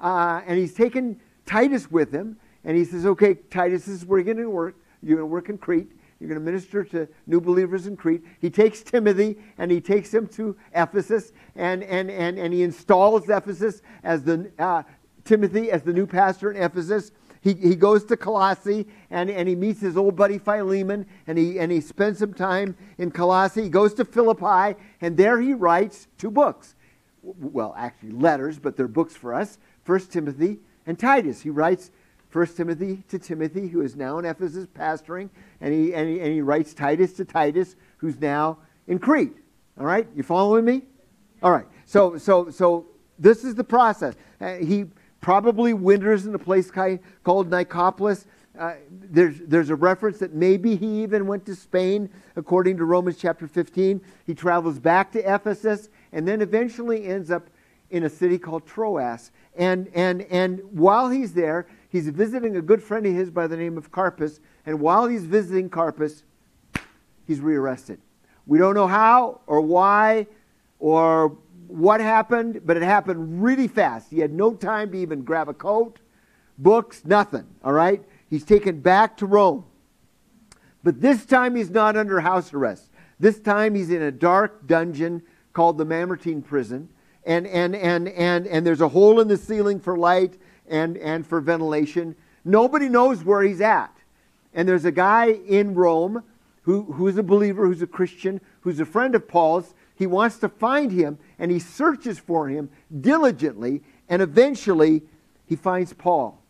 uh, 0.00 0.40
and 0.46 0.58
he's 0.58 0.74
taken 0.74 1.20
Titus 1.46 1.90
with 1.90 2.12
him, 2.12 2.36
and 2.64 2.76
he 2.76 2.84
says, 2.84 3.06
Okay, 3.06 3.34
Titus, 3.34 3.84
this 3.84 3.96
is 3.96 4.06
where 4.06 4.18
you're 4.18 4.34
going 4.34 4.44
to 4.44 4.50
work. 4.50 4.76
You're 5.02 5.16
going 5.16 5.28
to 5.28 5.32
work 5.32 5.48
in 5.48 5.58
Crete. 5.58 5.90
You're 6.22 6.28
going 6.28 6.40
to 6.40 6.44
minister 6.44 6.84
to 6.84 7.08
new 7.26 7.40
believers 7.40 7.88
in 7.88 7.96
Crete. 7.96 8.22
He 8.38 8.48
takes 8.48 8.82
Timothy 8.82 9.38
and 9.58 9.72
he 9.72 9.80
takes 9.80 10.14
him 10.14 10.28
to 10.28 10.56
Ephesus 10.72 11.32
and, 11.56 11.82
and, 11.82 12.08
and, 12.08 12.38
and 12.38 12.54
he 12.54 12.62
installs 12.62 13.28
Ephesus 13.28 13.82
as 14.04 14.22
the, 14.22 14.48
uh, 14.56 14.84
Timothy 15.24 15.72
as 15.72 15.82
the 15.82 15.92
new 15.92 16.06
pastor 16.06 16.52
in 16.52 16.62
Ephesus. 16.62 17.10
He, 17.42 17.54
he 17.54 17.74
goes 17.74 18.04
to 18.04 18.16
Colossae 18.16 18.86
and, 19.10 19.28
and 19.28 19.48
he 19.48 19.56
meets 19.56 19.80
his 19.80 19.96
old 19.96 20.14
buddy 20.14 20.38
Philemon 20.38 21.06
and 21.26 21.36
he, 21.36 21.58
and 21.58 21.72
he 21.72 21.80
spends 21.80 22.20
some 22.20 22.32
time 22.32 22.76
in 22.98 23.10
Colossae. 23.10 23.64
He 23.64 23.68
goes 23.68 23.94
to 23.94 24.04
Philippi 24.04 24.78
and 25.00 25.16
there 25.16 25.40
he 25.40 25.52
writes 25.52 26.06
two 26.18 26.30
books. 26.30 26.76
Well, 27.22 27.74
actually 27.76 28.12
letters, 28.12 28.60
but 28.60 28.76
they're 28.76 28.88
books 28.88 29.16
for 29.16 29.34
us. 29.34 29.58
First 29.82 30.12
Timothy 30.12 30.60
and 30.86 30.96
Titus. 30.96 31.42
He 31.42 31.50
writes 31.50 31.90
First 32.28 32.56
Timothy 32.56 33.02
to 33.08 33.18
Timothy, 33.18 33.68
who 33.68 33.82
is 33.82 33.94
now 33.94 34.18
in 34.18 34.24
Ephesus 34.24 34.66
pastoring, 34.66 35.28
and 35.60 35.74
he, 35.74 35.92
and 35.94 36.08
he, 36.08 36.20
and 36.20 36.32
he 36.32 36.40
writes 36.40 36.72
Titus 36.72 37.12
to 37.14 37.24
Titus, 37.24 37.76
who's 37.98 38.18
now 38.20 38.58
in 38.86 38.98
Crete. 38.98 39.36
All 39.78 39.84
right? 39.84 40.08
You 40.14 40.22
following 40.22 40.64
me? 40.64 40.82
All 41.42 41.50
right. 41.50 41.66
So, 41.86 42.16
so, 42.16 42.50
so 42.50 42.86
this 43.18 43.44
is 43.44 43.54
the 43.54 43.64
process. 43.64 44.14
Uh, 44.40 44.54
he 44.54 44.86
probably 45.22 45.72
winters 45.72 46.26
in 46.26 46.34
a 46.34 46.38
place 46.38 46.70
called 46.70 47.50
Nicopolis. 47.50 48.26
Uh, 48.58 48.74
there's, 48.90 49.38
there's 49.46 49.70
a 49.70 49.74
reference 49.74 50.18
that 50.18 50.34
maybe 50.34 50.76
he 50.76 51.02
even 51.02 51.26
went 51.26 51.46
to 51.46 51.54
Spain, 51.54 52.10
according 52.36 52.76
to 52.76 52.84
Romans 52.84 53.16
chapter 53.16 53.48
15. 53.48 54.02
He 54.26 54.34
travels 54.34 54.78
back 54.78 55.10
to 55.12 55.20
Ephesus 55.20 55.88
and 56.12 56.28
then 56.28 56.42
eventually 56.42 57.06
ends 57.06 57.30
up 57.30 57.48
in 57.90 58.04
a 58.04 58.10
city 58.10 58.36
called 58.36 58.66
Troas. 58.66 59.30
And, 59.56 59.88
and, 59.94 60.22
and 60.22 60.60
while 60.70 61.08
he's 61.08 61.32
there, 61.32 61.66
he's 61.88 62.08
visiting 62.08 62.56
a 62.56 62.62
good 62.62 62.82
friend 62.82 63.06
of 63.06 63.14
his 63.14 63.30
by 63.30 63.46
the 63.46 63.56
name 63.56 63.78
of 63.78 63.90
Carpus, 63.92 64.40
and 64.66 64.80
while 64.80 65.06
he's 65.06 65.24
visiting 65.24 65.68
Carpus, 65.68 66.24
he's 67.26 67.40
rearrested. 67.40 68.00
We 68.46 68.58
don't 68.58 68.74
know 68.74 68.86
how 68.86 69.40
or 69.46 69.60
why 69.60 70.26
or 70.78 71.36
what 71.72 72.00
happened, 72.00 72.60
but 72.64 72.76
it 72.76 72.82
happened 72.82 73.42
really 73.42 73.68
fast. 73.68 74.10
He 74.10 74.20
had 74.20 74.32
no 74.32 74.54
time 74.54 74.92
to 74.92 74.98
even 74.98 75.22
grab 75.22 75.48
a 75.48 75.54
coat, 75.54 76.00
books, 76.58 77.04
nothing. 77.04 77.46
All 77.64 77.72
right? 77.72 78.02
He's 78.28 78.44
taken 78.44 78.80
back 78.80 79.16
to 79.18 79.26
Rome. 79.26 79.64
But 80.82 81.00
this 81.00 81.24
time 81.24 81.54
he's 81.54 81.70
not 81.70 81.96
under 81.96 82.20
house 82.20 82.52
arrest. 82.52 82.90
This 83.20 83.38
time 83.38 83.74
he's 83.74 83.90
in 83.90 84.02
a 84.02 84.10
dark 84.10 84.66
dungeon 84.66 85.22
called 85.52 85.78
the 85.78 85.84
Mamertine 85.84 86.42
prison. 86.42 86.88
And, 87.24 87.46
and, 87.46 87.76
and, 87.76 88.08
and, 88.08 88.46
and 88.46 88.66
there's 88.66 88.80
a 88.80 88.88
hole 88.88 89.20
in 89.20 89.28
the 89.28 89.36
ceiling 89.36 89.78
for 89.78 89.96
light 89.96 90.38
and, 90.68 90.96
and 90.98 91.26
for 91.26 91.40
ventilation. 91.40 92.16
Nobody 92.44 92.88
knows 92.88 93.22
where 93.22 93.42
he's 93.42 93.60
at. 93.60 93.96
And 94.54 94.68
there's 94.68 94.84
a 94.84 94.92
guy 94.92 95.26
in 95.26 95.74
Rome 95.74 96.24
who, 96.62 96.84
who's 96.92 97.16
a 97.16 97.22
believer, 97.22 97.66
who's 97.66 97.82
a 97.82 97.86
Christian, 97.86 98.40
who's 98.60 98.80
a 98.80 98.84
friend 98.84 99.14
of 99.14 99.28
Paul's. 99.28 99.74
He 99.94 100.06
wants 100.06 100.38
to 100.38 100.48
find 100.48 100.90
him 100.90 101.18
and 101.38 101.50
he 101.50 101.58
searches 101.58 102.18
for 102.18 102.48
him 102.48 102.70
diligently. 103.00 103.82
And 104.08 104.22
eventually 104.22 105.02
he 105.46 105.56
finds 105.56 105.92
Paul. 105.92 106.42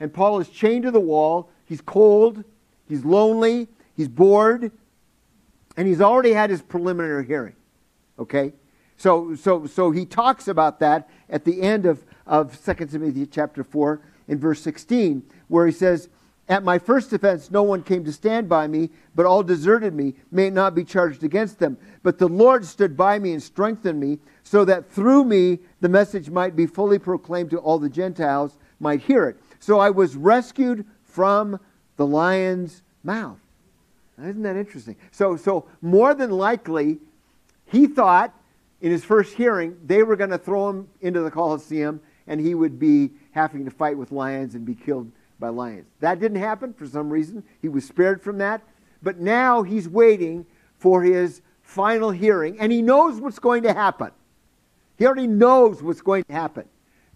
And 0.00 0.12
Paul 0.12 0.40
is 0.40 0.48
chained 0.48 0.84
to 0.84 0.90
the 0.90 1.00
wall. 1.00 1.50
He's 1.64 1.80
cold. 1.80 2.44
He's 2.88 3.04
lonely. 3.04 3.68
He's 3.96 4.08
bored. 4.08 4.70
And 5.76 5.86
he's 5.88 6.00
already 6.00 6.32
had 6.32 6.50
his 6.50 6.62
preliminary 6.62 7.26
hearing. 7.26 7.54
Okay? 8.18 8.52
So, 8.96 9.34
so, 9.34 9.66
so 9.66 9.90
he 9.90 10.06
talks 10.06 10.48
about 10.48 10.80
that 10.80 11.08
at 11.28 11.44
the 11.44 11.62
end 11.62 11.86
of, 11.86 12.04
of 12.26 12.58
2 12.64 12.86
Timothy 12.86 13.26
chapter 13.26 13.62
4 13.62 14.00
in 14.28 14.38
verse 14.38 14.60
16, 14.62 15.22
where 15.48 15.66
he 15.66 15.72
says, 15.72 16.08
At 16.48 16.62
my 16.62 16.78
first 16.78 17.12
offense, 17.12 17.50
no 17.50 17.64
one 17.64 17.82
came 17.82 18.04
to 18.04 18.12
stand 18.12 18.48
by 18.48 18.68
me, 18.68 18.90
but 19.16 19.26
all 19.26 19.42
deserted 19.42 19.94
me. 19.94 20.14
May 20.30 20.46
it 20.46 20.52
not 20.52 20.76
be 20.76 20.84
charged 20.84 21.24
against 21.24 21.58
them. 21.58 21.76
But 22.04 22.18
the 22.18 22.28
Lord 22.28 22.64
stood 22.64 22.96
by 22.96 23.18
me 23.18 23.32
and 23.32 23.42
strengthened 23.42 23.98
me, 23.98 24.20
so 24.44 24.64
that 24.64 24.88
through 24.88 25.24
me 25.24 25.58
the 25.80 25.88
message 25.88 26.30
might 26.30 26.54
be 26.54 26.66
fully 26.66 27.00
proclaimed 27.00 27.50
to 27.50 27.58
all 27.58 27.80
the 27.80 27.88
Gentiles, 27.88 28.58
might 28.78 29.00
hear 29.00 29.28
it. 29.28 29.36
So 29.58 29.80
I 29.80 29.90
was 29.90 30.14
rescued 30.14 30.86
from 31.02 31.58
the 31.96 32.06
lion's 32.06 32.82
mouth. 33.02 33.38
Isn't 34.18 34.42
that 34.42 34.56
interesting? 34.56 34.96
So, 35.10 35.36
so 35.36 35.66
more 35.82 36.14
than 36.14 36.30
likely, 36.30 36.98
he 37.66 37.86
thought 37.88 38.32
in 38.80 38.92
his 38.92 39.04
first 39.04 39.34
hearing 39.34 39.76
they 39.84 40.02
were 40.04 40.16
going 40.16 40.30
to 40.30 40.38
throw 40.38 40.70
him 40.70 40.88
into 41.00 41.20
the 41.20 41.30
Colosseum 41.30 42.00
and 42.26 42.40
he 42.40 42.54
would 42.54 42.78
be 42.78 43.10
having 43.32 43.64
to 43.64 43.70
fight 43.70 43.98
with 43.98 44.12
lions 44.12 44.54
and 44.54 44.64
be 44.64 44.74
killed 44.74 45.10
by 45.38 45.48
lions. 45.48 45.86
That 46.00 46.20
didn't 46.20 46.40
happen 46.40 46.72
for 46.72 46.86
some 46.86 47.10
reason. 47.10 47.44
He 47.60 47.68
was 47.68 47.84
spared 47.84 48.22
from 48.22 48.38
that. 48.38 48.62
But 49.02 49.18
now 49.18 49.62
he's 49.62 49.88
waiting 49.88 50.46
for 50.78 51.02
his 51.02 51.42
final 51.62 52.10
hearing 52.10 52.58
and 52.58 52.70
he 52.72 52.82
knows 52.82 53.20
what's 53.20 53.38
going 53.38 53.62
to 53.64 53.74
happen. 53.74 54.10
He 54.98 55.06
already 55.06 55.26
knows 55.26 55.82
what's 55.82 56.00
going 56.00 56.24
to 56.24 56.32
happen. 56.32 56.64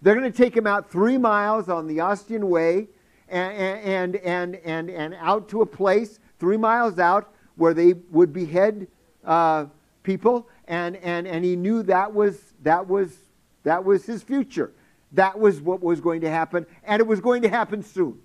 They're 0.01 0.15
going 0.15 0.31
to 0.31 0.37
take 0.37 0.55
him 0.55 0.67
out 0.67 0.91
three 0.91 1.17
miles 1.17 1.69
on 1.69 1.87
the 1.87 1.97
Ostian 1.97 2.43
Way 2.43 2.87
and, 3.29 3.53
and, 3.53 4.15
and, 4.17 4.55
and, 4.57 4.89
and 4.89 5.13
out 5.15 5.49
to 5.49 5.61
a 5.61 5.65
place 5.65 6.19
three 6.39 6.57
miles 6.57 6.99
out 6.99 7.33
where 7.55 7.73
they 7.73 7.93
would 8.11 8.33
behead 8.33 8.87
uh, 9.23 9.65
people, 10.03 10.47
and, 10.67 10.95
and, 10.97 11.27
and 11.27 11.45
he 11.45 11.55
knew 11.55 11.83
that 11.83 12.13
was, 12.13 12.53
that, 12.63 12.87
was, 12.87 13.15
that 13.63 13.83
was 13.83 14.05
his 14.05 14.23
future. 14.23 14.71
That 15.13 15.39
was 15.39 15.61
what 15.61 15.81
was 15.81 15.99
going 15.99 16.21
to 16.21 16.29
happen, 16.29 16.65
and 16.83 16.99
it 16.99 17.07
was 17.07 17.19
going 17.19 17.41
to 17.41 17.49
happen 17.49 17.83
soon. 17.83 18.19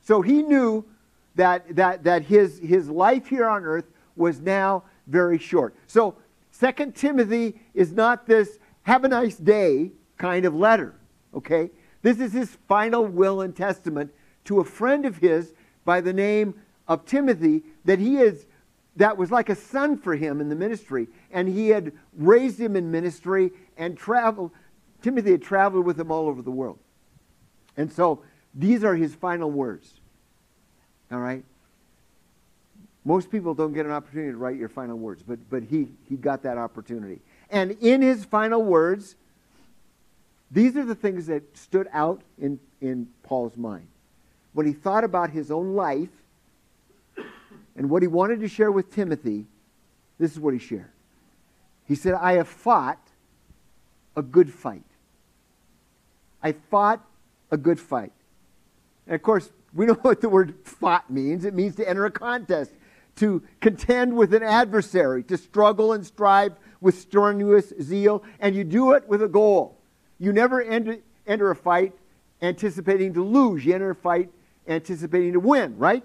So 0.00 0.22
he 0.22 0.42
knew 0.42 0.84
that, 1.36 1.76
that, 1.76 2.04
that 2.04 2.22
his, 2.22 2.58
his 2.58 2.88
life 2.88 3.26
here 3.26 3.46
on 3.46 3.64
earth 3.64 3.86
was 4.16 4.40
now 4.40 4.84
very 5.06 5.38
short. 5.38 5.74
So 5.86 6.16
Second 6.50 6.94
Timothy 6.94 7.60
is 7.74 7.92
not 7.92 8.26
this 8.26 8.58
have 8.84 9.04
a 9.04 9.08
nice 9.08 9.36
day 9.36 9.90
kind 10.16 10.46
of 10.46 10.54
letter, 10.54 10.94
okay? 11.34 11.70
This 12.00 12.18
is 12.18 12.32
his 12.32 12.56
final 12.66 13.04
will 13.04 13.42
and 13.42 13.54
testament 13.54 14.10
to 14.44 14.60
a 14.60 14.64
friend 14.64 15.04
of 15.04 15.18
his 15.18 15.52
by 15.84 16.00
the 16.00 16.12
name 16.12 16.54
of 16.88 17.04
Timothy 17.04 17.62
that 17.84 17.98
he 17.98 18.16
is 18.16 18.46
that 18.96 19.18
was 19.18 19.30
like 19.30 19.50
a 19.50 19.54
son 19.54 19.98
for 19.98 20.14
him 20.14 20.40
in 20.40 20.48
the 20.48 20.54
ministry 20.54 21.08
and 21.30 21.46
he 21.48 21.68
had 21.68 21.92
raised 22.16 22.58
him 22.58 22.74
in 22.74 22.90
ministry 22.90 23.50
and 23.76 23.98
traveled 23.98 24.52
Timothy 25.02 25.32
had 25.32 25.42
traveled 25.42 25.84
with 25.84 25.98
him 25.98 26.10
all 26.10 26.28
over 26.28 26.42
the 26.42 26.50
world. 26.50 26.78
And 27.76 27.92
so 27.92 28.22
these 28.54 28.84
are 28.84 28.94
his 28.94 29.14
final 29.14 29.50
words. 29.50 30.00
All 31.12 31.20
right? 31.20 31.44
Most 33.04 33.30
people 33.30 33.54
don't 33.54 33.72
get 33.72 33.86
an 33.86 33.92
opportunity 33.92 34.32
to 34.32 34.36
write 34.36 34.56
your 34.56 34.68
final 34.68 34.98
words, 34.98 35.22
but, 35.22 35.38
but 35.48 35.62
he, 35.62 35.88
he 36.08 36.16
got 36.16 36.42
that 36.42 36.58
opportunity. 36.58 37.20
And 37.50 37.72
in 37.80 38.02
his 38.02 38.24
final 38.24 38.64
words, 38.64 39.14
these 40.50 40.76
are 40.76 40.84
the 40.84 40.94
things 40.94 41.26
that 41.26 41.56
stood 41.56 41.88
out 41.92 42.22
in, 42.40 42.58
in 42.80 43.08
Paul's 43.22 43.56
mind. 43.56 43.86
When 44.54 44.66
he 44.66 44.72
thought 44.72 45.04
about 45.04 45.30
his 45.30 45.50
own 45.50 45.74
life 45.74 46.08
and 47.76 47.90
what 47.90 48.02
he 48.02 48.08
wanted 48.08 48.40
to 48.40 48.48
share 48.48 48.72
with 48.72 48.92
Timothy, 48.92 49.44
this 50.18 50.32
is 50.32 50.40
what 50.40 50.54
he 50.54 50.58
shared. 50.58 50.90
He 51.86 51.94
said, 51.94 52.14
I 52.14 52.32
have 52.32 52.48
fought 52.48 52.98
a 54.16 54.22
good 54.22 54.52
fight. 54.52 54.82
I 56.42 56.52
fought 56.52 57.04
a 57.50 57.56
good 57.56 57.78
fight. 57.78 58.12
And 59.06 59.14
of 59.14 59.22
course, 59.22 59.50
we 59.74 59.86
know 59.86 59.94
what 60.02 60.20
the 60.20 60.28
word 60.28 60.54
fought 60.64 61.10
means. 61.10 61.44
It 61.44 61.54
means 61.54 61.76
to 61.76 61.88
enter 61.88 62.04
a 62.04 62.10
contest, 62.10 62.72
to 63.16 63.42
contend 63.60 64.16
with 64.16 64.34
an 64.34 64.42
adversary, 64.42 65.22
to 65.24 65.36
struggle 65.36 65.92
and 65.92 66.04
strive 66.04 66.52
with 66.80 66.98
strenuous 66.98 67.72
zeal, 67.80 68.22
and 68.40 68.54
you 68.54 68.64
do 68.64 68.92
it 68.92 69.08
with 69.08 69.22
a 69.22 69.28
goal. 69.28 69.78
You 70.18 70.32
never 70.32 70.62
enter, 70.62 70.98
enter 71.26 71.50
a 71.50 71.56
fight 71.56 71.92
anticipating 72.42 73.14
to 73.14 73.24
lose, 73.24 73.64
you 73.64 73.74
enter 73.74 73.90
a 73.90 73.94
fight 73.94 74.30
anticipating 74.68 75.32
to 75.32 75.40
win, 75.40 75.76
right? 75.78 76.04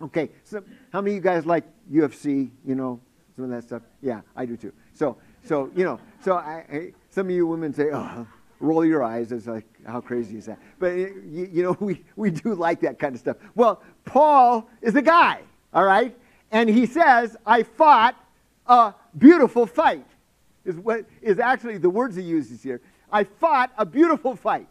Okay, 0.00 0.30
so 0.44 0.62
how 0.92 1.00
many 1.00 1.12
of 1.12 1.16
you 1.16 1.22
guys 1.22 1.44
like 1.44 1.64
UFC? 1.92 2.50
You 2.64 2.74
know, 2.74 3.00
some 3.34 3.46
of 3.46 3.50
that 3.50 3.64
stuff. 3.64 3.82
Yeah, 4.00 4.20
I 4.36 4.46
do 4.46 4.56
too. 4.56 4.72
So, 4.94 5.16
so 5.44 5.70
you 5.74 5.84
know, 5.84 5.98
so 6.22 6.34
I, 6.34 6.64
I 6.70 6.92
some 7.18 7.26
of 7.26 7.34
you 7.34 7.48
women 7.48 7.74
say, 7.74 7.90
"Oh, 7.92 8.28
roll 8.60 8.84
your 8.84 9.02
eyes." 9.02 9.32
It's 9.32 9.48
like, 9.48 9.66
how 9.84 10.00
crazy 10.00 10.38
is 10.38 10.46
that? 10.46 10.60
But 10.78 10.90
you, 10.90 11.50
you 11.52 11.62
know, 11.64 11.72
we 11.80 12.04
we 12.14 12.30
do 12.30 12.54
like 12.54 12.78
that 12.82 13.00
kind 13.00 13.12
of 13.12 13.20
stuff. 13.20 13.38
Well, 13.56 13.82
Paul 14.04 14.70
is 14.80 14.94
a 14.94 15.02
guy, 15.02 15.40
all 15.74 15.82
right, 15.82 16.16
and 16.52 16.70
he 16.70 16.86
says, 16.86 17.36
"I 17.44 17.64
fought 17.64 18.14
a 18.68 18.94
beautiful 19.16 19.66
fight." 19.66 20.06
Is 20.64 20.76
what 20.76 21.06
is 21.20 21.40
actually 21.40 21.78
the 21.78 21.90
words 21.90 22.14
he 22.14 22.22
uses 22.22 22.62
here. 22.62 22.80
I 23.10 23.24
fought 23.24 23.72
a 23.76 23.84
beautiful 23.84 24.36
fight. 24.36 24.68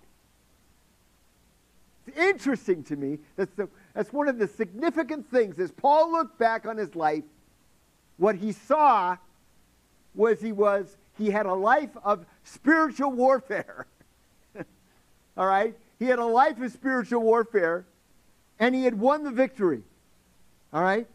It's 2.05 2.17
interesting 2.17 2.81
to 2.85 2.95
me. 2.95 3.19
That's 3.35 3.53
the 3.55 3.67
that's 3.93 4.13
one 4.13 4.29
of 4.29 4.37
the 4.37 4.47
significant 4.47 5.29
things. 5.29 5.59
As 5.59 5.73
Paul 5.73 6.13
looked 6.13 6.39
back 6.39 6.65
on 6.65 6.77
his 6.77 6.95
life, 6.95 7.25
what 8.15 8.37
he 8.37 8.53
saw 8.53 9.17
was 10.15 10.39
he 10.39 10.53
was 10.53 10.95
he 11.17 11.29
had 11.29 11.45
a 11.45 11.53
life 11.53 11.95
of 12.03 12.25
spiritual 12.43 13.11
warfare. 13.11 13.87
All 15.37 15.45
right? 15.45 15.75
He 15.99 16.05
had 16.05 16.19
a 16.19 16.25
life 16.25 16.59
of 16.61 16.71
spiritual 16.71 17.21
warfare 17.21 17.85
and 18.59 18.73
he 18.73 18.83
had 18.83 18.99
won 18.99 19.23
the 19.23 19.31
victory. 19.31 19.83
All 20.73 20.81
right? 20.81 21.07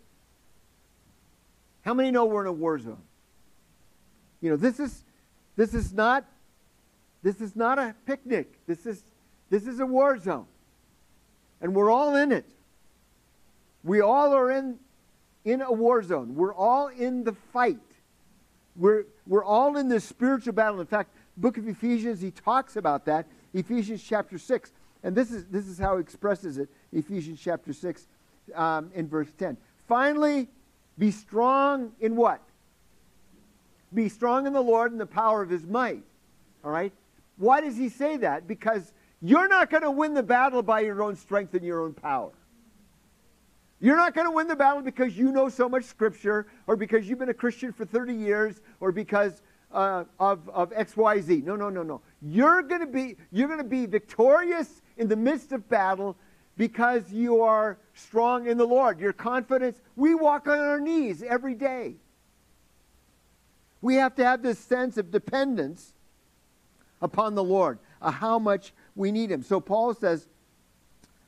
How 1.83 1.95
many 1.95 2.11
know 2.11 2.25
we're 2.25 2.43
in 2.43 2.47
a 2.47 2.53
war 2.53 2.79
zone? 2.79 3.03
You 4.41 4.51
know, 4.51 4.57
this 4.57 4.81
is 4.81 5.05
this 5.57 5.75
is 5.75 5.93
not 5.93 6.25
this 7.23 7.41
is 7.41 7.55
not 7.55 7.79
a 7.79 7.95
picnic. 8.07 8.59
This 8.67 8.87
is 8.87 9.05
this 9.51 9.67
is 9.67 9.81
a 9.81 9.87
war 9.87 10.19
zone. 10.19 10.47
And 11.61 11.75
we're 11.75 11.91
all 11.91 12.17
in 12.17 12.33
it. 12.33 12.45
We 13.85 14.01
all 14.01 14.33
are 14.35 14.51
in, 14.51 14.79
in 15.45 15.61
a 15.61 15.73
war 15.73 16.03
zone. 16.03 16.35
We're 16.35 16.55
all 16.55 16.89
in 16.89 17.25
the 17.25 17.33
fight. 17.53 17.79
We're, 18.77 19.05
we're 19.27 19.45
all 19.45 19.77
in 19.77 19.89
this 19.89 20.05
spiritual 20.05 20.53
battle. 20.53 20.81
In 20.81 20.87
fact, 20.87 21.11
book 21.37 21.57
of 21.57 21.69
Ephesians, 21.69 22.21
he 22.21 22.31
talks 22.31 22.77
about 22.77 23.05
that. 23.07 23.27
Ephesians 23.55 24.03
chapter 24.03 24.39
6. 24.39 24.73
And 25.05 25.17
this 25.17 25.31
is, 25.31 25.47
this 25.47 25.67
is 25.67 25.79
how 25.79 25.97
he 25.97 26.01
expresses 26.01 26.59
it. 26.59 26.69
Ephesians 26.93 27.41
chapter 27.43 27.73
6 27.73 28.07
um, 28.55 28.91
in 28.95 29.09
verse 29.09 29.29
10. 29.39 29.57
Finally, 29.89 30.49
be 30.99 31.11
strong 31.11 31.93
in 32.01 32.17
what? 32.17 32.41
Be 33.95 34.09
strong 34.09 34.47
in 34.47 34.53
the 34.53 34.63
Lord 34.63 34.93
and 34.93 35.01
the 35.01 35.07
power 35.07 35.43
of 35.43 35.51
his 35.51 35.67
might. 35.67 36.03
All 36.65 36.71
right? 36.71 36.93
Why 37.37 37.61
does 37.61 37.77
he 37.77 37.89
say 37.89 38.17
that? 38.19 38.47
Because 38.47 38.93
you're 39.21 39.49
not 39.49 39.71
going 39.71 39.83
to 39.83 39.91
win 39.91 40.15
the 40.15 40.23
battle 40.23 40.63
by 40.63 40.81
your 40.81 41.03
own 41.03 41.17
strength 41.17 41.55
and 41.55 41.65
your 41.65 41.83
own 41.83 41.95
power. 41.95 42.31
You're 43.83 43.97
not 43.97 44.15
going 44.15 44.27
to 44.27 44.31
win 44.31 44.47
the 44.47 44.57
battle 44.57 44.81
because 44.81 45.19
you 45.19 45.31
know 45.33 45.49
so 45.49 45.69
much 45.69 45.85
Scripture, 45.85 46.47
or 46.67 46.77
because 46.77 47.09
you've 47.09 47.19
been 47.19 47.29
a 47.29 47.35
Christian 47.35 47.73
for 47.73 47.85
30 47.85 48.15
years, 48.15 48.61
or 48.81 48.93
because 48.93 49.43
uh, 49.73 50.05
of, 50.21 50.49
of 50.51 50.71
XYZ. 50.71 51.45
No, 51.45 51.57
no, 51.57 51.69
no, 51.69 51.83
no. 51.83 52.01
You're 52.23 52.63
going 52.63 52.81
to 52.81 52.87
be 52.87 53.17
you're 53.33 53.49
going 53.49 53.59
to 53.59 53.65
be 53.65 53.87
victorious 53.87 54.81
in 54.97 55.09
the 55.09 55.17
midst 55.17 55.53
of 55.53 55.69
battle 55.69 56.17
because 56.57 57.13
you 57.13 57.43
are 57.43 57.77
strong 57.95 58.47
in 58.47 58.57
the 58.57 58.67
Lord. 58.67 59.01
Your 59.01 59.13
confidence. 59.13 59.81
We 59.97 60.15
walk 60.15 60.47
on 60.47 60.59
our 60.59 60.81
knees 60.81 61.23
every 61.23 61.55
day. 61.55 61.97
We 63.81 63.97
have 63.97 64.15
to 64.15 64.25
have 64.25 64.43
this 64.43 64.61
sense 64.61 64.97
of 64.97 65.11
dependence 65.11 65.93
upon 67.01 67.35
the 67.35 67.43
Lord, 67.43 67.81
uh, 68.01 68.13
how 68.13 68.39
much 68.39 68.73
we 68.95 69.11
need 69.11 69.31
Him. 69.33 69.43
So 69.43 69.61
Paul 69.61 69.93
says, 69.95 70.29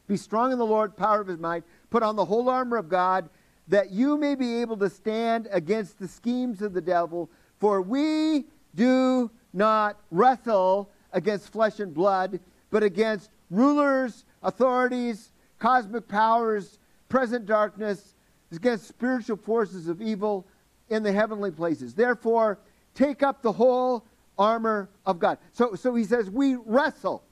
Be 0.07 0.17
strong 0.17 0.53
in 0.53 0.59
the 0.59 0.67
Lord, 0.67 0.97
power 0.97 1.21
of 1.21 1.27
His 1.27 1.39
might, 1.39 1.65
put 1.95 2.03
on 2.03 2.17
the 2.17 2.25
whole 2.25 2.49
armor 2.49 2.77
of 2.77 2.89
God, 2.89 3.31
that 3.69 3.93
you 3.93 4.19
may 4.19 4.35
be 4.35 4.57
able 4.61 4.77
to 4.77 4.91
stand 4.91 5.47
against 5.53 5.97
the 5.97 6.09
schemes 6.09 6.61
of 6.61 6.73
the 6.73 6.81
devil. 6.81 7.31
For 7.61 7.81
we 7.81 8.47
do 8.75 9.31
not 9.53 10.01
wrestle 10.11 10.91
against 11.13 11.53
flesh 11.53 11.79
and 11.79 11.95
blood, 11.95 12.41
but 12.73 12.83
against 12.83 13.31
rulers, 13.49 14.25
authorities, 14.43 15.31
cosmic 15.61 16.09
powers, 16.09 16.81
present 17.09 17.47
darkness, 17.47 18.17
against 18.51 18.89
spiritual 18.89 19.37
forces 19.37 19.87
of 19.87 20.03
evil 20.03 20.49
in 20.89 21.05
the 21.05 21.13
heavenly 21.13 21.53
places. 21.53 21.95
Therefore, 21.95 22.59
take 22.97 23.23
up 23.23 23.41
the 23.41 23.53
whole 23.53 24.05
armor 24.37 24.91
of 25.07 25.21
God. 25.21 25.39
So, 25.53 25.77
so 25.77 25.95
he 25.95 26.03
says, 26.03 26.29
we 26.29 26.57
wrestle. 26.57 27.23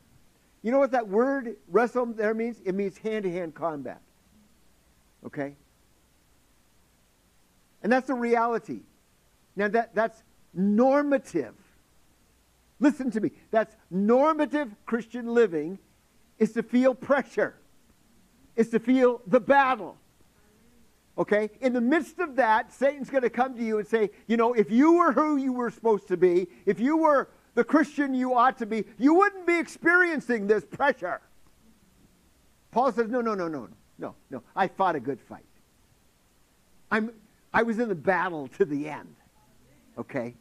You 0.63 0.71
know 0.71 0.79
what 0.79 0.93
that 0.93 1.09
word 1.09 1.57
wrestle 1.67 2.07
there 2.07 2.33
means? 2.33 2.61
It 2.65 2.77
means 2.77 2.97
hand 2.97 3.25
to 3.25 3.33
hand 3.33 3.57
combat. 3.57 4.01
Okay? 5.25 5.57
And 7.83 7.91
that's 7.91 8.11
a 8.11 8.15
reality. 8.15 8.81
Now, 9.57 9.69
that, 9.69 9.95
that's 9.95 10.23
normative. 10.55 11.55
Listen 12.81 13.11
to 13.13 13.21
me. 13.21 13.33
That's 13.51 13.75
normative 13.91 14.75
Christian 14.87 15.27
living 15.27 15.79
is 16.39 16.53
to 16.53 16.63
feel 16.63 16.95
pressure, 16.95 17.55
is 18.57 18.71
to 18.71 18.81
feel 18.81 19.21
the 19.27 19.41
battle. 19.41 19.97
Okay? 21.19 21.51
In 21.61 21.73
the 21.73 21.81
midst 21.81 22.19
of 22.19 22.37
that, 22.37 22.73
Satan's 22.73 23.11
going 23.11 23.23
to 23.23 23.31
come 23.31 23.55
to 23.57 23.63
you 23.63 23.79
and 23.79 23.87
say, 23.87 24.11
you 24.27 24.37
know, 24.37 24.53
if 24.55 24.71
you 24.71 24.95
were 24.95 25.13
who 25.13 25.37
you 25.37 25.53
were 25.53 25.71
supposed 25.71 26.09
to 26.09 26.17
be, 26.17 26.49
if 26.67 26.81
you 26.81 26.97
were 26.97 27.29
the 27.55 27.65
Christian 27.65 28.15
you 28.15 28.35
ought 28.35 28.59
to 28.59 28.67
be, 28.67 28.85
you 28.99 29.15
wouldn't 29.15 29.47
be 29.47 29.59
experiencing 29.59 30.47
this 30.47 30.65
pressure. 30.65 31.21
Paul 32.71 32.91
says, 32.93 33.11
no, 33.11 33.21
no, 33.21 33.35
no, 33.35 33.49
no, 33.49 33.69
no, 33.99 34.15
no. 34.31 34.43
I 34.55 34.69
fought 34.69 34.97
a 34.97 35.01
good 35.01 35.21
fight. 35.21 35.45
I'm, 36.91 37.11
I 37.53 37.63
was 37.63 37.79
in 37.79 37.89
the 37.89 37.95
battle 37.95 38.49
to 38.59 38.65
the 38.65 38.89
end. 38.89 39.15
Okay? 39.99 40.35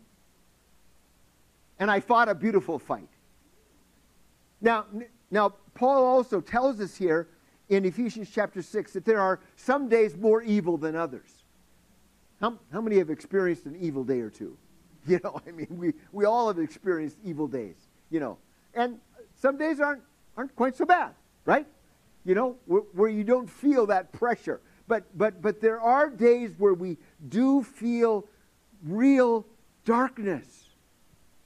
And 1.79 1.89
I 1.89 1.99
fought 1.99 2.29
a 2.29 2.35
beautiful 2.35 2.79
fight. 2.79 3.09
Now, 4.61 4.85
now 5.29 5.55
Paul 5.73 6.05
also 6.05 6.41
tells 6.41 6.79
us 6.79 6.95
here 6.95 7.27
in 7.69 7.85
Ephesians 7.85 8.29
chapter 8.31 8.61
6 8.61 8.93
that 8.93 9.05
there 9.05 9.19
are 9.19 9.39
some 9.55 9.87
days 9.87 10.15
more 10.17 10.41
evil 10.41 10.77
than 10.77 10.95
others. 10.95 11.29
How, 12.39 12.57
how 12.71 12.81
many 12.81 12.97
have 12.97 13.09
experienced 13.09 13.65
an 13.65 13.77
evil 13.79 14.03
day 14.03 14.21
or 14.21 14.29
two? 14.29 14.57
You 15.07 15.19
know, 15.23 15.41
I 15.47 15.49
mean, 15.49 15.65
we, 15.71 15.93
we 16.11 16.25
all 16.25 16.47
have 16.47 16.59
experienced 16.59 17.17
evil 17.23 17.47
days, 17.47 17.73
you 18.11 18.19
know. 18.19 18.37
And 18.75 18.99
some 19.33 19.57
days 19.57 19.79
aren't, 19.79 20.03
aren't 20.37 20.55
quite 20.55 20.77
so 20.77 20.85
bad, 20.85 21.15
right? 21.43 21.65
You 22.23 22.35
know, 22.35 22.55
where, 22.65 22.81
where 22.93 23.09
you 23.09 23.23
don't 23.23 23.49
feel 23.49 23.87
that 23.87 24.11
pressure. 24.11 24.61
But, 24.87 25.05
but, 25.17 25.41
but 25.41 25.61
there 25.61 25.79
are 25.79 26.09
days 26.09 26.51
where 26.57 26.73
we 26.73 26.97
do 27.29 27.63
feel 27.63 28.25
real 28.83 29.45
darkness. 29.85 30.69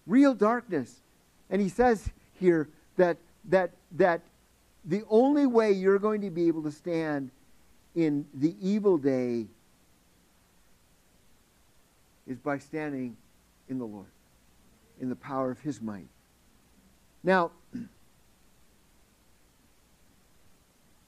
Real 0.07 0.34
darkness. 0.34 1.02
And 1.49 1.61
he 1.61 1.69
says 1.69 2.10
here 2.34 2.69
that, 2.97 3.18
that, 3.45 3.72
that 3.93 4.22
the 4.84 5.03
only 5.10 5.45
way 5.45 5.72
you're 5.72 5.99
going 5.99 6.22
to 6.22 6.30
be 6.30 6.47
able 6.47 6.64
to 6.64 6.72
stand 6.72 7.31
in 7.95 8.26
the 8.34 8.56
evil 8.61 8.97
day 8.97 9.47
is 12.27 12.39
by 12.39 12.57
standing 12.57 13.15
in 13.69 13.77
the 13.80 13.85
Lord, 13.85 14.07
in 14.99 15.10
the 15.10 15.15
power 15.15 15.52
of 15.52 15.60
His 15.60 15.81
might. 15.81 16.07
Now, 17.23 17.52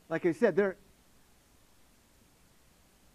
like 0.10 0.26
I 0.26 0.32
said, 0.32 0.56
there, 0.56 0.78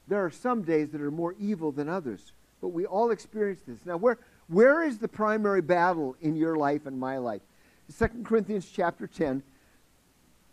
there 0.08 0.24
are 0.24 0.30
some 0.30 0.62
days 0.62 0.90
that 0.90 1.00
are 1.00 1.10
more 1.10 1.34
evil 1.38 1.72
than 1.72 1.88
others, 1.88 2.32
but 2.60 2.68
we 2.68 2.86
all 2.86 3.10
experience 3.10 3.60
this. 3.66 3.84
Now, 3.86 3.96
where, 3.96 4.18
where 4.48 4.82
is 4.82 4.98
the 4.98 5.08
primary 5.08 5.62
battle 5.62 6.16
in 6.20 6.36
your 6.36 6.56
life 6.56 6.86
and 6.86 6.98
my 6.98 7.18
life? 7.18 7.42
2 7.98 8.22
Corinthians 8.24 8.68
chapter 8.70 9.06
10, 9.06 9.42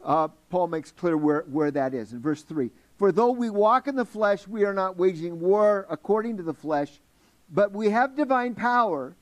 uh, 0.03 0.29
Paul 0.49 0.67
makes 0.67 0.91
clear 0.91 1.17
where, 1.17 1.41
where 1.49 1.71
that 1.71 1.93
is 1.93 2.13
in 2.13 2.19
verse 2.19 2.41
3. 2.43 2.71
For 2.97 3.11
though 3.11 3.31
we 3.31 3.49
walk 3.49 3.87
in 3.87 3.95
the 3.95 4.05
flesh, 4.05 4.47
we 4.47 4.65
are 4.65 4.73
not 4.73 4.97
waging 4.97 5.39
war 5.39 5.85
according 5.89 6.37
to 6.37 6.43
the 6.43 6.53
flesh, 6.53 6.91
but 7.51 7.71
we 7.71 7.89
have 7.89 8.15
divine 8.15 8.55
power 8.55 9.15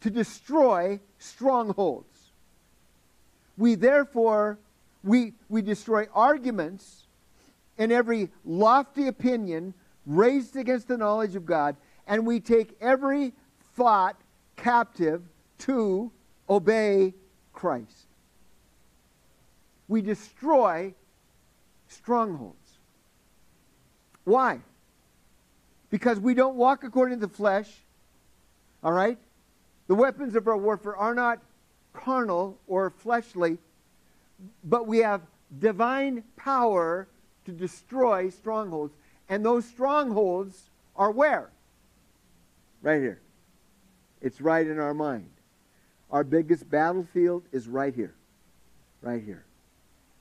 to 0.00 0.10
destroy 0.10 1.00
strongholds. 1.18 2.32
We 3.56 3.74
therefore 3.74 4.58
we, 5.04 5.34
we 5.48 5.62
destroy 5.62 6.06
arguments 6.14 7.06
and 7.78 7.92
every 7.92 8.30
lofty 8.44 9.06
opinion 9.06 9.74
raised 10.06 10.56
against 10.56 10.88
the 10.88 10.96
knowledge 10.96 11.36
of 11.36 11.46
God, 11.46 11.76
and 12.06 12.26
we 12.26 12.40
take 12.40 12.76
every 12.80 13.32
thought 13.74 14.16
captive 14.56 15.22
to 15.58 16.10
obey 16.48 17.14
Christ. 17.52 18.06
We 19.88 20.02
destroy 20.02 20.94
strongholds. 21.88 22.78
Why? 24.24 24.60
Because 25.90 26.18
we 26.18 26.34
don't 26.34 26.56
walk 26.56 26.82
according 26.84 27.20
to 27.20 27.26
the 27.26 27.32
flesh. 27.32 27.70
All 28.82 28.92
right? 28.92 29.18
The 29.86 29.94
weapons 29.94 30.34
of 30.34 30.48
our 30.48 30.56
warfare 30.56 30.96
are 30.96 31.14
not 31.14 31.40
carnal 31.92 32.58
or 32.66 32.90
fleshly, 32.90 33.58
but 34.64 34.86
we 34.86 34.98
have 34.98 35.22
divine 35.58 36.24
power 36.36 37.08
to 37.44 37.52
destroy 37.52 38.30
strongholds. 38.30 38.94
And 39.28 39.44
those 39.44 39.64
strongholds 39.64 40.70
are 40.96 41.10
where? 41.10 41.50
Right 42.82 43.00
here. 43.00 43.20
It's 44.20 44.40
right 44.40 44.66
in 44.66 44.78
our 44.78 44.94
mind. 44.94 45.30
Our 46.10 46.24
biggest 46.24 46.68
battlefield 46.70 47.44
is 47.52 47.68
right 47.68 47.94
here. 47.94 48.14
Right 49.02 49.22
here. 49.22 49.44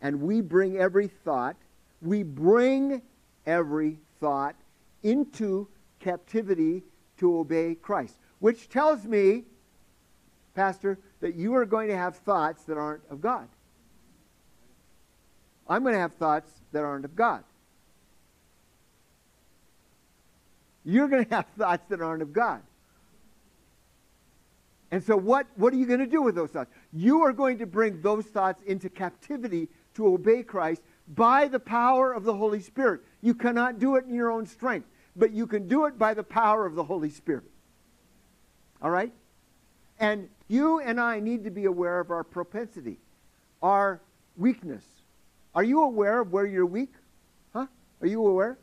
And 0.02 0.22
we 0.22 0.42
bring 0.42 0.78
every 0.78 1.08
thought, 1.08 1.56
we 2.02 2.24
bring 2.24 3.02
every 3.46 4.00
thought 4.20 4.56
into 5.04 5.68
captivity 6.00 6.84
to 7.18 7.38
obey 7.38 7.76
Christ. 7.76 8.16
Which 8.40 8.70
tells 8.70 9.06
me, 9.06 9.44
Pastor, 10.54 11.00
that 11.22 11.36
you 11.36 11.56
are 11.56 11.66
going 11.66 11.88
to 11.88 11.98
have 11.98 12.18
thoughts 12.18 12.64
that 12.64 12.78
aren't 12.78 13.04
of 13.10 13.22
God. 13.22 13.48
I'm 15.68 15.84
going 15.84 15.94
to 15.94 16.00
have 16.00 16.14
thoughts 16.14 16.52
that 16.72 16.84
aren't 16.84 17.06
of 17.06 17.16
God. 17.16 17.44
You're 20.86 21.08
going 21.08 21.26
to 21.26 21.36
have 21.36 21.46
thoughts 21.58 21.84
that 21.90 22.02
aren't 22.02 22.22
of 22.22 22.34
God. 22.34 22.62
And 24.92 25.04
so, 25.04 25.18
what, 25.18 25.48
what 25.56 25.74
are 25.74 25.78
you 25.78 25.88
going 25.88 26.02
to 26.02 26.06
do 26.06 26.22
with 26.22 26.36
those 26.36 26.52
thoughts? 26.52 26.70
You 26.92 27.24
are 27.24 27.34
going 27.34 27.58
to 27.60 27.66
bring 27.66 28.02
those 28.02 28.26
thoughts 28.26 28.62
into 28.62 28.90
captivity 28.90 29.70
to 29.96 30.08
obey 30.08 30.44
Christ 30.44 30.84
by 31.08 31.48
the 31.48 31.60
power 31.60 32.14
of 32.14 32.24
the 32.24 32.36
Holy 32.36 32.60
Spirit. 32.60 33.02
You 33.22 33.34
cannot 33.34 33.80
do 33.80 33.96
it 33.96 34.06
in 34.06 34.14
your 34.14 34.30
own 34.30 34.46
strength, 34.46 34.88
but 35.16 35.32
you 35.32 35.48
can 35.48 35.68
do 35.68 35.86
it 35.86 35.98
by 35.98 36.14
the 36.14 36.24
power 36.24 36.66
of 36.68 36.76
the 36.76 36.84
Holy 36.84 37.10
Spirit. 37.10 37.46
All 38.84 38.92
right? 38.92 39.12
And 40.00 40.30
you 40.48 40.80
and 40.80 41.00
I 41.00 41.20
need 41.20 41.46
to 41.46 41.50
be 41.50 41.66
aware 41.66 42.00
of 42.00 42.12
our 42.12 42.24
propensity, 42.24 42.98
our 43.64 44.00
weakness, 44.38 44.84
are 45.56 45.64
you 45.64 45.84
aware 45.84 46.22
of 46.22 46.32
where 46.32 46.46
you're 46.46 46.66
weak? 46.66 46.94
Huh? 47.54 47.68
Are 48.02 48.08
you 48.08 48.26
aware? 48.26 48.58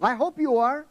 I 0.00 0.14
hope 0.14 0.38
you 0.38 0.58
are. 0.58 0.86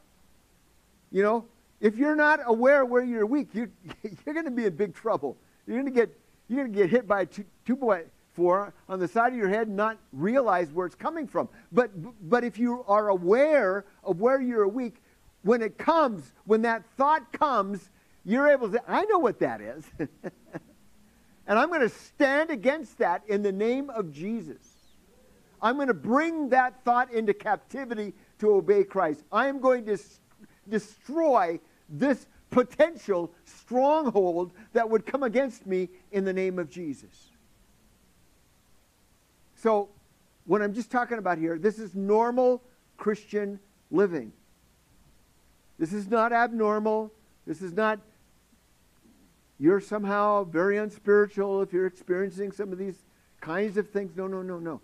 You 1.12 1.24
know, 1.24 1.46
if 1.80 1.98
you're 1.98 2.16
not 2.16 2.40
aware 2.46 2.86
where 2.86 3.04
you're 3.04 3.26
weak, 3.26 3.50
you're, 3.54 3.70
you're 4.04 4.34
going 4.34 4.46
to 4.46 4.52
be 4.52 4.66
in 4.66 4.76
big 4.76 4.96
trouble. 4.96 5.38
You're 5.68 5.78
going 5.82 5.94
to 5.94 6.00
get 6.00 6.18
you're 6.48 6.66
going 6.66 6.74
to 6.74 6.80
get 6.80 6.90
hit 6.90 7.08
by 7.08 7.22
a 7.22 7.26
two, 7.26 7.46
two 7.66 7.78
by 7.78 8.04
four 8.34 8.74
on 8.90 9.00
the 9.00 9.08
side 9.08 9.32
of 9.32 9.38
your 9.38 9.48
head 9.48 9.68
and 9.68 9.78
not 9.78 9.98
realize 10.12 10.72
where 10.72 10.86
it's 10.86 10.96
coming 10.96 11.28
from. 11.28 11.48
But 11.72 11.92
but 12.30 12.44
if 12.44 12.58
you 12.58 12.84
are 12.88 13.10
aware 13.10 13.86
of 14.04 14.20
where 14.20 14.42
you're 14.42 14.68
weak, 14.68 14.96
when 15.44 15.62
it 15.62 15.78
comes, 15.78 16.34
when 16.46 16.62
that 16.64 16.84
thought 16.98 17.32
comes, 17.32 17.90
you're 18.26 18.48
able 18.50 18.68
to. 18.68 18.74
say, 18.74 18.84
I 18.88 19.06
know 19.06 19.20
what 19.20 19.40
that 19.40 19.62
is, 19.62 19.86
and 20.00 21.60
I'm 21.60 21.70
going 21.70 21.82
to 21.82 21.90
stand 21.90 22.50
against 22.50 22.98
that 22.98 23.24
in 23.28 23.44
the 23.44 23.52
name 23.52 23.90
of 23.90 24.12
Jesus. 24.12 24.71
I'm 25.62 25.76
going 25.76 25.88
to 25.88 25.94
bring 25.94 26.50
that 26.50 26.84
thought 26.84 27.12
into 27.12 27.34
captivity 27.34 28.14
to 28.40 28.56
obey 28.56 28.84
Christ. 28.84 29.24
I 29.32 29.48
am 29.48 29.60
going 29.60 29.86
to 29.86 29.98
destroy 30.68 31.60
this 31.88 32.26
potential 32.50 33.32
stronghold 33.46 34.52
that 34.74 34.90
would 34.90 35.06
come 35.06 35.24
against 35.24 35.66
me 35.66 35.90
in 36.12 36.26
the 36.26 36.34
name 36.34 36.60
of 36.60 36.70
Jesus. 36.70 37.30
So, 39.56 39.90
what 40.46 40.62
I'm 40.62 40.74
just 40.74 40.92
talking 40.92 41.20
about 41.20 41.38
here, 41.38 41.60
this 41.60 41.78
is 41.78 41.94
normal 41.94 42.64
Christian 42.98 43.60
living. 43.92 44.34
This 45.78 45.94
is 45.94 46.08
not 46.08 46.34
abnormal. 46.34 47.12
This 47.46 47.62
is 47.62 47.74
not 47.74 48.00
you're 49.62 49.80
somehow 49.80 50.44
very 50.46 50.80
unspiritual 50.80 51.62
if 51.62 51.72
you're 51.72 51.86
experiencing 51.86 52.52
some 52.52 52.72
of 52.72 52.80
these 52.80 53.04
kinds 53.42 53.78
of 53.78 53.92
things. 53.92 54.16
No, 54.16 54.26
no, 54.26 54.42
no, 54.42 54.58
no. 54.58 54.82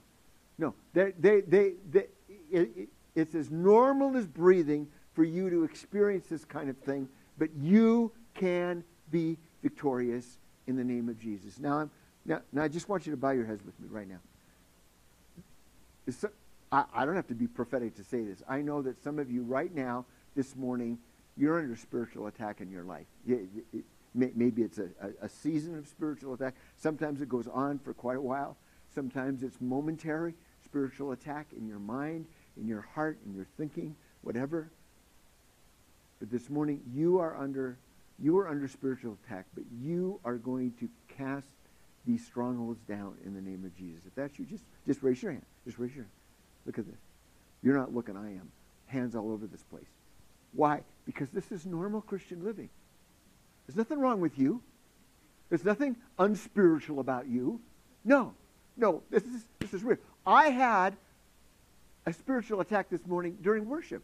No. 0.57 0.73
They, 0.93 1.13
they, 1.19 1.41
they, 1.41 1.73
they, 1.89 2.05
it, 2.51 2.89
it's 3.15 3.35
as 3.35 3.51
normal 3.51 4.15
as 4.17 4.27
breathing 4.27 4.87
for 5.13 5.23
you 5.23 5.49
to 5.49 5.63
experience 5.63 6.27
this 6.27 6.45
kind 6.45 6.69
of 6.69 6.77
thing, 6.77 7.09
but 7.37 7.49
you 7.59 8.11
can 8.33 8.83
be 9.11 9.37
victorious 9.63 10.37
in 10.67 10.75
the 10.75 10.83
name 10.83 11.09
of 11.09 11.19
Jesus. 11.19 11.59
Now, 11.59 11.79
I'm, 11.79 11.91
now, 12.25 12.41
now 12.51 12.63
I 12.63 12.67
just 12.67 12.89
want 12.89 13.05
you 13.05 13.11
to 13.11 13.17
bow 13.17 13.31
your 13.31 13.45
heads 13.45 13.63
with 13.65 13.79
me 13.79 13.87
right 13.89 14.07
now. 14.07 14.19
I, 16.71 16.83
I 16.93 17.05
don't 17.05 17.15
have 17.15 17.27
to 17.27 17.35
be 17.35 17.47
prophetic 17.47 17.95
to 17.95 18.03
say 18.03 18.23
this. 18.23 18.43
I 18.47 18.61
know 18.61 18.81
that 18.81 19.01
some 19.03 19.19
of 19.19 19.31
you 19.31 19.43
right 19.43 19.73
now, 19.73 20.05
this 20.35 20.55
morning, 20.55 20.99
you're 21.35 21.59
under 21.59 21.75
spiritual 21.75 22.27
attack 22.27 22.61
in 22.61 22.69
your 22.69 22.83
life. 22.83 23.07
It, 23.27 23.47
it, 23.73 23.83
maybe 24.13 24.61
it's 24.61 24.77
a, 24.77 24.89
a, 25.21 25.29
season 25.29 25.77
of 25.77 25.87
spiritual 25.87 26.33
attack. 26.33 26.55
Sometimes 26.75 27.21
it 27.21 27.29
goes 27.29 27.47
on 27.47 27.79
for 27.79 27.93
quite 27.93 28.17
a 28.17 28.21
while. 28.21 28.57
Sometimes 28.93 29.43
it's 29.43 29.59
momentary 29.59 30.33
spiritual 30.67 31.13
attack 31.13 31.47
in 31.57 31.67
your 31.67 31.79
mind, 31.79 32.25
in 32.59 32.67
your 32.67 32.81
heart, 32.81 33.17
in 33.25 33.33
your 33.33 33.47
thinking, 33.57 33.95
whatever. 34.21 34.69
But 36.19 36.29
this 36.29 36.49
morning, 36.49 36.81
you 36.93 37.19
are 37.19 37.37
under 37.37 37.77
you 38.19 38.37
are 38.39 38.47
under 38.47 38.67
spiritual 38.67 39.15
attack, 39.23 39.45
but 39.53 39.63
you 39.79 40.19
are 40.25 40.37
going 40.37 40.73
to 40.79 40.89
cast 41.07 41.47
these 42.05 42.25
strongholds 42.25 42.81
down 42.87 43.15
in 43.23 43.35
the 43.35 43.41
name 43.41 43.63
of 43.63 43.77
Jesus. 43.77 44.01
If 44.07 44.15
that's 44.15 44.37
you, 44.39 44.45
just 44.45 44.63
just 44.85 45.03
raise 45.03 45.21
your 45.21 45.31
hand. 45.31 45.45
Just 45.65 45.77
raise 45.77 45.95
your 45.95 46.03
hand. 46.03 46.13
Look 46.65 46.79
at 46.79 46.87
this. 46.87 46.99
You're 47.63 47.77
not 47.77 47.93
looking, 47.93 48.17
I 48.17 48.31
am. 48.31 48.51
Hands 48.87 49.15
all 49.15 49.31
over 49.31 49.45
this 49.47 49.63
place. 49.63 49.87
Why? 50.53 50.81
Because 51.05 51.29
this 51.29 51.51
is 51.51 51.65
normal 51.65 52.01
Christian 52.01 52.43
living. 52.43 52.69
There's 53.65 53.77
nothing 53.77 53.99
wrong 53.99 54.19
with 54.19 54.37
you. 54.37 54.61
There's 55.49 55.65
nothing 55.65 55.95
unspiritual 56.17 56.99
about 56.99 57.27
you. 57.27 57.61
No. 58.03 58.33
No, 58.77 59.01
this 59.09 59.23
is 59.23 59.45
this 59.59 59.73
is 59.73 59.83
real. 59.83 59.97
I 60.27 60.49
had 60.49 60.97
a 62.05 62.11
spiritual 62.13 62.59
attack 62.59 62.89
this 62.89 63.05
morning 63.07 63.37
during 63.41 63.67
worship. 63.67 64.03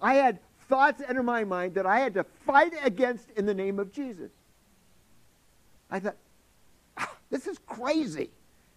I 0.00 0.14
had 0.14 0.38
thoughts 0.68 1.02
enter 1.06 1.22
my 1.22 1.44
mind 1.44 1.74
that 1.74 1.84
I 1.84 1.98
had 1.98 2.14
to 2.14 2.24
fight 2.46 2.72
against 2.84 3.28
in 3.32 3.44
the 3.44 3.54
name 3.54 3.78
of 3.78 3.92
Jesus. 3.92 4.30
I 5.90 6.00
thought, 6.00 6.16
ah, 6.96 7.14
this 7.28 7.46
is 7.46 7.58
crazy. 7.66 8.30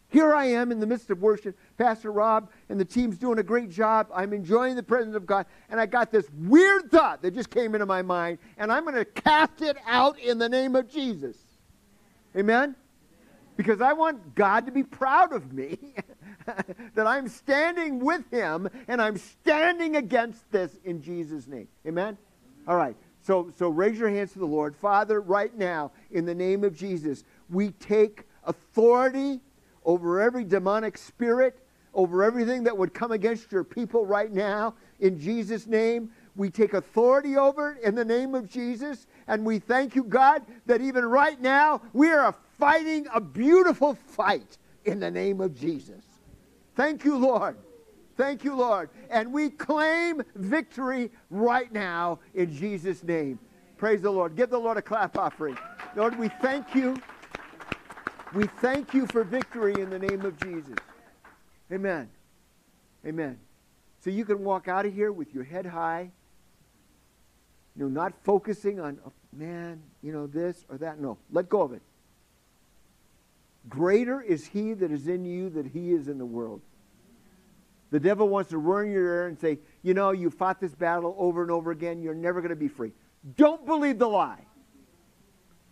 Here 0.10 0.34
I 0.34 0.46
am 0.46 0.72
in 0.72 0.80
the 0.80 0.88
midst 0.88 1.10
of 1.10 1.22
worship. 1.22 1.58
Pastor 1.78 2.12
Rob 2.12 2.50
and 2.70 2.80
the 2.80 2.86
team's 2.86 3.18
doing 3.18 3.40
a 3.40 3.44
great 3.44 3.70
job. 3.70 4.08
I'm 4.14 4.34
enjoying 4.34 4.76
the 4.76 4.84
presence 4.84 5.16
of 5.16 5.26
God. 5.26 5.46
And 5.70 5.80
I 5.80 5.86
got 5.86 6.12
this 6.12 6.28
weird 6.38 6.90
thought 6.90 7.22
that 7.22 7.34
just 7.34 7.50
came 7.50 7.76
into 7.76 7.86
my 7.86 8.02
mind, 8.02 8.38
and 8.58 8.72
I'm 8.72 8.84
going 8.84 8.96
to 8.96 9.06
cast 9.06 9.62
it 9.62 9.78
out 9.86 10.20
in 10.20 10.38
the 10.38 10.50
name 10.50 10.76
of 10.76 10.90
Jesus. 10.90 11.38
Amen? 12.36 12.76
Because 13.58 13.82
I 13.82 13.94
want 13.94 14.36
God 14.36 14.66
to 14.66 14.72
be 14.72 14.84
proud 14.84 15.34
of 15.34 15.54
me, 15.54 15.78
that 16.96 17.08
I'm 17.08 17.28
standing 17.28 18.00
with 18.00 18.30
Him, 18.32 18.70
and 18.88 19.02
I'm 19.02 19.18
standing 19.18 19.96
against 19.96 20.50
this 20.52 20.78
in 20.84 21.02
Jesus' 21.02 21.48
name. 21.48 21.68
Amen? 21.88 22.18
All 22.68 22.78
right. 22.78 22.96
So, 23.22 23.52
so 23.58 23.70
raise 23.70 23.98
your 23.98 24.10
hands 24.10 24.34
to 24.34 24.40
the 24.40 24.46
Lord. 24.46 24.76
Father, 24.76 25.20
right 25.20 25.56
now, 25.58 25.92
in 26.12 26.26
the 26.26 26.36
name 26.36 26.64
of 26.64 26.76
Jesus, 26.76 27.24
we 27.50 27.72
take 27.72 28.24
authority 28.44 29.42
over 29.84 30.22
every 30.22 30.44
demonic 30.44 30.98
spirit, 30.98 31.58
over 31.94 32.24
everything 32.24 32.64
that 32.64 32.78
would 32.78 32.94
come 32.94 33.12
against 33.12 33.52
your 33.52 33.64
people 33.64 34.06
right 34.06 34.32
now. 34.32 34.76
In 35.00 35.20
Jesus' 35.20 35.66
name, 35.66 36.12
we 36.36 36.50
take 36.50 36.74
authority 36.74 37.38
over 37.38 37.74
it 37.74 37.84
in 37.84 37.96
the 37.96 38.06
name 38.06 38.36
of 38.36 38.48
Jesus. 38.48 39.08
And 39.28 39.44
we 39.44 39.60
thank 39.60 39.96
you, 39.96 40.04
God, 40.04 40.44
that 40.68 40.82
even 40.82 41.06
right 41.06 41.40
now, 41.42 41.82
we 41.94 42.12
are 42.12 42.36
fighting 42.60 43.08
a 43.14 43.22
beautiful 43.22 43.96
fight 44.08 44.58
in 44.84 45.00
the 45.00 45.10
name 45.10 45.42
of 45.42 45.56
Jesus. 45.56 46.05
Thank 46.76 47.06
you, 47.06 47.18
Lord. 47.18 47.58
Thank 48.18 48.44
you, 48.44 48.56
Lord. 48.56 48.90
And 49.10 49.34
we 49.34 49.50
claim 49.50 50.22
victory 50.36 51.12
right 51.30 51.72
now 51.72 52.20
in 52.34 52.54
Jesus' 52.54 53.04
name. 53.04 53.40
Praise 53.78 54.02
the 54.02 54.12
Lord. 54.12 54.36
Give 54.36 54.50
the 54.50 54.58
Lord 54.58 54.78
a 54.78 54.82
clap 54.82 55.18
offering. 55.18 55.58
Lord, 55.96 56.18
we 56.18 56.30
thank 56.42 56.76
you. 56.76 56.98
We 58.34 58.48
thank 58.62 58.94
you 58.94 59.06
for 59.08 59.24
victory 59.24 59.74
in 59.80 59.90
the 59.90 60.00
name 60.00 60.22
of 60.22 60.38
Jesus. 60.40 60.76
Amen. 61.72 62.10
Amen. 63.06 63.40
So 64.00 64.10
you 64.10 64.24
can 64.24 64.44
walk 64.44 64.68
out 64.68 64.86
of 64.86 64.94
here 64.94 65.12
with 65.12 65.34
your 65.34 65.44
head 65.44 65.66
high, 65.66 66.12
you 67.76 67.84
know, 67.84 67.90
not 67.90 68.14
focusing 68.24 68.80
on, 68.80 69.00
oh, 69.06 69.12
man, 69.34 69.82
you 70.02 70.12
know, 70.12 70.28
this 70.28 70.66
or 70.70 70.78
that. 70.78 71.00
No, 71.00 71.18
let 71.32 71.50
go 71.50 71.62
of 71.62 71.74
it. 71.74 71.82
Greater 73.68 74.22
is 74.22 74.46
he 74.46 74.74
that 74.74 74.92
is 74.92 75.08
in 75.08 75.26
you 75.26 75.50
than 75.50 75.66
he 75.68 75.92
is 75.92 76.08
in 76.08 76.18
the 76.18 76.26
world. 76.26 76.62
The 77.92 78.00
devil 78.00 78.28
wants 78.28 78.50
to 78.50 78.58
ruin 78.58 78.92
your 78.92 79.06
ear 79.06 79.28
and 79.28 79.40
say, 79.40 79.60
you 79.82 79.94
know, 79.94 80.12
you 80.12 80.30
fought 80.30 80.60
this 80.60 80.76
battle 80.76 81.16
over 81.18 81.42
and 81.42 81.52
over 81.52 81.72
again. 81.72 82.02
You're 82.02 82.14
never 82.14 82.42
going 82.42 82.50
to 82.50 82.56
be 82.56 82.68
free. 82.68 82.92
Don't 83.38 83.66
believe 83.66 84.00
the 84.00 84.08
lie. 84.08 84.46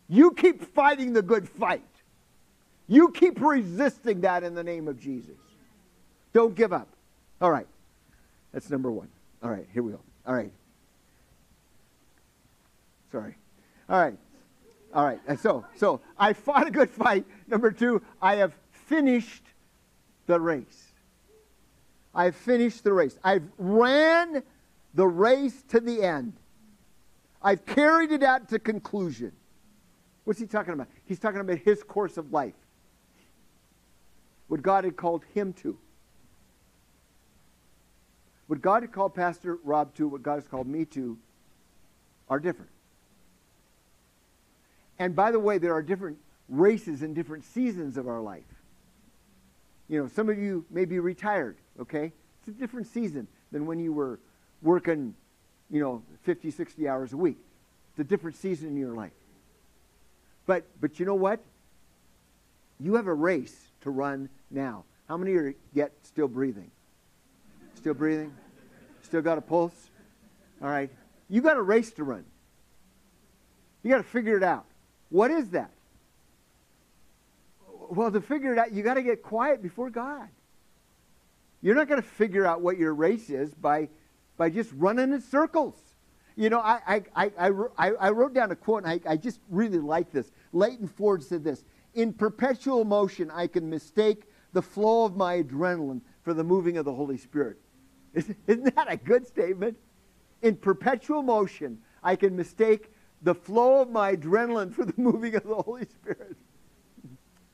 You 0.08 0.32
keep 0.32 0.64
fighting 0.74 1.14
the 1.14 1.22
good 1.22 1.48
fight. 1.48 1.84
You 2.88 3.12
keep 3.12 3.42
resisting 3.42 4.22
that 4.22 4.44
in 4.44 4.54
the 4.54 4.64
name 4.64 4.88
of 4.88 5.00
Jesus. 5.00 5.38
Don't 6.34 6.56
give 6.56 6.74
up. 6.74 6.88
All 7.42 7.52
right. 7.52 7.68
That's 8.52 8.70
number 8.70 8.92
one. 8.92 9.10
All 9.42 9.50
right, 9.50 9.68
here 9.74 9.84
we 9.84 9.92
go. 9.92 10.00
All 10.26 10.34
right. 10.34 10.52
Sorry. 13.12 13.36
All 13.90 14.00
right. 14.00 14.18
All 14.94 15.06
right. 15.06 15.20
So, 15.40 15.66
so 15.76 16.02
I 16.18 16.34
fought 16.34 16.68
a 16.68 16.72
good 16.72 16.90
fight. 16.90 17.26
Number 17.48 17.72
two, 17.72 18.02
I 18.22 18.36
have 18.36 18.54
finished 18.72 19.44
the 20.28 20.40
race. 20.40 20.92
I've 22.16 22.36
finished 22.36 22.84
the 22.84 22.94
race. 22.94 23.18
I've 23.24 23.44
ran 23.58 24.44
the 24.94 25.08
race 25.08 25.64
to 25.70 25.80
the 25.80 26.04
end. 26.04 26.34
I've 27.42 27.66
carried 27.66 28.12
it 28.12 28.24
out 28.24 28.50
to 28.50 28.60
conclusion. 28.60 29.32
What's 30.24 30.40
he 30.40 30.46
talking 30.46 30.74
about? 30.74 30.88
He's 31.06 31.20
talking 31.20 31.42
about 31.42 31.58
his 31.58 31.84
course 31.84 32.18
of 32.18 32.32
life 32.32 32.54
what 34.48 34.62
God 34.62 34.84
had 34.84 34.96
called 34.96 35.24
him 35.34 35.54
to. 35.54 35.78
What 38.48 38.62
God 38.62 38.84
had 38.84 38.92
called 38.92 39.16
Pastor 39.16 39.58
Rob 39.64 39.96
to, 39.96 40.08
what 40.08 40.22
God 40.22 40.36
has 40.36 40.48
called 40.48 40.68
me 40.68 40.86
to, 40.86 41.18
are 42.30 42.40
different. 42.40 42.70
And 45.00 45.16
by 45.16 45.32
the 45.32 45.40
way, 45.40 45.58
there 45.58 45.74
are 45.74 45.82
different 45.82 46.18
races 46.50 47.02
in 47.02 47.14
different 47.14 47.46
seasons 47.46 47.98
of 47.98 48.08
our 48.08 48.22
life. 48.22 48.44
You 49.90 50.02
know, 50.02 50.08
some 50.08 50.30
of 50.30 50.38
you 50.38 50.66
may 50.70 50.86
be 50.86 51.00
retired, 51.00 51.58
okay? 51.80 52.12
It's 52.40 52.48
a 52.48 52.60
different 52.60 52.88
season 52.88 53.28
than 53.52 53.66
when 53.66 53.80
you 53.80 53.94
were 53.94 54.20
working, 54.62 55.16
you 55.70 55.80
know, 55.80 56.04
50, 56.24 56.52
60 56.52 56.88
hours 56.88 57.14
a 57.14 57.18
week. 57.18 57.38
It's 57.92 58.00
a 58.00 58.04
different 58.04 58.38
season 58.38 58.70
in 58.70 58.78
your 58.78 58.96
life. 58.96 59.12
But 60.46 60.66
but 60.82 61.00
you 61.00 61.06
know 61.06 61.16
what? 61.16 61.40
You 62.80 62.96
have 62.96 63.08
a 63.08 63.14
race 63.14 63.56
to 63.82 63.90
run 63.90 64.30
now. 64.50 64.84
How 65.08 65.18
many 65.18 65.34
are 65.34 65.54
yet 65.74 65.92
still 66.04 66.28
breathing? 66.28 66.72
Still 67.76 67.94
breathing? 67.94 68.34
Still 69.04 69.22
got 69.22 69.38
a 69.38 69.42
pulse? 69.42 69.90
All 70.62 70.70
right. 70.70 70.90
You 71.30 71.42
got 71.42 71.58
a 71.58 71.62
race 71.62 71.92
to 71.94 72.04
run. 72.04 72.26
You 73.84 73.92
got 73.92 73.98
to 73.98 74.04
figure 74.04 74.38
it 74.38 74.44
out. 74.44 74.66
What 75.10 75.30
is 75.30 75.50
that? 75.50 75.70
Well, 77.94 78.12
to 78.12 78.22
figure 78.22 78.52
it 78.54 78.60
out, 78.60 78.72
you 78.72 78.82
got 78.82 78.96
to 78.96 79.04
get 79.04 79.22
quiet 79.22 79.62
before 79.62 79.90
God. 79.90 80.28
You're 81.62 81.76
not 81.76 81.88
going 81.88 82.02
to 82.02 82.08
figure 82.08 82.46
out 82.46 82.62
what 82.62 82.78
your 82.78 82.94
race 82.94 83.30
is 83.30 83.54
by, 83.54 83.90
by 84.36 84.50
just 84.50 84.72
running 84.74 85.14
in 85.14 85.22
circles. 85.22 85.76
You 86.36 86.50
know, 86.50 86.60
I, 86.60 87.04
I, 87.16 87.32
I, 87.38 87.52
I, 88.00 88.10
wrote 88.10 88.34
down 88.34 88.52
a 88.52 88.56
quote, 88.56 88.84
and 88.84 88.92
I, 88.92 89.12
I 89.12 89.18
just 89.18 89.40
really 89.50 89.78
like 89.78 90.12
this. 90.12 90.32
Leighton 90.52 90.88
Ford 90.88 91.24
said 91.24 91.44
this 91.44 91.64
In 91.94 92.12
perpetual 92.12 92.84
motion, 92.84 93.30
I 93.32 93.46
can 93.46 93.70
mistake 93.70 94.24
the 94.52 94.62
flow 94.62 95.06
of 95.06 95.16
my 95.16 95.44
adrenaline 95.44 96.02
for 96.24 96.34
the 96.34 96.44
moving 96.44 96.78
of 96.78 96.86
the 96.86 96.94
Holy 96.94 97.18
Spirit. 97.18 97.60
Isn't 98.16 98.76
that 98.76 98.92
a 98.92 98.98
good 98.98 99.28
statement? 99.28 99.78
In 100.42 100.56
perpetual 100.56 101.22
motion, 101.22 101.80
I 102.04 102.16
can 102.16 102.36
mistake 102.36 102.92
the 103.22 103.36
flow 103.36 103.82
of 103.82 103.92
my 103.92 104.16
adrenaline 104.16 104.74
for 104.74 104.84
the 104.84 104.94
moving 104.98 105.36
of 105.36 105.44
the 105.44 105.62
Holy 105.62 105.86
Spirit. 105.86 106.36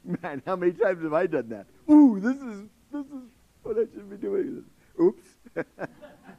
Man, 0.24 0.42
how 0.46 0.56
many 0.56 0.72
times 0.72 1.04
have 1.04 1.14
I 1.14 1.28
done 1.28 1.50
that? 1.50 1.68
Ooh, 1.90 2.20
this 2.20 2.36
is 2.36 2.68
this 2.92 3.06
is 3.06 3.30
what 3.62 3.78
I 3.78 3.82
should 3.82 4.10
be 4.10 4.18
doing. 4.18 4.64
Oops. 5.00 5.24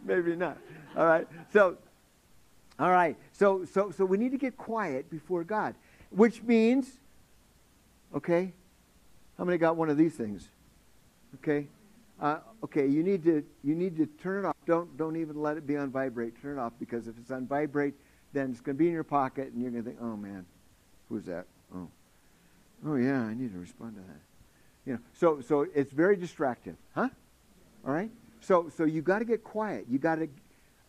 Maybe 0.04 0.34
not. 0.34 0.58
All 0.96 1.06
right. 1.06 1.26
So 1.52 1.76
all 2.78 2.90
right. 2.90 3.16
So 3.32 3.64
so 3.64 3.92
so 3.92 4.04
we 4.04 4.18
need 4.18 4.32
to 4.32 4.38
get 4.38 4.56
quiet 4.56 5.08
before 5.08 5.44
God, 5.44 5.74
which 6.10 6.42
means 6.42 6.98
okay, 8.14 8.52
how 9.38 9.44
many 9.44 9.56
got 9.56 9.76
one 9.76 9.88
of 9.88 9.96
these 9.96 10.14
things? 10.14 10.48
Okay. 11.36 11.68
Uh, 12.20 12.38
okay, 12.64 12.86
you 12.86 13.02
need 13.02 13.22
to 13.24 13.44
you 13.62 13.74
need 13.74 13.96
to 13.96 14.06
turn 14.06 14.44
it 14.44 14.48
off. 14.48 14.56
Don't 14.66 14.96
don't 14.96 15.16
even 15.16 15.40
let 15.40 15.56
it 15.56 15.66
be 15.66 15.76
on 15.76 15.90
vibrate. 15.90 16.40
Turn 16.42 16.58
it 16.58 16.60
off 16.60 16.72
because 16.80 17.06
if 17.06 17.16
it's 17.18 17.30
on 17.30 17.46
vibrate, 17.46 17.94
then 18.32 18.50
it's 18.50 18.60
going 18.60 18.76
to 18.76 18.78
be 18.78 18.88
in 18.88 18.92
your 18.92 19.04
pocket, 19.04 19.52
and 19.52 19.62
you're 19.62 19.70
going 19.70 19.84
to 19.84 19.90
think, 19.90 20.02
oh 20.02 20.16
man, 20.16 20.44
who's 21.08 21.24
that? 21.26 21.46
Oh, 22.86 22.96
yeah, 22.96 23.22
I 23.22 23.34
need 23.34 23.52
to 23.52 23.58
respond 23.58 23.96
to 23.96 24.00
that. 24.00 24.20
You 24.86 24.94
know, 24.94 24.98
so 25.12 25.40
so 25.40 25.66
it's 25.74 25.92
very 25.92 26.16
distracting, 26.16 26.76
huh? 26.94 27.08
All 27.86 27.92
right. 27.92 28.10
So 28.40 28.70
so 28.74 28.84
you 28.84 29.02
got 29.02 29.18
to 29.18 29.24
get 29.24 29.44
quiet. 29.44 29.86
You 29.88 29.98
got 29.98 30.16
to. 30.16 30.28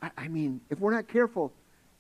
I, 0.02 0.12
I 0.18 0.28
mean, 0.28 0.62
if 0.70 0.80
we're 0.80 0.94
not 0.94 1.08
careful, 1.08 1.52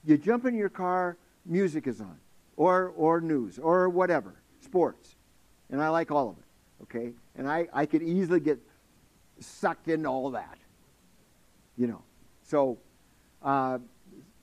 you 0.05 0.18
jump 0.18 0.45
in 0.45 0.55
your 0.55 0.69
car, 0.69 1.18
music 1.45 1.88
is 1.88 1.99
on, 1.99 2.18
or 2.55 2.93
or 2.95 3.19
news, 3.19 3.59
or 3.59 3.89
whatever, 3.89 4.35
sports, 4.61 5.15
and 5.69 5.81
I 5.81 5.89
like 5.89 6.11
all 6.11 6.30
of 6.30 6.38
it. 6.38 6.84
Okay, 6.84 7.11
and 7.35 7.47
I 7.47 7.68
I 7.73 7.85
could 7.85 8.01
easily 8.01 8.39
get 8.39 8.59
sucked 9.39 9.89
into 9.89 10.07
all 10.07 10.31
that. 10.31 10.57
You 11.77 11.88
know, 11.88 12.01
so 12.43 12.77
uh, 13.43 13.80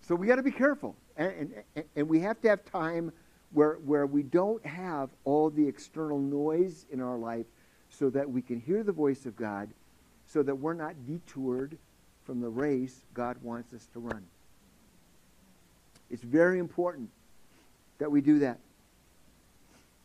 so 0.02 0.14
we 0.14 0.26
got 0.26 0.36
to 0.36 0.42
be 0.42 0.50
careful, 0.50 0.96
and, 1.16 1.54
and 1.74 1.84
and 1.96 2.08
we 2.08 2.20
have 2.20 2.40
to 2.42 2.48
have 2.48 2.64
time 2.66 3.10
where, 3.52 3.74
where 3.84 4.06
we 4.06 4.22
don't 4.22 4.64
have 4.64 5.10
all 5.24 5.50
the 5.50 5.66
external 5.66 6.18
noise 6.18 6.86
in 6.90 7.00
our 7.00 7.16
life 7.16 7.46
so 7.90 8.10
that 8.10 8.28
we 8.28 8.42
can 8.42 8.60
hear 8.60 8.82
the 8.82 8.92
voice 8.92 9.26
of 9.26 9.36
God, 9.36 9.70
so 10.26 10.42
that 10.42 10.54
we're 10.54 10.74
not 10.74 10.94
detoured 11.06 11.78
from 12.24 12.40
the 12.40 12.48
race 12.48 13.04
God 13.14 13.38
wants 13.42 13.72
us 13.72 13.86
to 13.94 14.00
run. 14.00 14.24
It's 16.10 16.22
very 16.22 16.58
important 16.58 17.10
that 17.98 18.10
we 18.10 18.20
do 18.20 18.38
that. 18.40 18.58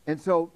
And 0.06 0.20
so, 0.20 0.52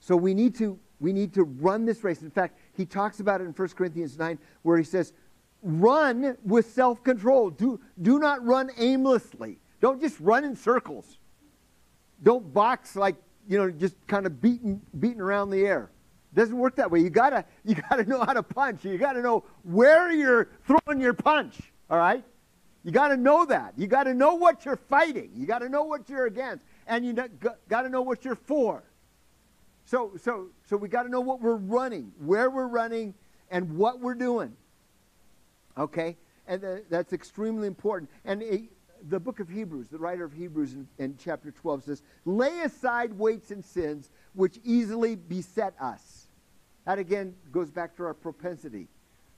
so 0.00 0.16
we 0.16 0.34
need 0.34 0.54
to 0.56 0.78
we 1.00 1.12
need 1.12 1.32
to 1.34 1.44
run 1.44 1.84
this 1.84 2.02
race. 2.02 2.22
In 2.22 2.30
fact, 2.30 2.58
he 2.76 2.84
talks 2.84 3.20
about 3.20 3.40
it 3.40 3.44
in 3.44 3.52
1 3.52 3.68
Corinthians 3.68 4.18
9, 4.18 4.38
where 4.62 4.78
he 4.78 4.84
says, 4.84 5.12
run 5.62 6.36
with 6.44 6.72
self-control. 6.72 7.50
Do, 7.50 7.80
do 8.00 8.18
not 8.18 8.44
run 8.44 8.70
aimlessly. 8.76 9.58
Don't 9.80 10.00
just 10.00 10.18
run 10.20 10.44
in 10.44 10.56
circles. 10.56 11.18
Don't 12.22 12.52
box 12.52 12.96
like, 12.96 13.16
you 13.48 13.58
know, 13.58 13.70
just 13.70 13.94
kind 14.06 14.26
of 14.26 14.40
beating, 14.40 14.80
beating 14.98 15.20
around 15.20 15.50
the 15.50 15.64
air. 15.64 15.90
It 16.32 16.36
doesn't 16.36 16.56
work 16.56 16.76
that 16.76 16.90
way. 16.90 17.00
You 17.00 17.10
gotta, 17.10 17.44
you 17.64 17.76
gotta 17.76 18.04
know 18.04 18.20
how 18.20 18.32
to 18.32 18.42
punch. 18.42 18.84
You 18.84 18.98
gotta 18.98 19.22
know 19.22 19.44
where 19.62 20.10
you're 20.12 20.48
throwing 20.66 21.00
your 21.00 21.14
punch. 21.14 21.58
All 21.90 21.98
right? 21.98 22.24
You 22.84 22.90
gotta 22.90 23.16
know 23.16 23.44
that. 23.46 23.74
You 23.76 23.86
gotta 23.86 24.14
know 24.14 24.34
what 24.34 24.64
you're 24.64 24.76
fighting. 24.76 25.30
You 25.34 25.46
gotta 25.46 25.68
know 25.68 25.84
what 25.84 26.08
you're 26.08 26.26
against. 26.26 26.64
And 26.86 27.04
you 27.04 27.14
gotta 27.68 27.88
know 27.88 28.02
what 28.02 28.24
you're 28.24 28.34
for. 28.34 28.82
So, 29.84 30.12
so, 30.20 30.48
so 30.66 30.76
we 30.76 30.88
gotta 30.88 31.08
know 31.08 31.20
what 31.20 31.40
we're 31.40 31.56
running, 31.56 32.12
where 32.18 32.50
we're 32.50 32.68
running, 32.68 33.14
and 33.50 33.76
what 33.76 34.00
we're 34.00 34.14
doing. 34.14 34.54
Okay? 35.76 36.16
And 36.46 36.82
that's 36.90 37.12
extremely 37.12 37.66
important. 37.66 38.10
And 38.24 38.42
the 39.08 39.20
book 39.20 39.40
of 39.40 39.48
Hebrews, 39.48 39.88
the 39.88 39.98
writer 39.98 40.24
of 40.24 40.32
Hebrews 40.32 40.74
in, 40.74 40.88
in, 40.98 41.16
chapter 41.22 41.50
12 41.50 41.84
says, 41.84 42.02
Lay 42.24 42.60
aside 42.60 43.12
weights 43.12 43.50
and 43.50 43.64
sins 43.64 44.10
which 44.34 44.58
easily 44.64 45.16
beset 45.16 45.74
us. 45.80 46.26
That 46.84 46.98
again 46.98 47.34
goes 47.52 47.70
back 47.70 47.96
to 47.96 48.04
our 48.04 48.14
propensity. 48.14 48.88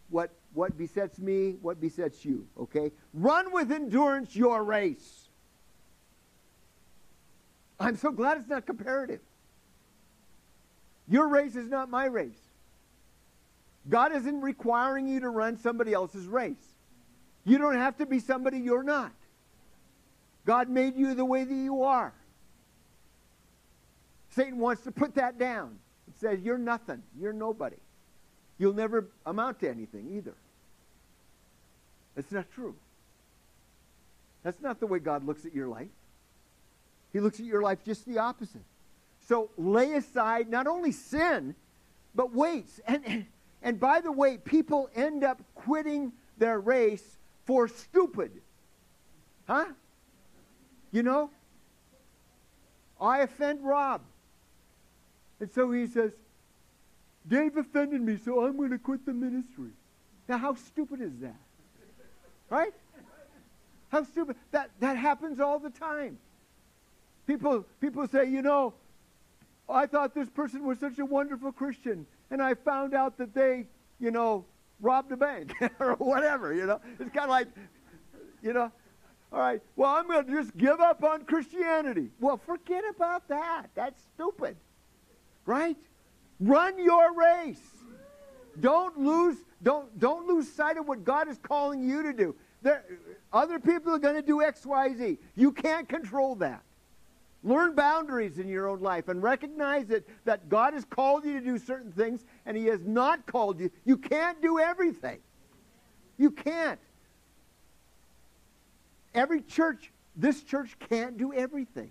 What, 0.09 0.30
what 0.55 0.76
besets 0.76 1.18
me, 1.18 1.56
what 1.62 1.80
besets 1.80 2.24
you, 2.24 2.47
okay? 2.59 2.90
Run 3.14 3.52
with 3.52 3.70
endurance 3.70 4.34
your 4.34 4.64
race. 4.64 5.28
I'm 7.78 7.97
so 7.97 8.10
glad 8.10 8.38
it's 8.38 8.48
not 8.48 8.66
comparative. 8.66 9.20
Your 11.09 11.28
race 11.28 11.56
is 11.56 11.68
not 11.68 11.88
my 11.88 12.06
race. 12.06 12.40
God 13.88 14.12
isn't 14.14 14.40
requiring 14.40 15.09
you 15.09 15.20
to 15.20 15.30
run 15.30 15.56
somebody 15.56 15.92
else's 15.92 16.26
race. 16.26 16.76
You 17.44 17.59
don't 17.59 17.76
have 17.76 17.97
to 17.98 18.06
be 18.06 18.18
somebody 18.18 18.59
you're 18.59 18.82
not. 18.82 19.12
God 20.44 20.68
made 20.68 20.96
you 20.96 21.14
the 21.14 21.24
way 21.24 21.44
that 21.44 21.54
you 21.54 21.82
are. 21.82 22.12
Satan 24.30 24.58
wants 24.58 24.82
to 24.82 24.92
put 24.92 25.14
that 25.16 25.38
down. 25.38 25.78
It 26.08 26.18
says, 26.20 26.40
You're 26.40 26.58
nothing. 26.58 27.02
You're 27.18 27.32
nobody. 27.32 27.76
You'll 28.58 28.74
never 28.74 29.08
amount 29.26 29.60
to 29.60 29.70
anything 29.70 30.08
either. 30.16 30.34
That's 32.14 32.30
not 32.30 32.50
true. 32.52 32.74
That's 34.42 34.60
not 34.60 34.80
the 34.80 34.86
way 34.86 34.98
God 34.98 35.26
looks 35.26 35.44
at 35.44 35.54
your 35.54 35.68
life. 35.68 35.88
He 37.12 37.20
looks 37.20 37.40
at 37.40 37.46
your 37.46 37.62
life 37.62 37.78
just 37.84 38.06
the 38.06 38.18
opposite. 38.18 38.62
So 39.28 39.50
lay 39.56 39.94
aside 39.94 40.48
not 40.48 40.66
only 40.66 40.92
sin, 40.92 41.54
but 42.14 42.34
weights. 42.34 42.80
And, 42.86 43.26
and, 43.62 43.78
by 43.78 44.00
the 44.00 44.12
way, 44.12 44.38
people 44.38 44.88
end 44.94 45.22
up 45.22 45.40
quitting 45.54 46.12
their 46.38 46.58
race 46.58 47.18
for 47.44 47.68
stupid. 47.68 48.32
Huh? 49.46 49.66
You 50.92 51.02
know? 51.02 51.30
I 53.00 53.20
offend 53.20 53.62
Rob. 53.62 54.02
And 55.40 55.50
so 55.50 55.70
he 55.70 55.86
says, 55.86 56.12
Dave 57.26 57.56
offended 57.56 58.00
me, 58.00 58.18
so 58.22 58.44
I'm 58.44 58.56
going 58.56 58.70
to 58.70 58.78
quit 58.78 59.06
the 59.06 59.12
ministry. 59.12 59.70
Now, 60.28 60.38
how 60.38 60.54
stupid 60.54 61.00
is 61.00 61.12
that? 61.20 61.40
Right? 62.48 62.72
How 63.90 64.04
stupid. 64.04 64.36
That, 64.52 64.70
that 64.80 64.96
happens 64.96 65.40
all 65.40 65.58
the 65.58 65.70
time. 65.70 66.18
People, 67.26 67.64
people 67.80 68.06
say, 68.08 68.28
you 68.28 68.42
know, 68.42 68.74
I 69.68 69.86
thought 69.86 70.14
this 70.14 70.28
person 70.28 70.64
was 70.64 70.78
such 70.78 70.98
a 70.98 71.04
wonderful 71.04 71.52
Christian, 71.52 72.06
and 72.30 72.42
I 72.42 72.54
found 72.54 72.94
out 72.94 73.18
that 73.18 73.34
they, 73.34 73.66
you 74.00 74.10
know, 74.10 74.44
robbed 74.80 75.12
a 75.12 75.16
bank 75.16 75.52
or 75.80 75.94
whatever, 75.94 76.52
you 76.52 76.66
know. 76.66 76.80
It's 76.98 77.10
kind 77.10 77.24
of 77.24 77.30
like, 77.30 77.48
you 78.42 78.52
know, 78.52 78.72
all 79.32 79.39
right, 79.39 79.61
well, 79.77 79.90
I'm 79.94 80.09
going 80.09 80.27
to 80.27 80.32
just 80.32 80.57
give 80.57 80.81
up 80.81 81.05
on 81.05 81.24
Christianity. 81.24 82.11
Well, 82.20 82.36
forget 82.36 82.82
about 82.89 83.28
that. 83.28 83.66
That's 83.74 84.01
stupid. 84.15 84.57
Right? 85.47 85.77
Run 86.40 86.82
your 86.82 87.15
race. 87.15 87.61
Don't 88.59 88.98
lose, 88.98 89.36
don't, 89.62 89.97
don't 90.01 90.27
lose 90.27 90.52
sight 90.52 90.77
of 90.77 90.89
what 90.89 91.05
God 91.05 91.28
is 91.28 91.39
calling 91.39 91.82
you 91.82 92.02
to 92.02 92.12
do. 92.12 92.35
There, 92.62 92.85
other 93.32 93.61
people 93.61 93.94
are 93.94 93.98
going 93.98 94.16
to 94.16 94.23
do 94.23 94.43
X, 94.43 94.66
Y, 94.66 94.94
Z. 94.94 95.19
You 95.36 95.52
can't 95.52 95.89
control 95.89 96.35
that. 96.36 96.62
Learn 97.43 97.74
boundaries 97.74 98.39
in 98.39 98.48
your 98.48 98.69
own 98.69 98.81
life 98.81 99.09
and 99.09 99.23
recognize 99.23 99.86
that, 99.86 100.07
that 100.24 100.48
God 100.48 100.74
has 100.74 100.85
called 100.85 101.24
you 101.24 101.39
to 101.39 101.40
do 101.40 101.57
certain 101.57 101.93
things 101.93 102.24
and 102.44 102.57
He 102.57 102.66
has 102.66 102.81
not 102.85 103.27
called 103.27 103.61
you. 103.61 103.70
You 103.85 103.97
can't 103.97 104.43
do 104.43 104.59
everything. 104.59 105.20
You 106.19 106.32
can't. 106.32 106.78
Every 109.14 109.42
church, 109.42 109.90
this 110.16 110.42
church 110.42 110.76
can't 110.88 111.18
do 111.18 111.32
everything. 111.32 111.90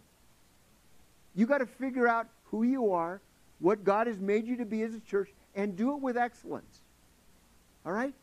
You 1.35 1.45
got 1.45 1.59
to 1.59 1.65
figure 1.65 2.07
out 2.07 2.27
who 2.45 2.63
you 2.63 2.93
are, 2.93 3.21
what 3.59 3.83
God 3.83 4.07
has 4.07 4.19
made 4.19 4.47
you 4.47 4.57
to 4.57 4.65
be 4.65 4.81
as 4.83 4.93
a 4.93 4.99
church, 5.01 5.29
and 5.55 5.75
do 5.75 5.93
it 5.95 6.01
with 6.01 6.17
excellence. 6.17 6.79
All 7.85 7.91
right? 7.91 8.13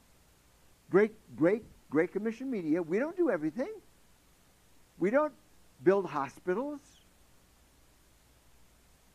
Great, 0.90 1.12
great, 1.36 1.62
great 1.90 2.12
commission 2.12 2.50
media. 2.50 2.82
We 2.82 2.98
don't 2.98 3.16
do 3.16 3.30
everything. 3.30 3.72
We 4.98 5.10
don't 5.10 5.32
build 5.84 6.06
hospitals. 6.06 6.80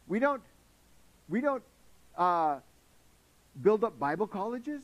We 0.08 0.20
don't, 0.20 0.42
we 1.30 1.42
don't 1.42 1.64
uh, 2.18 2.60
build 3.62 3.84
up 3.84 3.98
Bible 3.98 4.28
colleges. 4.28 4.82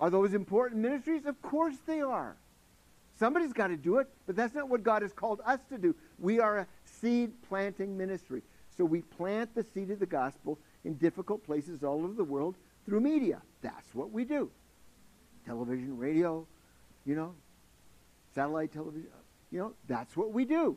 Are 0.00 0.10
those 0.10 0.34
important 0.34 0.80
ministries? 0.80 1.26
Of 1.26 1.40
course 1.42 1.74
they 1.86 2.00
are. 2.00 2.36
Somebody's 3.18 3.52
got 3.52 3.68
to 3.68 3.76
do 3.76 3.98
it, 3.98 4.08
but 4.26 4.36
that's 4.36 4.54
not 4.54 4.68
what 4.68 4.82
God 4.82 5.02
has 5.02 5.12
called 5.12 5.40
us 5.46 5.60
to 5.70 5.78
do. 5.78 5.94
We 6.18 6.38
are 6.38 6.58
a 6.58 6.66
seed 6.84 7.32
planting 7.48 7.96
ministry. 7.96 8.42
So 8.76 8.84
we 8.84 9.00
plant 9.00 9.54
the 9.54 9.64
seed 9.74 9.90
of 9.90 9.98
the 9.98 10.06
gospel 10.06 10.58
in 10.84 10.94
difficult 10.94 11.44
places 11.44 11.82
all 11.82 12.04
over 12.04 12.12
the 12.12 12.24
world 12.24 12.56
through 12.84 13.00
media. 13.00 13.40
That's 13.62 13.94
what 13.94 14.10
we 14.10 14.24
do. 14.24 14.50
Television, 15.46 15.96
radio, 15.96 16.46
you 17.06 17.14
know, 17.14 17.32
satellite 18.34 18.72
television, 18.72 19.08
you 19.50 19.60
know, 19.60 19.72
that's 19.88 20.16
what 20.16 20.32
we 20.32 20.44
do. 20.44 20.76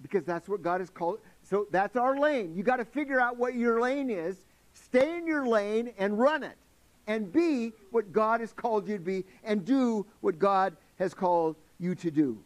Because 0.00 0.24
that's 0.24 0.48
what 0.48 0.62
God 0.62 0.80
has 0.80 0.88
called. 0.88 1.18
So 1.42 1.66
that's 1.70 1.96
our 1.96 2.18
lane. 2.18 2.54
You 2.56 2.62
got 2.62 2.76
to 2.76 2.84
figure 2.84 3.20
out 3.20 3.36
what 3.36 3.54
your 3.54 3.80
lane 3.80 4.10
is, 4.10 4.36
stay 4.72 5.18
in 5.18 5.26
your 5.26 5.46
lane 5.46 5.92
and 5.98 6.18
run 6.18 6.42
it. 6.42 6.56
And 7.06 7.32
be 7.32 7.72
what 7.90 8.12
God 8.12 8.40
has 8.40 8.52
called 8.52 8.86
you 8.86 8.98
to 8.98 9.02
be 9.02 9.24
and 9.42 9.64
do 9.64 10.06
what 10.20 10.38
God 10.38 10.76
has 10.98 11.14
called 11.14 11.56
you 11.78 11.94
to 11.94 12.10
do. 12.10 12.38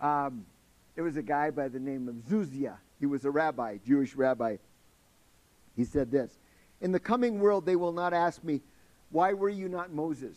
Um, 0.00 0.44
there 0.94 1.04
was 1.04 1.16
a 1.16 1.22
guy 1.22 1.50
by 1.50 1.68
the 1.68 1.78
name 1.78 2.08
of 2.08 2.14
Zuzia. 2.28 2.76
He 3.00 3.06
was 3.06 3.24
a 3.24 3.30
rabbi, 3.30 3.78
Jewish 3.86 4.14
rabbi. 4.14 4.56
He 5.76 5.84
said 5.84 6.10
this 6.10 6.36
In 6.80 6.92
the 6.92 7.00
coming 7.00 7.38
world, 7.40 7.64
they 7.64 7.76
will 7.76 7.92
not 7.92 8.12
ask 8.12 8.42
me, 8.42 8.60
Why 9.10 9.32
were 9.32 9.48
you 9.48 9.68
not 9.68 9.92
Moses? 9.92 10.36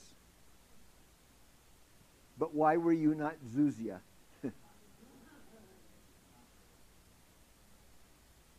But 2.38 2.54
why 2.56 2.78
were 2.78 2.94
you 2.94 3.14
not 3.14 3.36
Zuzia? 3.56 4.00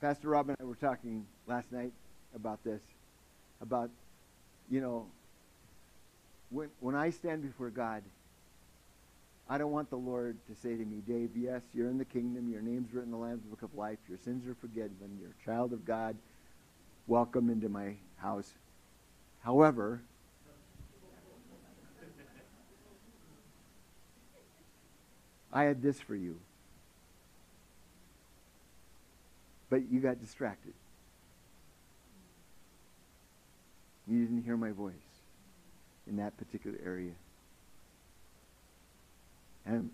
Pastor 0.01 0.29
Rob 0.29 0.49
and 0.51 0.59
I 0.61 0.65
were 0.65 0.77
talking 0.77 1.27
last 1.49 1.73
night 1.73 1.93
about 2.35 2.63
this, 2.63 2.81
about, 3.61 3.91
you 4.71 4.81
know, 4.81 5.07
when, 6.53 6.69
when 6.81 6.95
I 6.95 7.11
stand 7.11 7.43
before 7.43 7.71
God, 7.71 8.03
I 9.49 9.59
don't 9.59 9.73
want 9.73 9.91
the 9.91 9.97
Lord 9.97 10.37
to 10.49 10.55
say 10.55 10.77
to 10.77 10.85
me, 10.85 11.03
Dave, 11.07 11.31
yes, 11.37 11.63
you're 11.75 11.89
in 11.89 11.99
the 11.99 12.05
kingdom. 12.05 12.49
Your 12.51 12.63
name's 12.63 12.93
written 12.93 13.13
in 13.13 13.19
the 13.19 13.25
Lamb's 13.25 13.45
Book 13.45 13.63
of 13.63 13.75
Life. 13.75 13.99
Your 14.09 14.19
sins 14.19 14.47
are 14.47 14.55
forgiven. 14.55 15.19
You're 15.21 15.31
a 15.31 15.45
child 15.45 15.73
of 15.73 15.85
God. 15.85 16.17
Welcome 17.07 17.51
into 17.51 17.69
my 17.69 17.95
house. 18.17 18.51
However, 19.41 20.01
I 25.53 25.65
had 25.65 25.83
this 25.83 26.01
for 26.01 26.15
you. 26.15 26.39
But 29.69 29.91
you 29.91 30.01
got 30.01 30.21
distracted. 30.21 30.75
You 34.07 34.25
didn't 34.25 34.45
hear 34.45 34.57
my 34.57 34.71
voice 34.71 35.12
in 36.07 36.17
that 36.17 36.37
particular 36.37 36.79
area. 36.85 37.13
And 39.65 39.91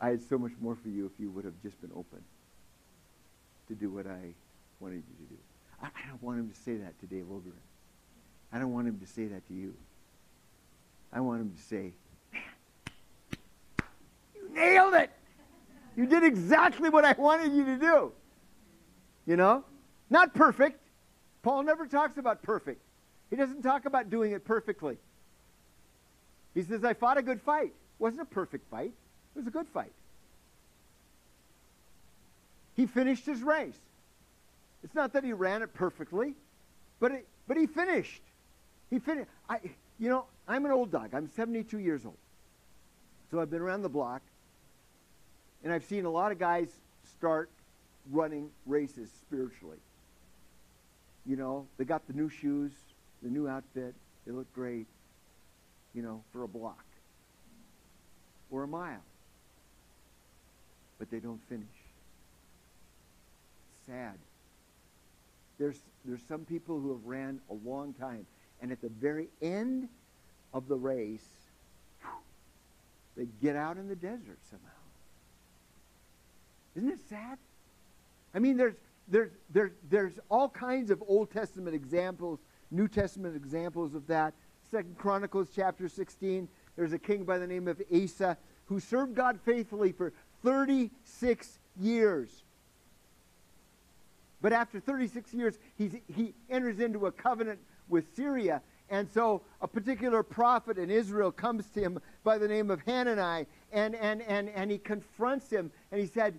I 0.00 0.08
had 0.08 0.22
so 0.28 0.38
much 0.38 0.52
more 0.60 0.74
for 0.74 0.88
you 0.88 1.06
if 1.06 1.12
you 1.20 1.30
would 1.30 1.44
have 1.44 1.60
just 1.62 1.80
been 1.80 1.92
open 1.94 2.22
to 3.68 3.74
do 3.74 3.90
what 3.90 4.06
I 4.06 4.34
wanted 4.80 4.96
you 4.96 5.26
to 5.26 5.32
do. 5.34 5.38
I, 5.82 5.86
I 5.86 6.08
don't 6.08 6.22
want 6.22 6.38
him 6.40 6.50
to 6.50 6.60
say 6.60 6.76
that 6.76 6.98
to 7.00 7.06
Dave 7.06 7.26
Ogren. 7.30 7.52
I 8.52 8.58
don't 8.58 8.72
want 8.72 8.88
him 8.88 8.98
to 8.98 9.06
say 9.06 9.26
that 9.26 9.46
to 9.48 9.54
you. 9.54 9.74
I 11.12 11.20
want 11.20 11.40
him 11.40 11.52
to 11.54 11.62
say, 11.62 11.92
You 14.34 14.54
nailed 14.54 14.94
it! 14.94 15.10
You 15.96 16.06
did 16.06 16.24
exactly 16.24 16.88
what 16.88 17.04
I 17.04 17.12
wanted 17.12 17.52
you 17.52 17.64
to 17.66 17.76
do. 17.76 18.12
You 19.26 19.36
know? 19.36 19.64
Not 20.10 20.34
perfect. 20.34 20.80
Paul 21.42 21.62
never 21.62 21.86
talks 21.86 22.16
about 22.16 22.42
perfect. 22.42 22.80
He 23.32 23.36
doesn't 23.36 23.62
talk 23.62 23.86
about 23.86 24.10
doing 24.10 24.32
it 24.32 24.44
perfectly. 24.44 24.98
He 26.52 26.62
says, 26.62 26.84
I 26.84 26.92
fought 26.92 27.16
a 27.16 27.22
good 27.22 27.40
fight. 27.40 27.68
It 27.68 27.98
wasn't 27.98 28.20
a 28.20 28.26
perfect 28.26 28.70
fight. 28.70 28.92
It 29.34 29.38
was 29.38 29.46
a 29.46 29.50
good 29.50 29.66
fight. 29.68 29.92
He 32.76 32.84
finished 32.84 33.24
his 33.24 33.40
race. 33.40 33.78
It's 34.84 34.94
not 34.94 35.14
that 35.14 35.24
he 35.24 35.32
ran 35.32 35.62
it 35.62 35.72
perfectly, 35.72 36.34
but 37.00 37.12
it, 37.12 37.26
but 37.48 37.56
he 37.56 37.66
finished. 37.66 38.20
He 38.90 38.98
finished. 38.98 39.30
I, 39.48 39.60
you 39.98 40.10
know, 40.10 40.26
I'm 40.46 40.66
an 40.66 40.72
old 40.72 40.92
dog. 40.92 41.14
I'm 41.14 41.30
72 41.30 41.78
years 41.78 42.04
old. 42.04 42.18
So 43.30 43.40
I've 43.40 43.50
been 43.50 43.62
around 43.62 43.80
the 43.80 43.88
block, 43.88 44.20
and 45.64 45.72
I've 45.72 45.84
seen 45.84 46.04
a 46.04 46.10
lot 46.10 46.32
of 46.32 46.38
guys 46.38 46.68
start 47.16 47.48
running 48.10 48.50
races 48.66 49.08
spiritually. 49.22 49.78
You 51.24 51.36
know, 51.36 51.66
they 51.78 51.84
got 51.84 52.06
the 52.06 52.12
new 52.12 52.28
shoes, 52.28 52.72
the 53.22 53.30
new 53.30 53.48
outfit. 53.48 53.94
They 54.26 54.32
look 54.32 54.52
great, 54.54 54.86
you 55.94 56.02
know, 56.02 56.22
for 56.32 56.42
a 56.44 56.48
block 56.48 56.84
or 58.50 58.62
a 58.62 58.68
mile. 58.68 59.02
But 60.98 61.10
they 61.10 61.18
don't 61.18 61.40
finish. 61.48 61.66
Sad. 63.86 64.14
There's, 65.58 65.80
there's 66.04 66.22
some 66.28 66.44
people 66.44 66.80
who 66.80 66.92
have 66.92 67.04
ran 67.04 67.40
a 67.50 67.54
long 67.68 67.94
time, 67.94 68.26
and 68.60 68.70
at 68.72 68.80
the 68.80 68.88
very 68.88 69.28
end 69.40 69.88
of 70.54 70.68
the 70.68 70.76
race, 70.76 71.26
they 73.16 73.26
get 73.42 73.56
out 73.56 73.76
in 73.76 73.88
the 73.88 73.96
desert 73.96 74.38
somehow. 74.48 74.68
Isn't 76.76 76.90
it 76.90 77.00
sad? 77.08 77.38
I 78.34 78.38
mean, 78.38 78.56
there's, 78.56 78.74
there's, 79.08 79.30
there's, 79.50 79.72
there's 79.90 80.14
all 80.30 80.48
kinds 80.48 80.90
of 80.90 81.02
Old 81.06 81.30
Testament 81.30 81.74
examples, 81.74 82.38
New 82.72 82.88
Testament 82.88 83.36
examples 83.36 83.94
of 83.94 84.06
that. 84.06 84.34
Second 84.70 84.96
Chronicles 84.96 85.48
chapter 85.54 85.88
16, 85.88 86.48
there's 86.76 86.92
a 86.92 86.98
king 86.98 87.24
by 87.24 87.38
the 87.38 87.46
name 87.46 87.68
of 87.68 87.80
Asa 87.94 88.36
who 88.66 88.80
served 88.80 89.14
God 89.14 89.38
faithfully 89.44 89.92
for 89.92 90.12
36 90.42 91.58
years. 91.78 92.42
But 94.40 94.52
after 94.52 94.80
36 94.80 95.32
years, 95.34 95.58
he's, 95.76 95.96
he 96.08 96.34
enters 96.50 96.80
into 96.80 97.06
a 97.06 97.12
covenant 97.12 97.60
with 97.88 98.14
Syria. 98.16 98.62
And 98.90 99.08
so 99.08 99.42
a 99.60 99.68
particular 99.68 100.22
prophet 100.22 100.78
in 100.78 100.90
Israel 100.90 101.30
comes 101.30 101.66
to 101.70 101.80
him 101.80 102.00
by 102.24 102.38
the 102.38 102.48
name 102.48 102.70
of 102.70 102.80
Hanani, 102.82 103.46
and, 103.72 103.94
and, 103.94 104.22
and, 104.22 104.48
and 104.48 104.70
he 104.70 104.78
confronts 104.78 105.48
him, 105.50 105.70
and 105.90 106.00
he 106.00 106.06
said, 106.06 106.38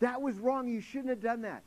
that 0.00 0.20
was 0.20 0.36
wrong. 0.38 0.68
You 0.68 0.80
shouldn't 0.80 1.10
have 1.10 1.22
done 1.22 1.42
that. 1.42 1.62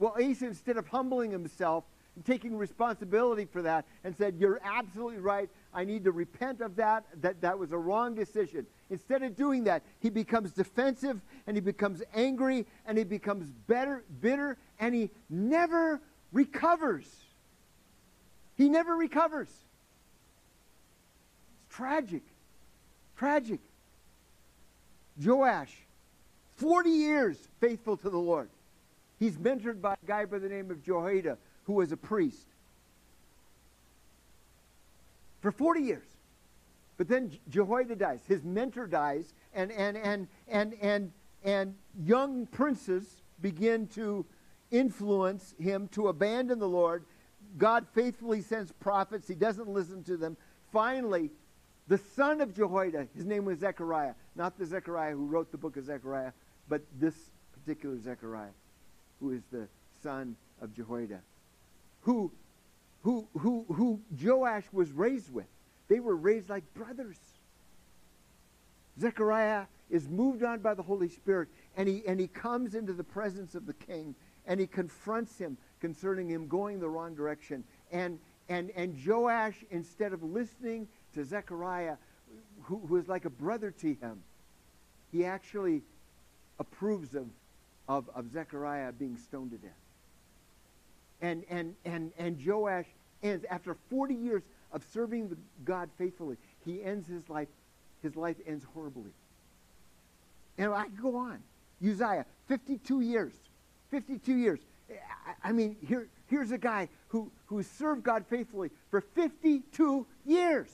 Well, 0.00 0.16
Asa, 0.18 0.46
instead 0.46 0.78
of 0.78 0.88
humbling 0.88 1.30
himself 1.30 1.84
and 2.16 2.24
taking 2.24 2.56
responsibility 2.56 3.44
for 3.44 3.60
that 3.62 3.84
and 4.02 4.16
said, 4.16 4.36
You're 4.38 4.58
absolutely 4.64 5.18
right. 5.18 5.50
I 5.74 5.84
need 5.84 6.04
to 6.04 6.10
repent 6.10 6.62
of 6.62 6.76
that. 6.76 7.04
That 7.20 7.42
that 7.42 7.58
was 7.58 7.70
a 7.70 7.78
wrong 7.78 8.14
decision. 8.14 8.66
Instead 8.88 9.22
of 9.22 9.36
doing 9.36 9.64
that, 9.64 9.82
he 10.00 10.08
becomes 10.08 10.52
defensive 10.52 11.20
and 11.46 11.54
he 11.54 11.60
becomes 11.60 12.02
angry 12.14 12.66
and 12.86 12.96
he 12.96 13.04
becomes 13.04 13.50
better, 13.68 14.02
bitter, 14.22 14.56
and 14.80 14.94
he 14.94 15.10
never 15.28 16.00
recovers. 16.32 17.04
He 18.56 18.70
never 18.70 18.96
recovers. 18.96 19.48
It's 21.66 21.76
tragic. 21.76 22.22
Tragic. 23.18 23.60
Joash, 25.22 25.76
40 26.56 26.88
years 26.88 27.36
faithful 27.60 27.98
to 27.98 28.08
the 28.08 28.18
Lord. 28.18 28.48
He's 29.20 29.36
mentored 29.36 29.80
by 29.80 29.94
a 30.02 30.06
guy 30.06 30.24
by 30.24 30.38
the 30.38 30.48
name 30.48 30.70
of 30.70 30.82
Jehoiada, 30.82 31.36
who 31.64 31.74
was 31.74 31.92
a 31.92 31.96
priest. 31.96 32.46
For 35.42 35.52
40 35.52 35.80
years. 35.82 36.06
But 36.96 37.08
then 37.08 37.30
Jehoiada 37.48 37.96
dies. 37.96 38.20
His 38.26 38.42
mentor 38.42 38.86
dies, 38.86 39.32
and, 39.54 39.70
and, 39.72 39.96
and, 39.96 40.26
and, 40.48 40.74
and, 40.80 41.12
and 41.44 41.74
young 42.02 42.46
princes 42.46 43.04
begin 43.40 43.86
to 43.88 44.24
influence 44.70 45.54
him 45.58 45.88
to 45.88 46.08
abandon 46.08 46.58
the 46.58 46.68
Lord. 46.68 47.04
God 47.58 47.86
faithfully 47.94 48.40
sends 48.40 48.72
prophets. 48.72 49.28
He 49.28 49.34
doesn't 49.34 49.68
listen 49.68 50.02
to 50.04 50.16
them. 50.16 50.36
Finally, 50.72 51.30
the 51.88 51.98
son 51.98 52.40
of 52.40 52.54
Jehoiada, 52.54 53.08
his 53.14 53.24
name 53.24 53.44
was 53.44 53.58
Zechariah, 53.58 54.14
not 54.36 54.56
the 54.58 54.64
Zechariah 54.64 55.12
who 55.12 55.26
wrote 55.26 55.50
the 55.50 55.58
book 55.58 55.76
of 55.76 55.84
Zechariah, 55.84 56.32
but 56.68 56.82
this 56.98 57.14
particular 57.52 57.98
Zechariah, 57.98 58.50
who 59.20 59.32
is 59.32 59.42
the 59.52 59.68
son 60.02 60.36
of 60.60 60.74
Jehoiada, 60.74 61.20
who, 62.02 62.30
who, 63.02 63.26
who, 63.38 63.64
who 63.72 64.00
Joash 64.22 64.64
was 64.72 64.90
raised 64.92 65.32
with. 65.32 65.46
They 65.88 66.00
were 66.00 66.16
raised 66.16 66.48
like 66.48 66.62
brothers. 66.74 67.18
Zechariah 69.00 69.64
is 69.90 70.08
moved 70.08 70.42
on 70.42 70.60
by 70.60 70.74
the 70.74 70.82
Holy 70.82 71.08
Spirit, 71.08 71.48
and 71.76 71.88
he, 71.88 72.02
and 72.06 72.20
he 72.20 72.28
comes 72.28 72.74
into 72.74 72.92
the 72.92 73.04
presence 73.04 73.54
of 73.54 73.66
the 73.66 73.74
king, 73.74 74.14
and 74.46 74.60
he 74.60 74.66
confronts 74.66 75.38
him 75.38 75.56
concerning 75.80 76.28
him 76.28 76.46
going 76.46 76.80
the 76.80 76.88
wrong 76.88 77.14
direction. 77.14 77.64
And, 77.90 78.18
and, 78.48 78.70
and 78.76 78.96
Joash, 79.04 79.64
instead 79.70 80.12
of 80.12 80.22
listening 80.22 80.86
to 81.14 81.24
Zechariah, 81.24 81.96
who, 82.62 82.78
who 82.86 82.96
is 82.96 83.08
like 83.08 83.24
a 83.24 83.30
brother 83.30 83.70
to 83.70 83.94
him. 83.94 84.22
He 85.12 85.24
actually 85.24 85.82
approves 86.58 87.14
of, 87.14 87.26
of, 87.90 88.08
of 88.14 88.30
Zechariah 88.30 88.92
being 88.92 89.16
stoned 89.16 89.50
to 89.50 89.56
death. 89.56 89.72
And, 91.20 91.44
and, 91.50 91.74
and, 91.84 92.12
and 92.16 92.38
Joash 92.46 92.86
ends, 93.20 93.44
after 93.50 93.76
40 93.90 94.14
years 94.14 94.42
of 94.72 94.84
serving 94.92 95.36
God 95.64 95.90
faithfully, 95.98 96.36
he 96.64 96.84
ends 96.84 97.08
his 97.08 97.28
life, 97.28 97.48
his 98.00 98.14
life 98.14 98.36
ends 98.46 98.64
horribly. 98.74 99.10
And 100.56 100.72
I 100.72 100.84
could 100.84 101.02
go 101.02 101.16
on. 101.16 101.42
Uzziah, 101.84 102.26
52 102.46 103.00
years. 103.00 103.32
52 103.90 104.36
years. 104.36 104.60
I, 105.26 105.48
I 105.48 105.52
mean, 105.52 105.76
here, 105.84 106.06
here's 106.28 106.52
a 106.52 106.58
guy 106.58 106.88
who, 107.08 107.32
who 107.46 107.60
served 107.64 108.04
God 108.04 108.24
faithfully 108.30 108.70
for 108.92 109.00
52 109.00 110.06
years. 110.24 110.68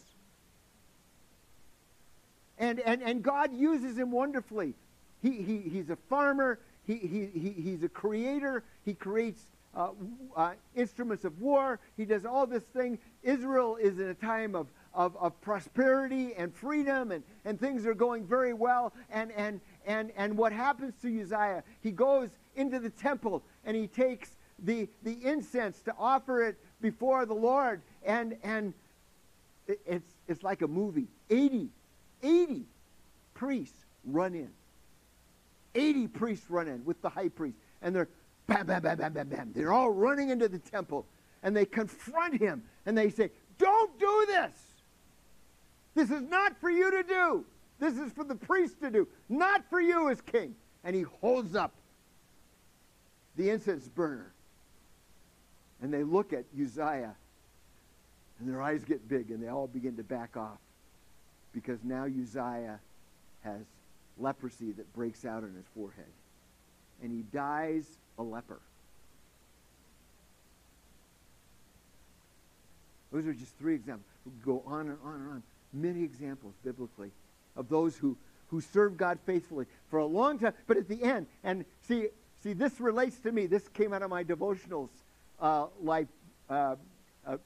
And, 2.58 2.78
and, 2.80 3.02
and 3.02 3.22
God 3.22 3.56
uses 3.56 3.96
him 3.96 4.10
wonderfully. 4.12 4.74
He, 5.22 5.30
he, 5.42 5.58
he's 5.60 5.88
a 5.88 5.96
farmer. 6.10 6.58
He, 6.86 6.94
he, 6.96 7.26
he, 7.38 7.50
he's 7.50 7.82
a 7.82 7.88
creator. 7.88 8.64
He 8.84 8.94
creates 8.94 9.42
uh, 9.74 9.90
uh, 10.36 10.52
instruments 10.74 11.24
of 11.24 11.40
war. 11.40 11.80
He 11.96 12.04
does 12.04 12.24
all 12.24 12.46
this 12.46 12.62
thing. 12.64 12.98
Israel 13.22 13.76
is 13.76 13.98
in 13.98 14.08
a 14.08 14.14
time 14.14 14.54
of, 14.54 14.68
of, 14.94 15.16
of 15.16 15.38
prosperity 15.40 16.34
and 16.34 16.54
freedom, 16.54 17.12
and, 17.12 17.22
and 17.44 17.60
things 17.60 17.84
are 17.86 17.94
going 17.94 18.24
very 18.24 18.54
well. 18.54 18.92
And, 19.10 19.32
and, 19.32 19.60
and, 19.86 20.12
and 20.16 20.36
what 20.36 20.52
happens 20.52 20.94
to 21.02 21.20
Uzziah? 21.20 21.62
He 21.82 21.90
goes 21.90 22.30
into 22.54 22.78
the 22.78 22.90
temple 22.90 23.42
and 23.64 23.76
he 23.76 23.86
takes 23.86 24.30
the, 24.60 24.88
the 25.02 25.18
incense 25.22 25.80
to 25.82 25.94
offer 25.98 26.42
it 26.42 26.56
before 26.80 27.26
the 27.26 27.34
Lord. 27.34 27.82
And, 28.04 28.36
and 28.42 28.72
it's, 29.66 30.14
it's 30.28 30.42
like 30.42 30.62
a 30.62 30.68
movie. 30.68 31.08
80 31.28 31.68
80 32.22 32.64
priests 33.34 33.84
run 34.04 34.34
in. 34.34 34.50
80 35.76 36.08
priests 36.08 36.50
run 36.50 36.68
in 36.68 36.84
with 36.84 37.00
the 37.02 37.08
high 37.08 37.28
priest. 37.28 37.56
And 37.82 37.94
they're 37.94 38.08
bam, 38.46 38.66
bam, 38.66 38.82
bam, 38.82 38.98
bam, 38.98 39.12
bam, 39.12 39.28
bam. 39.28 39.52
They're 39.54 39.72
all 39.72 39.90
running 39.90 40.30
into 40.30 40.48
the 40.48 40.58
temple. 40.58 41.06
and 41.42 41.56
they 41.56 41.66
confront 41.66 42.40
him 42.40 42.64
and 42.86 42.96
they 42.96 43.10
say, 43.10 43.30
Don't 43.58 43.98
do 43.98 44.24
this. 44.26 44.52
This 45.94 46.10
is 46.10 46.22
not 46.22 46.56
for 46.60 46.70
you 46.70 46.90
to 46.90 47.02
do. 47.02 47.44
This 47.78 47.94
is 47.98 48.12
for 48.12 48.24
the 48.24 48.34
priest 48.34 48.80
to 48.80 48.90
do, 48.90 49.06
not 49.28 49.62
for 49.68 49.80
you 49.80 50.10
as 50.10 50.20
king. 50.20 50.54
And 50.82 50.94
he 50.96 51.02
holds 51.02 51.54
up 51.54 51.72
the 53.36 53.50
incense 53.50 53.88
burner. 53.88 54.32
And 55.82 55.92
they 55.92 56.04
look 56.04 56.32
at 56.32 56.44
Uzziah, 56.58 57.14
and 58.38 58.48
their 58.48 58.62
eyes 58.62 58.82
get 58.84 59.08
big, 59.08 59.30
and 59.30 59.42
they 59.42 59.48
all 59.48 59.66
begin 59.66 59.96
to 59.96 60.02
back 60.02 60.36
off 60.36 60.58
because 61.52 61.78
now 61.82 62.04
Uzziah 62.04 62.80
has 63.42 63.62
leprosy 64.18 64.72
that 64.72 64.92
breaks 64.94 65.24
out 65.24 65.42
on 65.42 65.54
his 65.56 65.66
forehead. 65.74 66.04
And 67.02 67.12
he 67.12 67.22
dies 67.36 67.86
a 68.18 68.22
leper. 68.22 68.60
Those 73.12 73.26
are 73.26 73.34
just 73.34 73.56
three 73.58 73.74
examples. 73.74 74.06
We 74.24 74.32
go 74.44 74.62
on 74.66 74.88
and 74.88 74.98
on 75.04 75.14
and 75.14 75.28
on. 75.30 75.42
Many 75.72 76.02
examples 76.02 76.54
biblically 76.64 77.10
of 77.56 77.68
those 77.68 77.96
who, 77.96 78.16
who 78.48 78.60
serve 78.60 78.96
God 78.96 79.18
faithfully 79.26 79.66
for 79.90 79.98
a 79.98 80.06
long 80.06 80.38
time. 80.38 80.54
But 80.66 80.76
at 80.76 80.88
the 80.88 81.02
end, 81.02 81.26
and 81.44 81.64
see, 81.88 82.08
see, 82.42 82.52
this 82.52 82.80
relates 82.80 83.18
to 83.20 83.32
me. 83.32 83.46
This 83.46 83.68
came 83.68 83.92
out 83.92 84.02
of 84.02 84.10
my 84.10 84.24
devotionals 84.24 84.88
uh, 85.40 85.66
life 85.82 86.08
uh, 86.50 86.76
uh, 87.26 87.36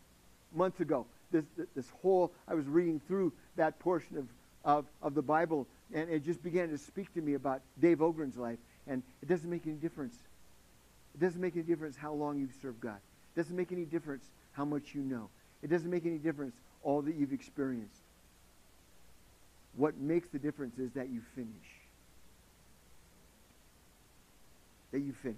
months 0.55 0.81
ago. 0.81 1.07
This, 1.31 1.45
this 1.77 1.87
whole, 2.03 2.33
I 2.49 2.55
was 2.55 2.67
reading 2.67 3.01
through 3.07 3.33
that 3.57 3.79
portion 3.79 4.17
of, 4.17 4.27
of, 4.65 4.87
of 5.03 5.15
the 5.15 5.23
Bible, 5.23 5.67
and 5.93 6.09
it 6.11 6.25
just 6.25 6.43
began 6.43 6.69
to 6.71 6.79
speak 6.79 7.13
to 7.15 7.21
me 7.21 7.35
about 7.35 7.61
Dave 7.81 7.99
Ogren's 7.99 8.37
life. 8.37 8.59
And 8.87 9.03
it 9.23 9.29
doesn't 9.29 9.49
make 9.49 9.67
any 9.67 9.77
difference. 9.77 10.17
It 11.15 11.21
doesn't 11.21 11.41
make 11.41 11.55
any 11.55 11.65
difference 11.65 11.97
how 11.97 12.13
long 12.13 12.39
you've 12.39 12.55
served 12.61 12.81
God. 12.81 12.99
It 13.35 13.41
doesn't 13.41 13.57
make 13.57 13.73
any 13.73 13.85
difference 13.85 14.25
how 14.53 14.65
much 14.65 14.95
you 14.95 15.03
know. 15.03 15.29
It 15.63 15.69
doesn't 15.69 15.91
make 15.91 16.07
any 16.07 16.19
difference 16.19 16.55
all 16.83 17.03
that 17.03 17.15
you've 17.15 17.33
experienced. 17.33 18.03
What 19.77 19.97
makes 19.99 20.29
the 20.29 20.39
difference 20.39 20.79
is 20.79 20.91
that 20.93 21.09
you 21.11 21.21
finish. 21.35 21.49
That 24.93 25.01
you 25.01 25.13
finish. 25.13 25.37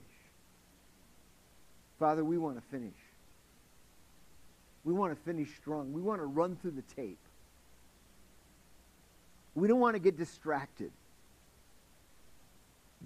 Father, 1.98 2.24
we 2.24 2.38
want 2.38 2.56
to 2.56 2.62
finish. 2.70 2.94
We 4.84 4.92
want 4.92 5.14
to 5.14 5.22
finish 5.22 5.48
strong. 5.56 5.92
We 5.92 6.00
want 6.00 6.20
to 6.20 6.26
run 6.26 6.56
through 6.56 6.72
the 6.72 6.94
tape. 6.96 7.18
We 9.54 9.68
don't 9.68 9.80
want 9.80 9.96
to 9.96 10.00
get 10.00 10.16
distracted 10.16 10.90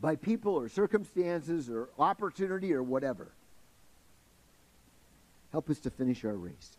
by 0.01 0.17
people 0.17 0.55
or 0.55 0.69
circumstances 0.69 1.69
or 1.71 1.89
opportunity 1.99 2.73
or 2.73 2.83
whatever. 2.83 3.29
Help 5.53 5.71
us 5.71 5.79
to 5.81 5.91
finish 5.91 6.25
our 6.25 6.35
race. 6.35 6.77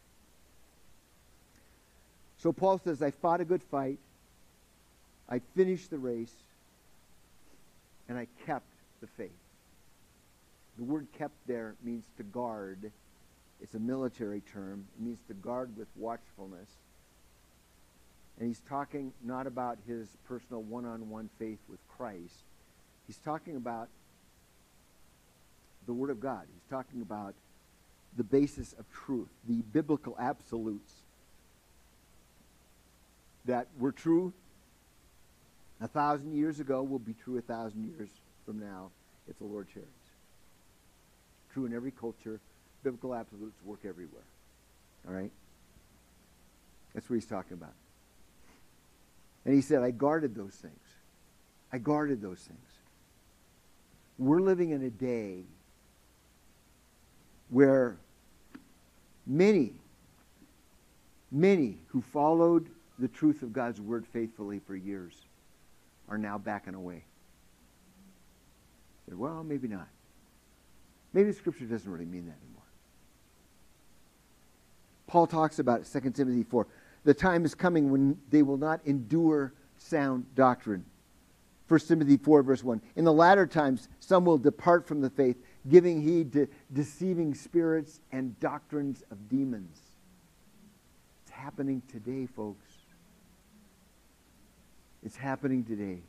So 2.37 2.53
Paul 2.53 2.79
says, 2.83 3.01
I 3.01 3.11
fought 3.11 3.41
a 3.41 3.45
good 3.45 3.63
fight. 3.63 3.97
I 5.27 5.39
finished 5.55 5.89
the 5.89 5.97
race. 5.97 6.33
And 8.07 8.17
I 8.17 8.27
kept 8.45 8.67
the 9.01 9.07
faith. 9.07 9.31
The 10.77 10.83
word 10.83 11.07
kept 11.17 11.33
there 11.47 11.75
means 11.83 12.05
to 12.17 12.23
guard. 12.23 12.91
It's 13.61 13.73
a 13.73 13.79
military 13.79 14.41
term. 14.53 14.85
It 14.97 15.03
means 15.03 15.19
to 15.27 15.33
guard 15.33 15.75
with 15.75 15.87
watchfulness. 15.95 16.69
And 18.39 18.47
he's 18.47 18.61
talking 18.69 19.13
not 19.23 19.47
about 19.47 19.79
his 19.87 20.07
personal 20.27 20.61
one 20.61 20.85
on 20.85 21.09
one 21.09 21.29
faith 21.39 21.59
with 21.69 21.79
Christ. 21.97 22.43
He's 23.07 23.17
talking 23.17 23.55
about 23.55 23.89
the 25.87 25.93
Word 25.93 26.09
of 26.09 26.19
God. 26.19 26.43
He's 26.53 26.69
talking 26.69 27.01
about 27.01 27.33
the 28.15 28.23
basis 28.23 28.73
of 28.73 28.85
truth, 28.91 29.29
the 29.47 29.61
biblical 29.73 30.15
absolutes 30.19 30.91
that 33.45 33.67
were 33.79 33.91
true 33.91 34.33
a 35.79 35.87
thousand 35.87 36.35
years 36.35 36.59
ago 36.59 36.81
will 36.81 36.99
be 36.99 37.13
true 37.23 37.37
a 37.37 37.41
thousand 37.41 37.85
years 37.85 38.09
from 38.45 38.59
now 38.59 38.89
if 39.29 39.37
the 39.37 39.45
Lord 39.45 39.67
tarries. 39.73 39.87
True 41.53 41.65
in 41.65 41.73
every 41.73 41.91
culture. 41.91 42.39
Biblical 42.83 43.13
absolutes 43.13 43.57
work 43.63 43.79
everywhere. 43.87 44.23
All 45.07 45.13
right? 45.13 45.31
That's 46.93 47.09
what 47.09 47.15
he's 47.15 47.25
talking 47.25 47.53
about. 47.53 47.73
And 49.47 49.55
he 49.55 49.61
said, 49.61 49.81
I 49.81 49.91
guarded 49.91 50.35
those 50.35 50.53
things. 50.53 50.73
I 51.71 51.77
guarded 51.77 52.21
those 52.21 52.39
things. 52.39 52.59
We're 54.19 54.41
living 54.41 54.71
in 54.71 54.83
a 54.83 54.89
day 54.89 55.43
where 57.49 57.95
many, 59.25 59.71
many 61.31 61.77
who 61.87 62.01
followed 62.01 62.67
the 62.99 63.07
truth 63.07 63.41
of 63.41 63.53
God's 63.53 63.79
word 63.79 64.05
faithfully 64.05 64.59
for 64.59 64.75
years 64.75 65.13
are 66.09 66.17
now 66.17 66.37
backing 66.37 66.73
away. 66.73 67.05
Said, 69.05 69.17
well, 69.17 69.45
maybe 69.45 69.69
not. 69.69 69.87
Maybe 71.13 71.31
Scripture 71.31 71.63
doesn't 71.63 71.89
really 71.89 72.03
mean 72.03 72.25
that 72.25 72.35
anymore. 72.43 72.63
Paul 75.07 75.25
talks 75.25 75.59
about 75.59 75.81
it, 75.81 76.01
2 76.03 76.11
Timothy 76.11 76.43
4. 76.43 76.67
The 77.07 77.13
time 77.13 77.45
is 77.45 77.55
coming 77.55 77.89
when 77.89 78.17
they 78.31 78.41
will 78.41 78.57
not 78.57 78.81
endure 78.85 79.53
sound 79.77 80.25
doctrine. 80.35 80.83
1 81.69 81.79
Timothy 81.79 82.17
4, 82.17 82.43
verse 82.43 82.65
1. 82.65 82.81
In 82.97 83.05
the 83.05 83.13
latter 83.13 83.47
times, 83.47 83.87
some 84.01 84.25
will 84.25 84.37
depart 84.37 84.85
from 84.85 84.99
the 84.99 85.09
faith, 85.09 85.37
giving 85.69 86.01
heed 86.01 86.33
to 86.33 86.49
deceiving 86.73 87.33
spirits 87.33 88.01
and 88.11 88.37
doctrines 88.41 89.05
of 89.09 89.29
demons. 89.29 89.79
It's 91.23 91.31
happening 91.31 91.81
today, 91.89 92.25
folks. 92.25 92.67
It's 95.01 95.15
happening 95.15 95.63
today. 95.63 95.99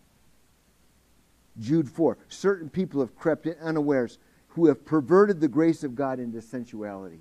Jude 1.61 1.89
4. 1.89 2.19
Certain 2.29 2.69
people 2.69 3.01
have 3.03 3.17
crept 3.17 3.47
in 3.47 3.55
unawares 3.63 4.19
who 4.49 4.67
have 4.67 4.85
perverted 4.85 5.41
the 5.41 5.47
grace 5.47 5.85
of 5.85 5.95
God 5.95 6.19
into 6.19 6.43
sensuality. 6.43 7.21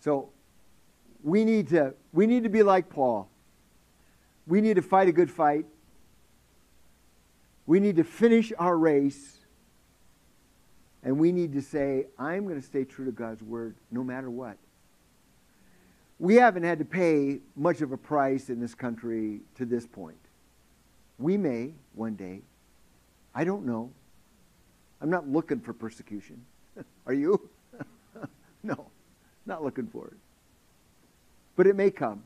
So 0.00 0.30
we 1.26 1.44
need 1.44 1.68
to 1.68 1.92
we 2.12 2.26
need 2.26 2.44
to 2.44 2.48
be 2.48 2.62
like 2.62 2.88
Paul. 2.88 3.28
We 4.46 4.60
need 4.60 4.76
to 4.76 4.82
fight 4.82 5.08
a 5.08 5.12
good 5.12 5.30
fight. 5.30 5.66
We 7.66 7.80
need 7.80 7.96
to 7.96 8.04
finish 8.04 8.52
our 8.58 8.78
race. 8.78 9.40
And 11.02 11.18
we 11.18 11.32
need 11.32 11.52
to 11.52 11.62
say, 11.62 12.06
I'm 12.18 12.44
going 12.44 12.60
to 12.60 12.66
stay 12.66 12.84
true 12.84 13.04
to 13.04 13.12
God's 13.12 13.42
word 13.42 13.74
no 13.90 14.02
matter 14.02 14.30
what 14.30 14.56
we 16.18 16.36
haven't 16.36 16.62
had 16.62 16.78
to 16.78 16.84
pay 16.84 17.40
much 17.54 17.82
of 17.82 17.92
a 17.92 17.96
price 17.96 18.48
in 18.48 18.60
this 18.60 18.74
country 18.74 19.40
to 19.56 19.66
this 19.66 19.86
point. 19.86 20.16
We 21.18 21.36
may 21.36 21.74
one 21.94 22.14
day. 22.14 22.42
I 23.34 23.44
don't 23.44 23.66
know. 23.66 23.90
I'm 25.00 25.10
not 25.10 25.28
looking 25.28 25.60
for 25.60 25.74
persecution. 25.74 26.42
Are 27.06 27.12
you? 27.12 27.50
no, 28.62 28.86
not 29.44 29.62
looking 29.62 29.86
for 29.86 30.06
it. 30.08 30.16
But 31.56 31.66
it 31.66 31.74
may 31.74 31.90
come. 31.90 32.22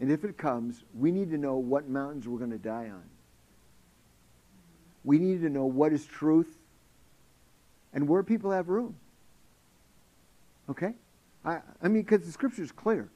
And 0.00 0.10
if 0.10 0.24
it 0.24 0.36
comes, 0.36 0.82
we 0.94 1.12
need 1.12 1.30
to 1.30 1.38
know 1.38 1.56
what 1.56 1.88
mountains 1.88 2.26
we're 2.26 2.38
going 2.38 2.50
to 2.50 2.58
die 2.58 2.90
on. 2.92 3.04
We 5.04 5.18
need 5.18 5.42
to 5.42 5.48
know 5.48 5.64
what 5.64 5.92
is 5.92 6.04
truth 6.04 6.58
and 7.92 8.08
where 8.08 8.22
people 8.22 8.50
have 8.50 8.68
room. 8.68 8.96
Okay? 10.68 10.94
I, 11.44 11.60
I 11.80 11.88
mean, 11.88 12.02
because 12.02 12.26
the 12.26 12.32
scripture 12.32 12.62
is 12.62 12.72
clear. 12.72 13.08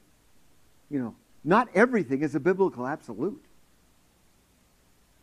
You 0.89 0.99
know, 0.99 1.15
not 1.43 1.67
everything 1.75 2.21
is 2.21 2.35
a 2.35 2.39
biblical 2.39 2.87
absolute. 2.87 3.43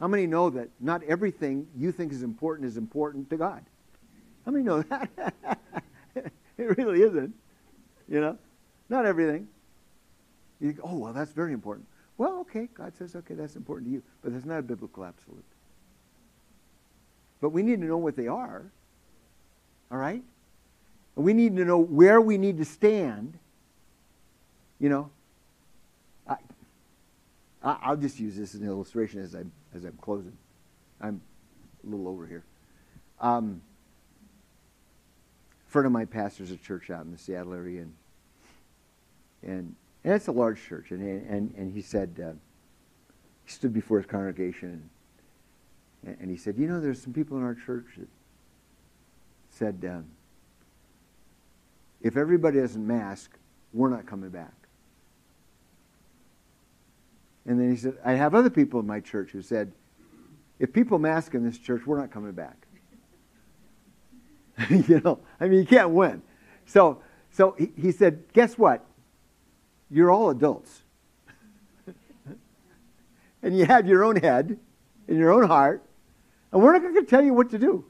How 0.01 0.09
many 0.09 0.27
know 0.27 0.51
that 0.51 0.69
not 0.81 1.03
everything 1.05 1.66
you 1.77 1.93
think 1.93 2.12
is 2.12 2.23
important 2.23 2.69
is 2.69 2.77
important 2.77 3.31
to 3.31 3.37
God? 3.37 3.65
How 4.45 4.53
many 4.53 4.65
know 4.65 4.83
that? 4.83 5.09
it 6.15 6.79
really 6.79 7.03
isn't. 7.03 7.35
You 8.09 8.21
know, 8.21 8.39
not 8.89 9.07
everything. 9.07 9.49
You 10.61 10.73
think, 10.73 10.81
oh, 10.85 10.99
well, 10.99 11.13
that's 11.13 11.33
very 11.33 11.53
important. 11.53 11.87
Well, 12.17 12.39
okay, 12.41 12.69
God 12.73 12.95
says, 12.97 13.17
okay, 13.17 13.35
that's 13.35 13.57
important 13.57 13.89
to 13.89 13.93
you, 13.93 14.03
but 14.23 14.33
that's 14.33 14.45
not 14.45 14.61
a 14.61 14.63
biblical 14.63 15.05
absolute. 15.05 15.45
But 17.41 17.51
we 17.51 17.63
need 17.63 17.81
to 17.81 17.87
know 17.87 17.99
what 17.99 18.17
they 18.17 18.29
are. 18.29 18.71
All 19.91 19.99
right? 19.99 20.23
And 21.17 21.25
we 21.25 21.35
need 21.35 21.57
to 21.57 21.65
know 21.65 21.79
where 21.79 22.21
we 22.21 22.39
need 22.39 22.59
to 22.59 22.65
stand. 22.65 23.39
You 24.79 24.89
know, 24.89 25.11
I, 26.27 26.37
I'll 27.63 27.97
just 27.97 28.21
use 28.21 28.37
this 28.37 28.55
as 28.55 28.61
an 28.61 28.67
illustration 28.67 29.21
as 29.21 29.35
I'm, 29.35 29.51
as 29.75 29.85
I'm 29.85 29.97
closing. 30.01 30.37
I'm 31.01 31.21
a 31.85 31.91
little 31.91 32.09
over 32.09 32.27
here. 32.27 32.45
Um, 33.21 33.61
friend 35.75 35.87
of 35.87 35.93
mine 35.93 36.07
pastors 36.07 36.53
a 36.53 36.57
church 36.57 36.89
out 36.89 37.05
in 37.05 37.11
the 37.11 37.19
Seattle 37.19 37.53
area, 37.53 37.83
and 37.83 37.93
and, 39.43 39.75
and 40.05 40.15
it's 40.15 40.29
a 40.29 40.33
large 40.33 40.63
church. 40.63 40.93
And 40.93 41.03
and 41.29 41.53
and 41.57 41.75
he 41.75 41.83
said 41.83 42.11
uh, 42.25 42.35
he 43.45 43.51
stood 43.51 43.73
before 43.73 43.99
his 43.99 44.07
congregation, 44.07 44.89
and, 46.07 46.17
and 46.21 46.31
he 46.31 46.37
said, 46.37 46.59
you 46.59 46.69
know, 46.69 46.81
there's 46.81 47.03
some 47.03 47.13
people 47.13 47.37
in 47.39 47.43
our 47.43 47.57
church 47.57 47.87
that 47.99 48.07
said, 49.51 49.85
um, 49.91 50.05
if 52.03 52.17
everybody 52.17 52.61
doesn't 52.61 52.87
mask, 52.87 53.37
we're 53.73 53.91
not 53.91 54.07
coming 54.07 54.31
back. 54.31 54.55
And 57.47 57.59
then 57.59 57.73
he 57.73 57.77
said, 57.77 57.99
I 58.05 58.13
have 58.13 58.37
other 58.37 58.49
people 58.49 58.79
in 58.79 58.87
my 58.87 59.01
church 59.01 59.31
who 59.31 59.43
said, 59.43 59.73
if 60.61 60.73
people 60.73 61.01
mask 61.01 61.35
in 61.35 61.45
this 61.45 61.59
church, 61.59 61.83
we're 61.85 61.99
not 61.99 62.13
coming 62.13 62.31
back. 62.31 62.64
you 64.71 65.01
know, 65.05 65.21
I 65.41 65.49
mean, 65.49 65.61
you 65.61 65.67
can't 65.67 65.91
win. 65.91 66.23
So, 66.67 67.03
so 67.31 67.55
he, 67.59 67.73
he 67.77 67.93
said, 67.93 68.25
guess 68.33 68.57
what? 68.57 68.85
You're 69.91 70.11
all 70.11 70.31
adults. 70.31 70.83
and 73.43 73.57
you 73.57 73.67
have 73.67 73.87
your 73.87 74.05
own 74.05 74.17
head 74.17 74.59
and 75.09 75.19
your 75.19 75.33
own 75.33 75.47
heart, 75.47 75.85
and 76.53 76.63
we're 76.63 76.73
not 76.73 76.83
going 76.83 76.95
to 76.95 77.03
tell 77.03 77.23
you 77.23 77.35
what 77.35 77.51
to 77.51 77.59
do. 77.59 77.85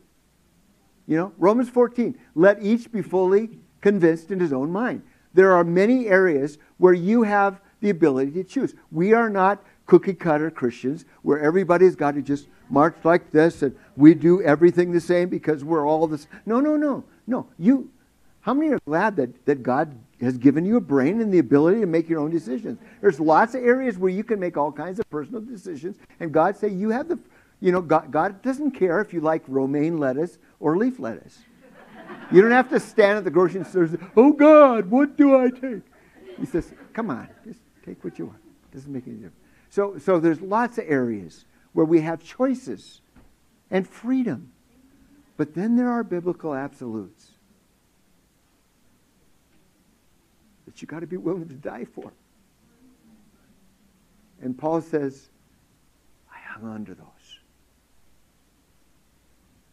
You 1.07 1.17
know, 1.17 1.33
Romans 1.37 1.69
14, 1.69 2.19
let 2.35 2.63
each 2.63 2.91
be 2.91 3.03
fully 3.03 3.59
convinced 3.81 4.31
in 4.31 4.41
his 4.41 4.53
own 4.53 4.71
mind. 4.71 5.03
There 5.35 5.53
are 5.53 5.65
many 5.65 6.07
areas 6.07 6.59
where 6.79 6.95
you 6.95 7.23
have 7.25 7.61
the 7.81 7.91
ability 7.91 8.31
to 8.33 8.45
choose. 8.45 8.75
We 8.91 9.13
are 9.13 9.29
not 9.29 9.63
cookie 9.87 10.15
cutter 10.15 10.51
Christians 10.51 11.05
where 11.23 11.39
everybody's 11.39 11.95
got 11.95 12.15
to 12.15 12.23
just 12.23 12.49
march 12.71 12.97
like 13.05 13.31
this 13.31 13.63
and 13.63 13.77
we 13.97 14.15
do 14.15 14.43
everything 14.43 14.93
the 14.93 15.01
same 15.01 15.29
because 15.29 15.65
we're 15.65 15.87
all 15.87 16.07
this. 16.07 16.27
No, 16.47 16.61
no, 16.61 16.77
no, 16.77 17.05
no. 17.27 17.47
You, 17.59 17.91
how 18.41 18.55
many 18.55 18.73
are 18.73 18.81
glad 18.87 19.17
that, 19.17 19.47
that 19.47 19.63
God 19.63 19.97
has 20.21 20.37
given 20.37 20.65
you 20.65 20.77
a 20.77 20.81
brain 20.81 21.21
and 21.21 21.33
the 21.33 21.39
ability 21.39 21.81
to 21.81 21.87
make 21.87 22.09
your 22.09 22.21
own 22.21 22.31
decisions? 22.31 22.79
There's 23.01 23.21
lots 23.21 23.55
of 23.55 23.63
areas 23.63 23.99
where 23.99 24.11
you 24.11 24.25
can 24.25 24.41
make 24.41 24.57
all 24.57 24.73
kinds 24.73 24.99
of 24.99 25.09
personal 25.11 25.41
decisions, 25.41 25.97
and 26.21 26.33
God 26.33 26.57
say 26.57 26.69
you 26.69 26.91
have 26.91 27.09
the, 27.09 27.19
you 27.61 27.73
know, 27.73 27.81
God, 27.81 28.11
God 28.11 28.43
doesn't 28.43 28.73
care 28.73 29.01
if 29.01 29.13
you 29.13 29.21
like 29.21 29.43
romaine 29.47 29.99
lettuce 29.99 30.39
or 30.61 30.77
leaf 30.77 30.99
lettuce. 30.99 31.39
You 32.31 32.43
don't 32.43 32.51
have 32.51 32.69
to 32.71 32.81
stand 32.81 33.19
at 33.19 33.25
the 33.25 33.31
grocery 33.31 33.65
store 33.65 33.85
and 33.85 33.99
say, 33.99 34.07
"Oh 34.17 34.33
God, 34.33 34.91
what 34.91 35.17
do 35.17 35.39
I 35.39 35.51
take?" 35.51 35.83
He 36.39 36.47
says, 36.47 36.73
"Come 36.93 37.11
on, 37.11 37.29
just 37.47 37.61
take 37.85 38.03
what 38.05 38.19
you 38.19 38.27
want. 38.27 38.39
It 38.71 38.75
doesn't 38.75 38.93
make 38.93 39.07
any 39.07 39.17
difference." 39.17 39.37
So, 39.71 39.99
so 39.99 40.21
there's 40.21 40.41
lots 40.41 40.79
of 40.79 40.85
areas 40.87 41.45
where 41.75 41.85
we 41.85 42.01
have 42.01 42.25
choices 42.25 43.03
and 43.71 43.87
freedom. 43.87 44.53
But 45.37 45.55
then 45.55 45.77
there 45.77 45.91
are 45.91 46.03
biblical 46.03 46.55
absolutes 46.55 47.33
that 50.65 50.81
you've 50.81 50.89
got 50.89 51.01
to 51.01 51.07
be 51.07 51.17
willing 51.17 51.49
to 51.49 51.55
die 51.55 51.85
for. 51.85 52.13
And 54.41 54.57
Paul 54.57 54.81
says, 54.81 55.29
I 56.33 56.39
hung 56.39 56.65
on 56.71 56.85
to 56.87 56.95
those. 56.95 57.39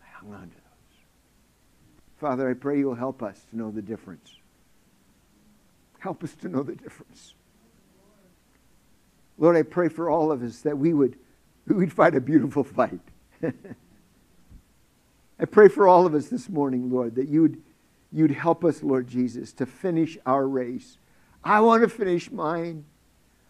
I 0.02 0.20
hung 0.20 0.34
on 0.34 0.42
to 0.42 0.56
those. 0.56 0.62
Father, 2.20 2.50
I 2.50 2.54
pray 2.54 2.80
you'll 2.80 2.96
help 2.96 3.24
us 3.24 3.40
to 3.52 3.58
know 3.58 3.72
the 3.72 3.82
difference. 3.82 4.36
Help 6.00 6.24
us 6.24 6.34
to 6.36 6.50
know 6.50 6.64
the 6.64 6.76
difference. 6.76 7.36
Lord, 9.38 9.56
I 9.56 9.64
pray 9.64 9.88
for 9.90 10.10
all 10.10 10.32
of 10.32 10.44
us 10.44 10.62
that 10.62 10.78
we 10.78 10.94
would, 10.94 11.18
we 11.68 11.76
would 11.76 11.94
fight 11.94 12.16
a 12.16 12.22
beautiful 12.22 12.64
fight. 12.64 13.00
I 13.44 15.46
pray 15.46 15.68
for 15.68 15.88
all 15.88 16.06
of 16.06 16.14
us 16.14 16.28
this 16.28 16.50
morning, 16.50 16.92
Lord, 16.92 17.16
that 17.16 17.28
you'd, 17.28 17.62
you'd 18.12 18.32
help 18.32 18.64
us, 18.64 18.84
Lord 18.84 19.08
Jesus, 19.08 19.52
to 19.54 19.66
finish 19.66 20.18
our 20.26 20.48
race. 20.48 20.98
I 21.44 21.60
want 21.62 21.82
to 21.82 21.90
finish 21.90 22.32
mine. 22.32 22.86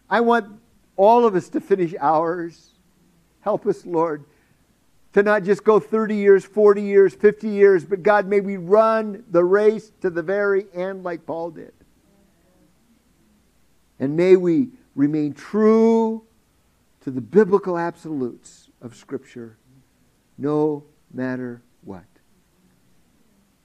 I 0.08 0.20
want 0.20 0.60
all 0.96 1.26
of 1.26 1.34
us 1.34 1.48
to 1.50 1.60
finish 1.60 1.94
ours. 2.00 2.70
Help 3.40 3.66
us, 3.66 3.84
Lord, 3.84 4.24
to 5.12 5.22
not 5.22 5.44
just 5.44 5.64
go 5.64 5.78
30 5.78 6.16
years, 6.16 6.44
40 6.44 6.82
years, 6.82 7.14
50 7.14 7.48
years, 7.48 7.84
but 7.84 8.02
God, 8.02 8.26
may 8.26 8.40
we 8.40 8.56
run 8.56 9.24
the 9.30 9.44
race 9.44 9.92
to 10.00 10.08
the 10.08 10.22
very 10.22 10.66
end 10.74 11.04
like 11.04 11.26
Paul 11.26 11.50
did. 11.50 11.72
And 13.98 14.16
may 14.16 14.36
we 14.36 14.68
remain 14.94 15.34
true 15.34 16.24
to 17.02 17.10
the 17.10 17.20
biblical 17.20 17.76
absolutes 17.76 18.70
of 18.80 18.94
Scripture 18.94 19.56
no 20.38 20.84
matter 21.12 21.62
what. 21.84 22.04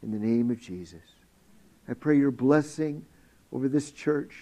In 0.01 0.11
the 0.11 0.19
name 0.19 0.51
of 0.51 0.59
Jesus. 0.59 1.01
I 1.87 1.93
pray 1.93 2.17
your 2.17 2.31
blessing 2.31 3.05
over 3.51 3.69
this 3.69 3.91
church. 3.91 4.35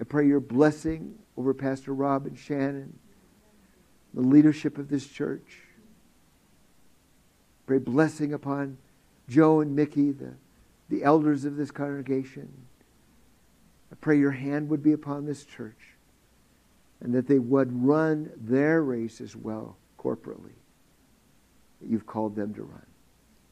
I 0.00 0.04
pray 0.04 0.26
your 0.26 0.40
blessing 0.40 1.18
over 1.36 1.52
Pastor 1.52 1.92
Rob 1.92 2.26
and 2.26 2.38
Shannon, 2.38 2.98
the 4.14 4.22
leadership 4.22 4.78
of 4.78 4.88
this 4.88 5.06
church. 5.06 5.58
Pray 7.66 7.78
blessing 7.78 8.32
upon 8.32 8.78
Joe 9.28 9.60
and 9.60 9.76
Mickey, 9.76 10.12
the, 10.12 10.34
the 10.88 11.04
elders 11.04 11.44
of 11.44 11.56
this 11.56 11.70
congregation. 11.70 12.50
I 13.92 13.96
pray 14.00 14.18
your 14.18 14.30
hand 14.30 14.68
would 14.70 14.82
be 14.82 14.92
upon 14.92 15.26
this 15.26 15.44
church 15.44 15.89
and 17.00 17.14
that 17.14 17.26
they 17.26 17.38
would 17.38 17.84
run 17.84 18.30
their 18.36 18.82
race 18.82 19.20
as 19.20 19.34
well 19.34 19.76
corporately 19.98 20.52
that 21.80 21.88
you've 21.88 22.06
called 22.06 22.36
them 22.36 22.54
to 22.54 22.62
run. 22.62 22.86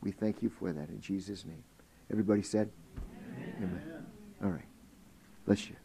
We 0.02 0.12
thank 0.12 0.42
you 0.42 0.50
for 0.50 0.72
that 0.72 0.88
in 0.88 1.00
Jesus' 1.00 1.44
name. 1.44 1.62
Everybody 2.10 2.42
said, 2.42 2.70
Amen. 3.58 3.80
Amen. 3.82 4.06
All 4.42 4.50
right. 4.50 4.64
Bless 5.46 5.68
you. 5.68 5.76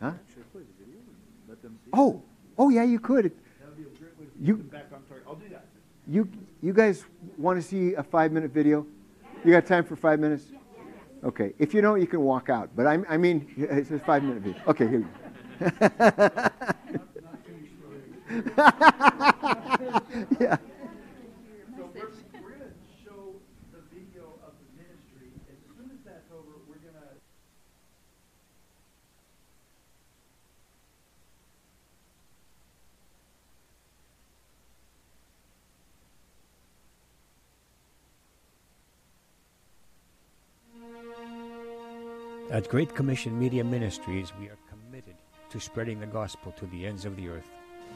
Huh? 0.00 0.12
Oh, 1.92 2.22
oh 2.58 2.68
yeah, 2.70 2.82
you 2.82 2.98
could. 2.98 3.32
You, 4.40 4.68
I'll 5.28 5.36
do 5.36 5.48
that. 5.50 5.66
You, 6.08 6.28
you 6.62 6.72
guys 6.72 7.04
want 7.36 7.60
to 7.60 7.66
see 7.66 7.94
a 7.94 8.02
five 8.02 8.32
minute 8.32 8.52
video? 8.52 8.86
You 9.44 9.50
got 9.50 9.66
time 9.66 9.84
for 9.84 9.96
five 9.96 10.20
minutes? 10.20 10.44
Okay. 11.24 11.52
If 11.58 11.74
you 11.74 11.80
don't, 11.80 12.00
you 12.00 12.06
can 12.06 12.20
walk 12.20 12.48
out. 12.48 12.70
But 12.74 12.86
I, 12.86 12.98
I 13.08 13.16
mean, 13.16 13.52
it's 13.56 13.90
a 13.90 13.98
five 13.98 14.22
minute 14.22 14.42
video. 14.42 14.62
Okay, 14.68 14.86
here 14.88 15.00
you 15.00 15.08
go. 15.08 15.18
yeah. 20.40 20.56
At 42.62 42.68
Great 42.68 42.94
Commission 42.94 43.36
Media 43.36 43.64
Ministries, 43.64 44.32
we 44.38 44.46
are 44.46 44.58
committed 44.70 45.16
to 45.50 45.58
spreading 45.58 45.98
the 45.98 46.06
gospel 46.06 46.52
to 46.52 46.66
the 46.66 46.86
ends 46.86 47.04
of 47.04 47.16
the 47.16 47.28
earth. 47.28 47.50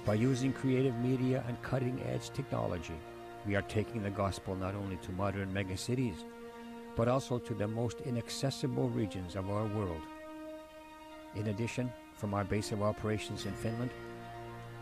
By 0.05 0.15
using 0.15 0.53
creative 0.53 0.97
media 0.97 1.45
and 1.47 1.63
cutting 1.63 2.03
edge 2.09 2.31
technology, 2.31 2.99
we 3.47 3.55
are 3.55 3.63
taking 3.63 4.03
the 4.03 4.11
gospel 4.11 4.57
not 4.57 4.75
only 4.75 4.97
to 4.97 5.13
modern 5.13 5.55
megacities, 5.55 6.25
but 6.97 7.07
also 7.07 7.39
to 7.39 7.55
the 7.55 7.69
most 7.69 8.01
inaccessible 8.01 8.89
regions 8.89 9.37
of 9.37 9.49
our 9.51 9.67
world. 9.67 10.03
In 11.37 11.47
addition, 11.47 11.93
from 12.17 12.35
our 12.35 12.43
base 12.43 12.73
of 12.73 12.83
operations 12.83 13.47
in 13.47 13.53
Finland, 13.53 13.93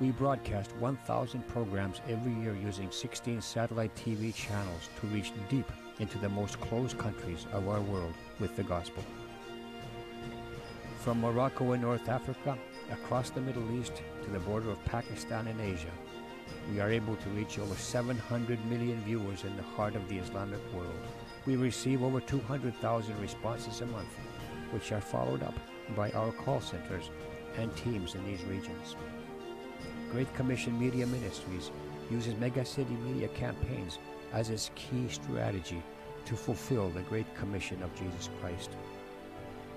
we 0.00 0.12
broadcast 0.12 0.74
1,000 0.76 1.46
programs 1.46 2.00
every 2.08 2.32
year 2.42 2.56
using 2.56 2.90
16 2.90 3.42
satellite 3.42 3.94
TV 3.94 4.34
channels 4.34 4.88
to 4.98 5.06
reach 5.08 5.34
deep 5.50 5.70
into 5.98 6.16
the 6.16 6.28
most 6.30 6.58
closed 6.58 6.96
countries 6.96 7.46
of 7.52 7.68
our 7.68 7.82
world 7.82 8.14
with 8.40 8.56
the 8.56 8.62
gospel. 8.62 9.04
From 11.04 11.20
Morocco 11.20 11.72
in 11.72 11.82
North 11.82 12.08
Africa, 12.08 12.56
across 12.90 13.28
the 13.28 13.42
Middle 13.42 13.78
East 13.78 13.92
to 14.24 14.30
the 14.30 14.38
border 14.38 14.70
of 14.70 14.82
Pakistan 14.86 15.46
and 15.48 15.60
Asia, 15.60 15.92
we 16.72 16.80
are 16.80 16.90
able 16.90 17.14
to 17.16 17.28
reach 17.28 17.58
over 17.58 17.74
700 17.74 18.64
million 18.70 18.98
viewers 19.04 19.44
in 19.44 19.54
the 19.54 19.62
heart 19.62 19.96
of 19.96 20.08
the 20.08 20.16
Islamic 20.16 20.60
world. 20.72 21.04
We 21.44 21.56
receive 21.56 22.02
over 22.02 22.20
200,000 22.20 23.20
responses 23.20 23.82
a 23.82 23.86
month, 23.86 24.08
which 24.70 24.92
are 24.92 25.00
followed 25.02 25.42
up 25.42 25.52
by 25.94 26.10
our 26.12 26.32
call 26.32 26.62
centers 26.62 27.10
and 27.58 27.76
teams 27.76 28.14
in 28.14 28.24
these 28.24 28.42
regions. 28.44 28.96
Great 30.10 30.34
Commission 30.34 30.80
Media 30.80 31.06
Ministries 31.06 31.70
uses 32.10 32.32
megacity 32.32 32.98
media 33.04 33.28
campaigns 33.28 33.98
as 34.32 34.48
its 34.48 34.70
key 34.74 35.06
strategy 35.10 35.82
to 36.24 36.34
fulfill 36.34 36.88
the 36.88 37.02
Great 37.02 37.26
Commission 37.34 37.82
of 37.82 37.94
Jesus 37.94 38.30
Christ. 38.40 38.70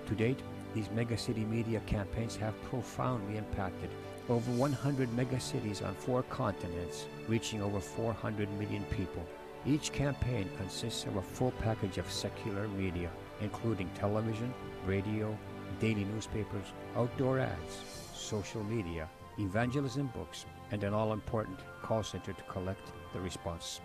To 0.06 0.14
date, 0.14 0.40
these 0.74 0.88
megacity 0.88 1.48
media 1.48 1.80
campaigns 1.86 2.36
have 2.36 2.60
profoundly 2.64 3.36
impacted 3.36 3.90
over 4.28 4.50
100 4.52 5.08
megacities 5.10 5.84
on 5.86 5.94
four 5.94 6.22
continents, 6.24 7.06
reaching 7.28 7.62
over 7.62 7.80
400 7.80 8.50
million 8.58 8.84
people. 8.84 9.24
Each 9.66 9.90
campaign 9.90 10.48
consists 10.56 11.04
of 11.06 11.16
a 11.16 11.22
full 11.22 11.52
package 11.62 11.98
of 11.98 12.10
secular 12.10 12.68
media, 12.68 13.10
including 13.40 13.90
television, 13.94 14.52
radio, 14.86 15.36
daily 15.80 16.04
newspapers, 16.04 16.66
outdoor 16.96 17.38
ads, 17.38 17.82
social 18.14 18.62
media, 18.64 19.08
evangelism 19.38 20.08
books, 20.14 20.44
and 20.70 20.84
an 20.84 20.92
all 20.92 21.12
important 21.12 21.58
call 21.82 22.02
center 22.02 22.32
to 22.32 22.42
collect 22.44 22.92
the 23.12 23.20
response. 23.20 23.80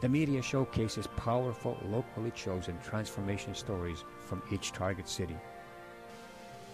The 0.00 0.08
media 0.08 0.42
showcases 0.42 1.06
powerful, 1.16 1.78
locally 1.88 2.32
chosen 2.32 2.78
transformation 2.80 3.54
stories 3.54 4.02
from 4.26 4.42
each 4.50 4.72
target 4.72 5.08
city. 5.08 5.36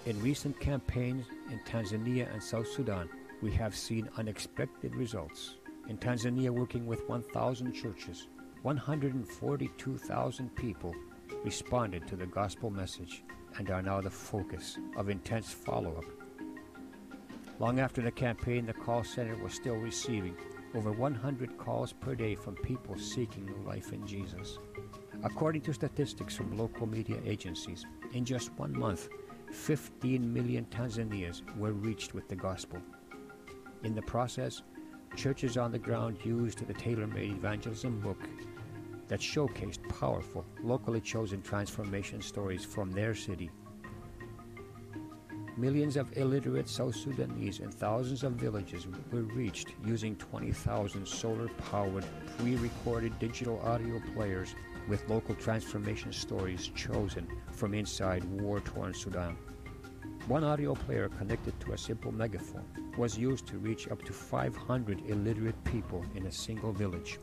In 0.06 0.20
recent 0.22 0.58
campaigns 0.58 1.26
in 1.50 1.58
Tanzania 1.60 2.32
and 2.32 2.42
South 2.42 2.68
Sudan, 2.68 3.08
we 3.42 3.50
have 3.52 3.76
seen 3.76 4.08
unexpected 4.16 4.94
results. 4.94 5.56
In 5.88 5.98
Tanzania, 5.98 6.50
working 6.50 6.86
with 6.86 7.06
1,000 7.08 7.72
churches, 7.72 8.28
142,000 8.62 10.56
people 10.56 10.94
responded 11.44 12.06
to 12.06 12.16
the 12.16 12.26
gospel 12.26 12.70
message 12.70 13.22
and 13.58 13.70
are 13.70 13.82
now 13.82 14.00
the 14.00 14.10
focus 14.10 14.78
of 14.96 15.10
intense 15.10 15.52
follow 15.52 15.96
up. 15.96 16.04
Long 17.58 17.80
after 17.80 18.00
the 18.00 18.12
campaign, 18.12 18.66
the 18.66 18.72
call 18.72 19.02
center 19.04 19.36
was 19.36 19.52
still 19.52 19.76
receiving 19.76 20.36
over 20.74 20.92
100 20.92 21.58
calls 21.58 21.92
per 21.92 22.14
day 22.14 22.34
from 22.34 22.54
people 22.56 22.96
seeking 22.96 23.44
new 23.44 23.66
life 23.66 23.92
in 23.92 24.06
Jesus. 24.06 24.58
According 25.24 25.62
to 25.62 25.74
statistics 25.74 26.36
from 26.36 26.56
local 26.56 26.86
media 26.86 27.18
agencies, 27.24 27.84
in 28.12 28.24
just 28.24 28.52
one 28.58 28.78
month, 28.78 29.08
15 29.52 30.32
million 30.32 30.66
Tanzanians 30.66 31.42
were 31.56 31.72
reached 31.72 32.14
with 32.14 32.28
the 32.28 32.36
gospel. 32.36 32.80
In 33.84 33.94
the 33.94 34.02
process, 34.02 34.62
churches 35.16 35.56
on 35.56 35.72
the 35.72 35.78
ground 35.78 36.18
used 36.24 36.66
the 36.66 36.74
tailor 36.74 37.06
made 37.06 37.32
evangelism 37.32 38.00
book 38.00 38.18
that 39.08 39.20
showcased 39.20 39.88
powerful, 39.88 40.44
locally 40.62 41.00
chosen 41.00 41.40
transformation 41.42 42.20
stories 42.20 42.64
from 42.64 42.90
their 42.90 43.14
city. 43.14 43.50
Millions 45.56 45.96
of 45.96 46.16
illiterate 46.16 46.68
South 46.68 46.94
Sudanese 46.94 47.58
and 47.58 47.74
thousands 47.74 48.22
of 48.22 48.34
villages 48.34 48.86
were 49.10 49.22
reached 49.22 49.74
using 49.84 50.14
20,000 50.16 51.08
solar 51.08 51.48
powered, 51.70 52.04
pre 52.38 52.54
recorded 52.56 53.18
digital 53.18 53.58
audio 53.64 54.00
players 54.14 54.54
with 54.88 55.08
local 55.08 55.34
transformation 55.34 56.12
stories 56.12 56.70
chosen 56.74 57.28
from 57.52 57.74
inside 57.74 58.24
war 58.24 58.60
torn 58.60 58.94
Sudan. 58.94 59.36
One 60.26 60.44
audio 60.44 60.74
player 60.74 61.08
connected 61.08 61.58
to 61.60 61.72
a 61.72 61.78
simple 61.78 62.12
megaphone 62.12 62.64
was 62.96 63.16
used 63.16 63.46
to 63.46 63.58
reach 63.58 63.88
up 63.88 64.02
to 64.04 64.12
500 64.12 65.08
illiterate 65.08 65.62
people 65.64 66.04
in 66.14 66.26
a 66.26 66.32
single 66.32 66.72
village. 66.72 67.18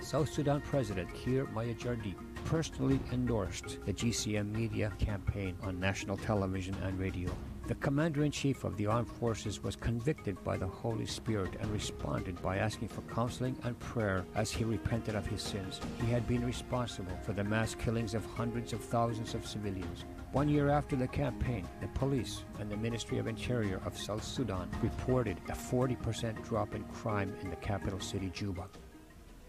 South 0.00 0.32
Sudan 0.32 0.60
President 0.60 1.08
Kiir 1.14 1.46
Mayardit 1.46 2.14
personally 2.46 2.98
endorsed 3.12 3.78
the 3.86 3.92
GCM 3.92 4.50
media 4.54 4.92
campaign 4.98 5.56
on 5.62 5.78
national 5.78 6.16
television 6.16 6.74
and 6.82 6.98
radio. 6.98 7.30
The 7.70 7.76
commander 7.76 8.24
in 8.24 8.32
chief 8.32 8.64
of 8.64 8.76
the 8.76 8.86
armed 8.86 9.08
forces 9.08 9.62
was 9.62 9.76
convicted 9.76 10.42
by 10.42 10.56
the 10.56 10.66
Holy 10.66 11.06
Spirit 11.06 11.54
and 11.60 11.70
responded 11.70 12.42
by 12.42 12.56
asking 12.56 12.88
for 12.88 13.02
counseling 13.02 13.56
and 13.62 13.78
prayer 13.78 14.24
as 14.34 14.50
he 14.50 14.64
repented 14.64 15.14
of 15.14 15.24
his 15.24 15.40
sins. 15.40 15.78
He 16.00 16.10
had 16.10 16.26
been 16.26 16.44
responsible 16.44 17.16
for 17.22 17.32
the 17.32 17.44
mass 17.44 17.76
killings 17.76 18.14
of 18.14 18.26
hundreds 18.34 18.72
of 18.72 18.80
thousands 18.80 19.34
of 19.34 19.46
civilians. 19.46 20.04
One 20.32 20.48
year 20.48 20.68
after 20.68 20.96
the 20.96 21.06
campaign, 21.06 21.64
the 21.80 21.86
police 21.96 22.42
and 22.58 22.68
the 22.68 22.76
Ministry 22.76 23.18
of 23.18 23.28
Interior 23.28 23.80
of 23.86 23.96
South 23.96 24.24
Sudan 24.24 24.68
reported 24.82 25.36
a 25.48 25.52
40% 25.52 26.44
drop 26.44 26.74
in 26.74 26.82
crime 26.86 27.32
in 27.40 27.50
the 27.50 27.56
capital 27.70 28.00
city, 28.00 28.32
Juba. 28.34 28.66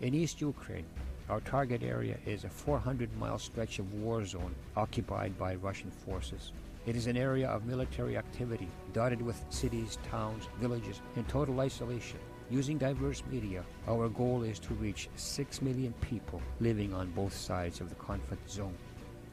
In 0.01 0.13
East 0.13 0.41
Ukraine, 0.41 0.85
our 1.27 1.39
target 1.39 1.81
area 1.81 2.17
is 2.27 2.43
a 2.43 2.49
400 2.49 3.09
mile 3.17 3.39
stretch 3.39 3.79
of 3.79 3.91
war 3.95 4.23
zone 4.25 4.53
occupied 4.77 5.39
by 5.39 5.55
Russian 5.55 5.89
forces. 5.89 6.51
It 6.87 6.95
is 6.95 7.05
an 7.05 7.15
area 7.15 7.47
of 7.47 7.65
military 7.65 8.17
activity, 8.17 8.67
dotted 8.91 9.21
with 9.21 9.45
cities, 9.49 9.99
towns, 10.09 10.47
villages 10.59 10.99
in 11.15 11.23
total 11.25 11.59
isolation. 11.59 12.17
Using 12.49 12.79
diverse 12.79 13.21
media, 13.29 13.63
our 13.87 14.09
goal 14.09 14.41
is 14.41 14.57
to 14.59 14.73
reach 14.73 15.07
6 15.15 15.61
million 15.61 15.93
people 16.01 16.41
living 16.59 16.91
on 16.91 17.11
both 17.11 17.35
sides 17.35 17.81
of 17.81 17.89
the 17.89 17.95
conflict 17.95 18.49
zone. 18.49 18.75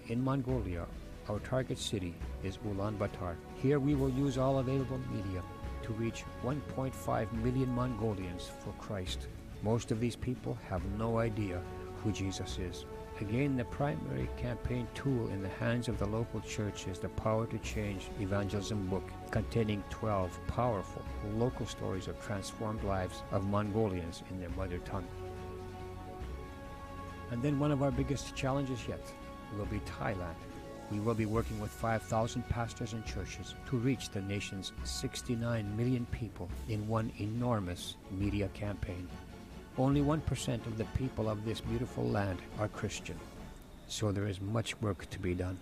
In 0.08 0.22
Mongolia, 0.22 0.84
our 1.30 1.38
target 1.38 1.78
city 1.78 2.14
is 2.44 2.58
Ulaanbaatar. 2.58 3.34
Here 3.56 3.78
we 3.80 3.94
will 3.94 4.10
use 4.10 4.36
all 4.36 4.58
available 4.58 5.00
media 5.10 5.42
to 5.84 5.92
reach 5.94 6.24
1.5 6.44 7.32
million 7.32 7.74
Mongolians 7.74 8.50
for 8.62 8.72
Christ. 8.72 9.26
Most 9.62 9.90
of 9.90 10.00
these 10.00 10.16
people 10.16 10.58
have 10.68 10.84
no 10.98 11.18
idea 11.18 11.62
who 12.04 12.12
Jesus 12.12 12.58
is. 12.58 12.84
Again, 13.20 13.56
the 13.56 13.64
primary 13.64 14.28
campaign 14.36 14.86
tool 14.94 15.26
in 15.30 15.42
the 15.42 15.48
hands 15.48 15.88
of 15.88 15.98
the 15.98 16.06
local 16.06 16.40
church 16.40 16.86
is 16.86 17.00
the 17.00 17.08
Power 17.08 17.46
to 17.46 17.58
Change 17.58 18.10
evangelism 18.20 18.86
book, 18.86 19.02
containing 19.32 19.82
12 19.90 20.38
powerful 20.46 21.02
local 21.34 21.66
stories 21.66 22.06
of 22.06 22.22
transformed 22.24 22.84
lives 22.84 23.22
of 23.32 23.44
Mongolians 23.48 24.22
in 24.30 24.38
their 24.38 24.50
mother 24.50 24.78
tongue. 24.78 25.06
And 27.32 27.42
then 27.42 27.58
one 27.58 27.72
of 27.72 27.82
our 27.82 27.90
biggest 27.90 28.36
challenges 28.36 28.86
yet 28.86 29.12
will 29.56 29.66
be 29.66 29.80
Thailand. 29.80 30.36
We 30.92 31.00
will 31.00 31.14
be 31.14 31.26
working 31.26 31.58
with 31.58 31.70
5,000 31.72 32.48
pastors 32.48 32.92
and 32.92 33.04
churches 33.04 33.54
to 33.68 33.78
reach 33.78 34.10
the 34.10 34.22
nation's 34.22 34.72
69 34.84 35.76
million 35.76 36.06
people 36.12 36.48
in 36.68 36.86
one 36.86 37.10
enormous 37.18 37.96
media 38.12 38.48
campaign. 38.54 39.08
Only 39.78 40.00
1% 40.00 40.66
of 40.66 40.76
the 40.76 40.86
people 40.96 41.28
of 41.28 41.44
this 41.44 41.60
beautiful 41.60 42.02
land 42.02 42.40
are 42.58 42.66
Christian, 42.66 43.16
so 43.86 44.10
there 44.10 44.26
is 44.26 44.40
much 44.40 44.80
work 44.82 45.08
to 45.10 45.20
be 45.20 45.34
done. 45.34 45.56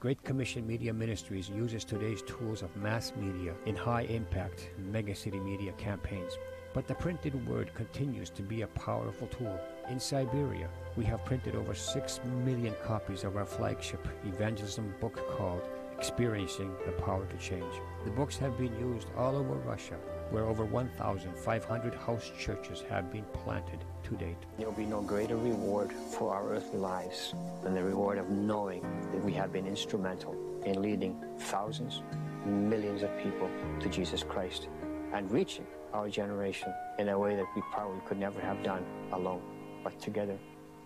Great 0.00 0.24
Commission 0.24 0.66
Media 0.66 0.90
Ministries 0.90 1.50
uses 1.50 1.84
today's 1.84 2.22
tools 2.22 2.62
of 2.62 2.74
mass 2.78 3.12
media 3.20 3.52
in 3.66 3.76
high 3.76 4.04
impact 4.04 4.70
megacity 4.90 5.44
media 5.44 5.72
campaigns, 5.72 6.38
but 6.72 6.88
the 6.88 6.94
printed 6.94 7.46
word 7.46 7.74
continues 7.74 8.30
to 8.30 8.40
be 8.40 8.62
a 8.62 8.66
powerful 8.68 9.26
tool. 9.26 9.60
In 9.90 10.00
Siberia, 10.00 10.70
we 10.96 11.04
have 11.04 11.22
printed 11.26 11.54
over 11.54 11.74
6 11.74 12.20
million 12.46 12.74
copies 12.82 13.24
of 13.24 13.36
our 13.36 13.44
flagship 13.44 14.08
evangelism 14.24 14.94
book 15.02 15.20
called 15.36 15.68
Experiencing 15.98 16.74
the 16.86 16.92
Power 16.92 17.26
to 17.26 17.36
Change. 17.36 17.74
The 18.06 18.10
books 18.10 18.38
have 18.38 18.56
been 18.56 18.74
used 18.80 19.08
all 19.18 19.36
over 19.36 19.56
Russia 19.56 19.98
where 20.30 20.44
over 20.44 20.64
1,500 20.64 21.94
house 21.94 22.30
churches 22.38 22.84
have 22.88 23.12
been 23.12 23.24
planted 23.44 23.84
to 24.04 24.14
date. 24.16 24.36
There 24.58 24.66
will 24.66 24.76
be 24.76 24.86
no 24.86 25.02
greater 25.02 25.36
reward 25.36 25.92
for 25.92 26.34
our 26.34 26.48
earthly 26.50 26.78
lives 26.78 27.34
than 27.62 27.74
the 27.74 27.82
reward 27.82 28.18
of 28.18 28.30
knowing 28.30 28.82
that 29.12 29.24
we 29.24 29.32
have 29.32 29.52
been 29.52 29.66
instrumental 29.66 30.36
in 30.64 30.80
leading 30.80 31.20
thousands, 31.38 32.02
millions 32.46 33.02
of 33.02 33.16
people 33.18 33.50
to 33.80 33.88
Jesus 33.88 34.22
Christ 34.22 34.68
and 35.12 35.30
reaching 35.30 35.66
our 35.92 36.08
generation 36.08 36.72
in 36.98 37.08
a 37.08 37.18
way 37.18 37.34
that 37.34 37.46
we 37.56 37.62
probably 37.72 38.00
could 38.06 38.18
never 38.18 38.40
have 38.40 38.62
done 38.62 38.84
alone. 39.12 39.42
But 39.82 40.00
together, 40.00 40.38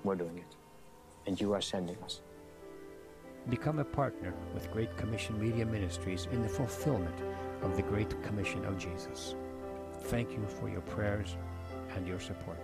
we're 0.03 0.15
doing 0.15 0.39
it. 0.39 0.57
And 1.27 1.41
you 1.41 1.53
are 1.53 1.61
sending 1.61 1.97
us. 2.03 2.21
Become 3.51 3.79
a 3.79 3.85
partner 3.85 4.33
with 4.55 4.71
Great 4.73 4.97
Commission 4.97 5.39
Media 5.39 5.67
Ministries 5.67 6.27
in 6.33 6.43
the 6.43 6.49
fulfillment 6.49 7.21
of 7.61 7.77
the 7.77 7.83
Great 7.83 8.23
Commission 8.23 8.65
of 8.65 8.79
Jesus. 8.79 9.35
Thank 10.05 10.31
you 10.31 10.47
for 10.47 10.71
your 10.71 10.81
prayers 10.81 11.37
and 11.95 12.09
your 12.09 12.21
support. 12.21 12.59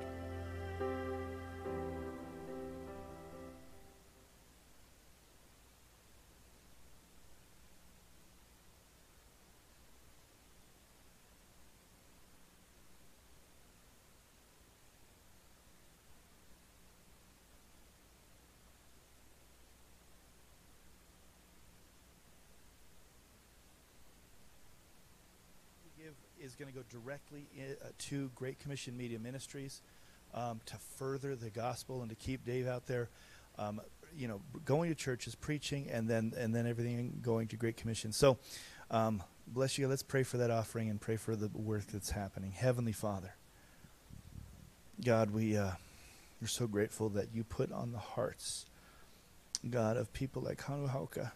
Going 26.61 26.75
to 26.75 26.79
go 26.79 26.85
directly 26.91 27.47
in, 27.57 27.75
uh, 27.83 27.89
to 28.11 28.31
Great 28.35 28.59
Commission 28.59 28.95
Media 28.95 29.19
Ministries 29.19 29.81
um, 30.35 30.61
to 30.67 30.77
further 30.99 31.35
the 31.35 31.49
gospel 31.49 32.03
and 32.03 32.11
to 32.11 32.15
keep 32.15 32.45
Dave 32.45 32.69
out 32.69 32.87
there, 32.87 33.09
um, 33.59 33.81
you 34.15 34.29
know, 34.29 34.43
going 34.67 34.91
to 34.91 34.95
churches, 34.95 35.35
preaching, 35.35 35.89
and 35.91 36.07
then 36.07 36.35
and 36.37 36.55
then 36.55 36.67
everything 36.67 37.19
going 37.23 37.49
to 37.49 37.57
Great 37.57 37.79
Commission. 37.79 38.13
So, 38.13 38.37
um, 38.91 39.23
bless 39.47 39.79
you. 39.79 39.89
Let's 39.89 40.03
pray 40.03 40.23
for 40.23 40.37
that 40.37 40.51
offering 40.51 40.91
and 40.91 41.01
pray 41.01 41.17
for 41.17 41.35
the 41.35 41.49
work 41.49 41.87
that's 41.87 42.11
happening. 42.11 42.51
Heavenly 42.51 42.93
Father, 42.93 43.33
God, 45.03 45.31
we 45.31 45.57
uh, 45.57 45.71
we're 46.43 46.49
so 46.49 46.67
grateful 46.67 47.09
that 47.11 47.29
you 47.33 47.43
put 47.43 47.73
on 47.73 47.93
the 47.93 47.99
hearts, 47.99 48.67
God, 49.71 49.97
of 49.97 50.13
people 50.13 50.43
like 50.43 50.59
Hannu 50.59 50.91
Haukka 50.91 51.33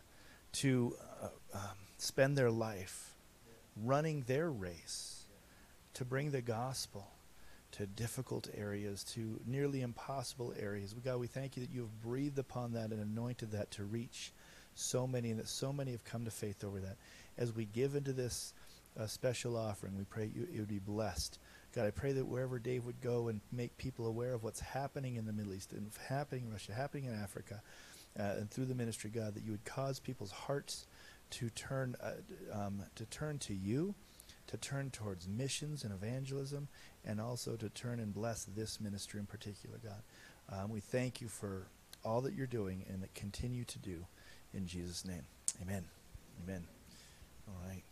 to 0.53 0.95
uh, 1.23 1.29
um, 1.55 1.79
spend 1.97 2.37
their 2.37 2.51
life 2.51 3.15
running 3.83 4.25
their 4.27 4.51
race 4.51 5.14
to 5.95 6.05
bring 6.05 6.31
the 6.31 6.43
gospel 6.43 7.09
to 7.73 7.87
difficult 7.87 8.49
areas, 8.55 9.03
to 9.03 9.41
nearly 9.47 9.81
impossible 9.81 10.55
areas. 10.59 10.95
God, 11.05 11.19
we 11.19 11.27
thank 11.27 11.57
you 11.57 11.62
that 11.65 11.73
you 11.73 11.81
have 11.81 12.03
breathed 12.03 12.39
upon 12.39 12.73
that 12.75 12.91
and 12.91 13.01
anointed 13.01 13.51
that 13.53 13.71
to 13.73 13.85
reach 13.85 14.33
so 14.77 15.07
many, 15.07 15.31
and 15.31 15.41
that 15.41 15.49
so 15.49 15.73
many 15.73 15.93
have 15.93 16.05
come 16.05 16.25
to 16.25 16.31
faith 16.31 16.65
over 16.65 16.79
that. 16.81 16.97
As 17.37 17.53
we 17.53 17.65
give 17.65 17.95
into 17.95 18.12
this 18.12 18.53
uh, 18.99 19.07
special 19.07 19.57
offering, 19.57 19.97
we 19.97 20.05
pray 20.05 20.31
you, 20.35 20.47
it 20.53 20.59
would 20.59 20.69
be 20.69 20.79
blessed. 20.79 21.39
God, 21.75 21.87
I 21.87 21.91
pray 21.91 22.12
that 22.12 22.27
wherever 22.27 22.61
Dave 22.61 22.85
would 22.85 23.01
go 23.01 23.27
and 23.27 23.41
make 23.51 23.77
people 23.77 24.07
aware 24.07 24.35
of 24.35 24.45
what's 24.45 24.61
happening 24.61 25.16
in 25.16 25.27
the 25.27 25.33
Middle 25.33 25.55
East 25.55 25.73
and 25.73 25.91
happening 26.09 26.45
in 26.47 26.53
Russia, 26.53 26.73
happening 26.73 27.07
in 27.07 27.15
Africa, 27.15 27.61
uh, 28.19 28.23
and 28.39 28.51
through 28.51 28.66
the 28.66 28.75
ministry, 28.77 29.11
God, 29.11 29.35
that 29.35 29.43
you 29.45 29.51
would 29.51 29.65
cause 29.65 29.99
people's 29.99 30.31
hearts 30.31 30.87
to 31.31 31.51
turn 31.51 31.97
uh, 32.01 32.12
um, 32.53 32.83
to 32.95 33.05
turn 33.07 33.39
to 33.41 33.55
you, 33.55 33.95
to 34.55 34.61
turn 34.61 34.91
towards 34.91 35.27
missions 35.27 35.83
and 35.83 35.93
evangelism, 35.93 36.69
and 37.05 37.21
also 37.21 37.57
to 37.57 37.69
turn 37.71 37.99
and 37.99 38.15
bless 38.15 38.45
this 38.45 38.81
ministry 38.81 39.19
in 39.19 39.27
particular, 39.27 39.79
God. 39.83 40.03
Um, 40.49 40.71
we 40.71 40.79
thank 40.79 41.21
you 41.21 41.27
for 41.27 41.67
all 42.05 42.21
that 42.21 42.35
you're 42.35 42.47
doing 42.47 42.85
and 42.89 43.03
that 43.03 43.13
continue 43.15 43.65
to 43.65 43.79
do 43.81 44.07
in 44.53 44.67
Jesus' 44.67 45.05
name. 45.05 45.23
Amen. 45.61 45.85
Amen. 46.45 46.63
All 47.49 47.69
right. 47.69 47.83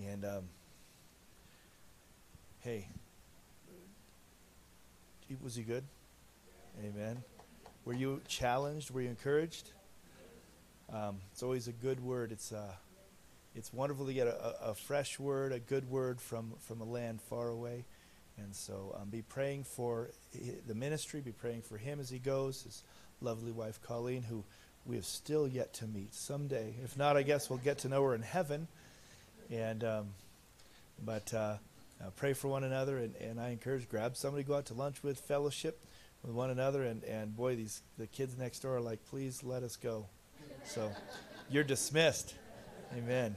And 0.00 0.24
um, 0.24 0.44
hey, 2.60 2.86
was 5.42 5.54
he 5.54 5.62
good? 5.62 5.84
Amen. 6.82 7.22
Were 7.84 7.92
you 7.92 8.22
challenged? 8.26 8.90
Were 8.90 9.02
you 9.02 9.10
encouraged? 9.10 9.72
Um, 10.90 11.18
it's 11.30 11.42
always 11.42 11.68
a 11.68 11.72
good 11.72 12.00
word. 12.02 12.32
It's 12.32 12.52
uh, 12.52 12.72
it's 13.54 13.72
wonderful 13.72 14.06
to 14.06 14.12
get 14.12 14.26
a, 14.26 14.70
a, 14.70 14.74
fresh 14.74 15.18
word, 15.18 15.52
a 15.52 15.58
good 15.58 15.90
word 15.90 16.20
from 16.20 16.52
from 16.60 16.80
a 16.80 16.84
land 16.84 17.20
far 17.22 17.48
away. 17.48 17.84
And 18.38 18.54
so, 18.54 18.96
um, 18.98 19.08
be 19.10 19.22
praying 19.22 19.64
for 19.64 20.08
the 20.66 20.74
ministry. 20.74 21.20
Be 21.20 21.32
praying 21.32 21.62
for 21.62 21.76
him 21.76 22.00
as 22.00 22.08
he 22.08 22.18
goes. 22.18 22.62
His 22.62 22.82
lovely 23.20 23.52
wife 23.52 23.80
Colleen, 23.82 24.22
who 24.22 24.44
we 24.86 24.96
have 24.96 25.04
still 25.04 25.46
yet 25.46 25.74
to 25.74 25.86
meet 25.86 26.14
someday. 26.14 26.74
If 26.82 26.96
not, 26.96 27.16
I 27.16 27.22
guess 27.22 27.50
we'll 27.50 27.58
get 27.58 27.78
to 27.78 27.88
know 27.88 28.02
her 28.04 28.14
in 28.14 28.22
heaven. 28.22 28.66
And 29.50 29.84
um, 29.84 30.06
but 31.04 31.34
uh, 31.34 31.56
uh, 32.02 32.10
pray 32.16 32.32
for 32.32 32.48
one 32.48 32.64
another, 32.64 32.98
and, 32.98 33.14
and 33.16 33.40
I 33.40 33.50
encourage 33.50 33.88
grab 33.88 34.16
somebody, 34.16 34.42
go 34.42 34.54
out 34.54 34.66
to 34.66 34.74
lunch 34.74 35.02
with, 35.02 35.20
fellowship 35.20 35.84
with 36.22 36.32
one 36.32 36.50
another, 36.50 36.82
and, 36.82 37.02
and 37.04 37.36
boy, 37.36 37.56
these 37.56 37.82
the 37.98 38.06
kids 38.06 38.38
next 38.38 38.60
door 38.60 38.76
are 38.76 38.80
like, 38.80 39.04
please 39.06 39.42
let 39.42 39.62
us 39.62 39.76
go. 39.76 40.06
So 40.64 40.92
you're 41.50 41.64
dismissed. 41.64 42.34
Amen. 42.96 43.36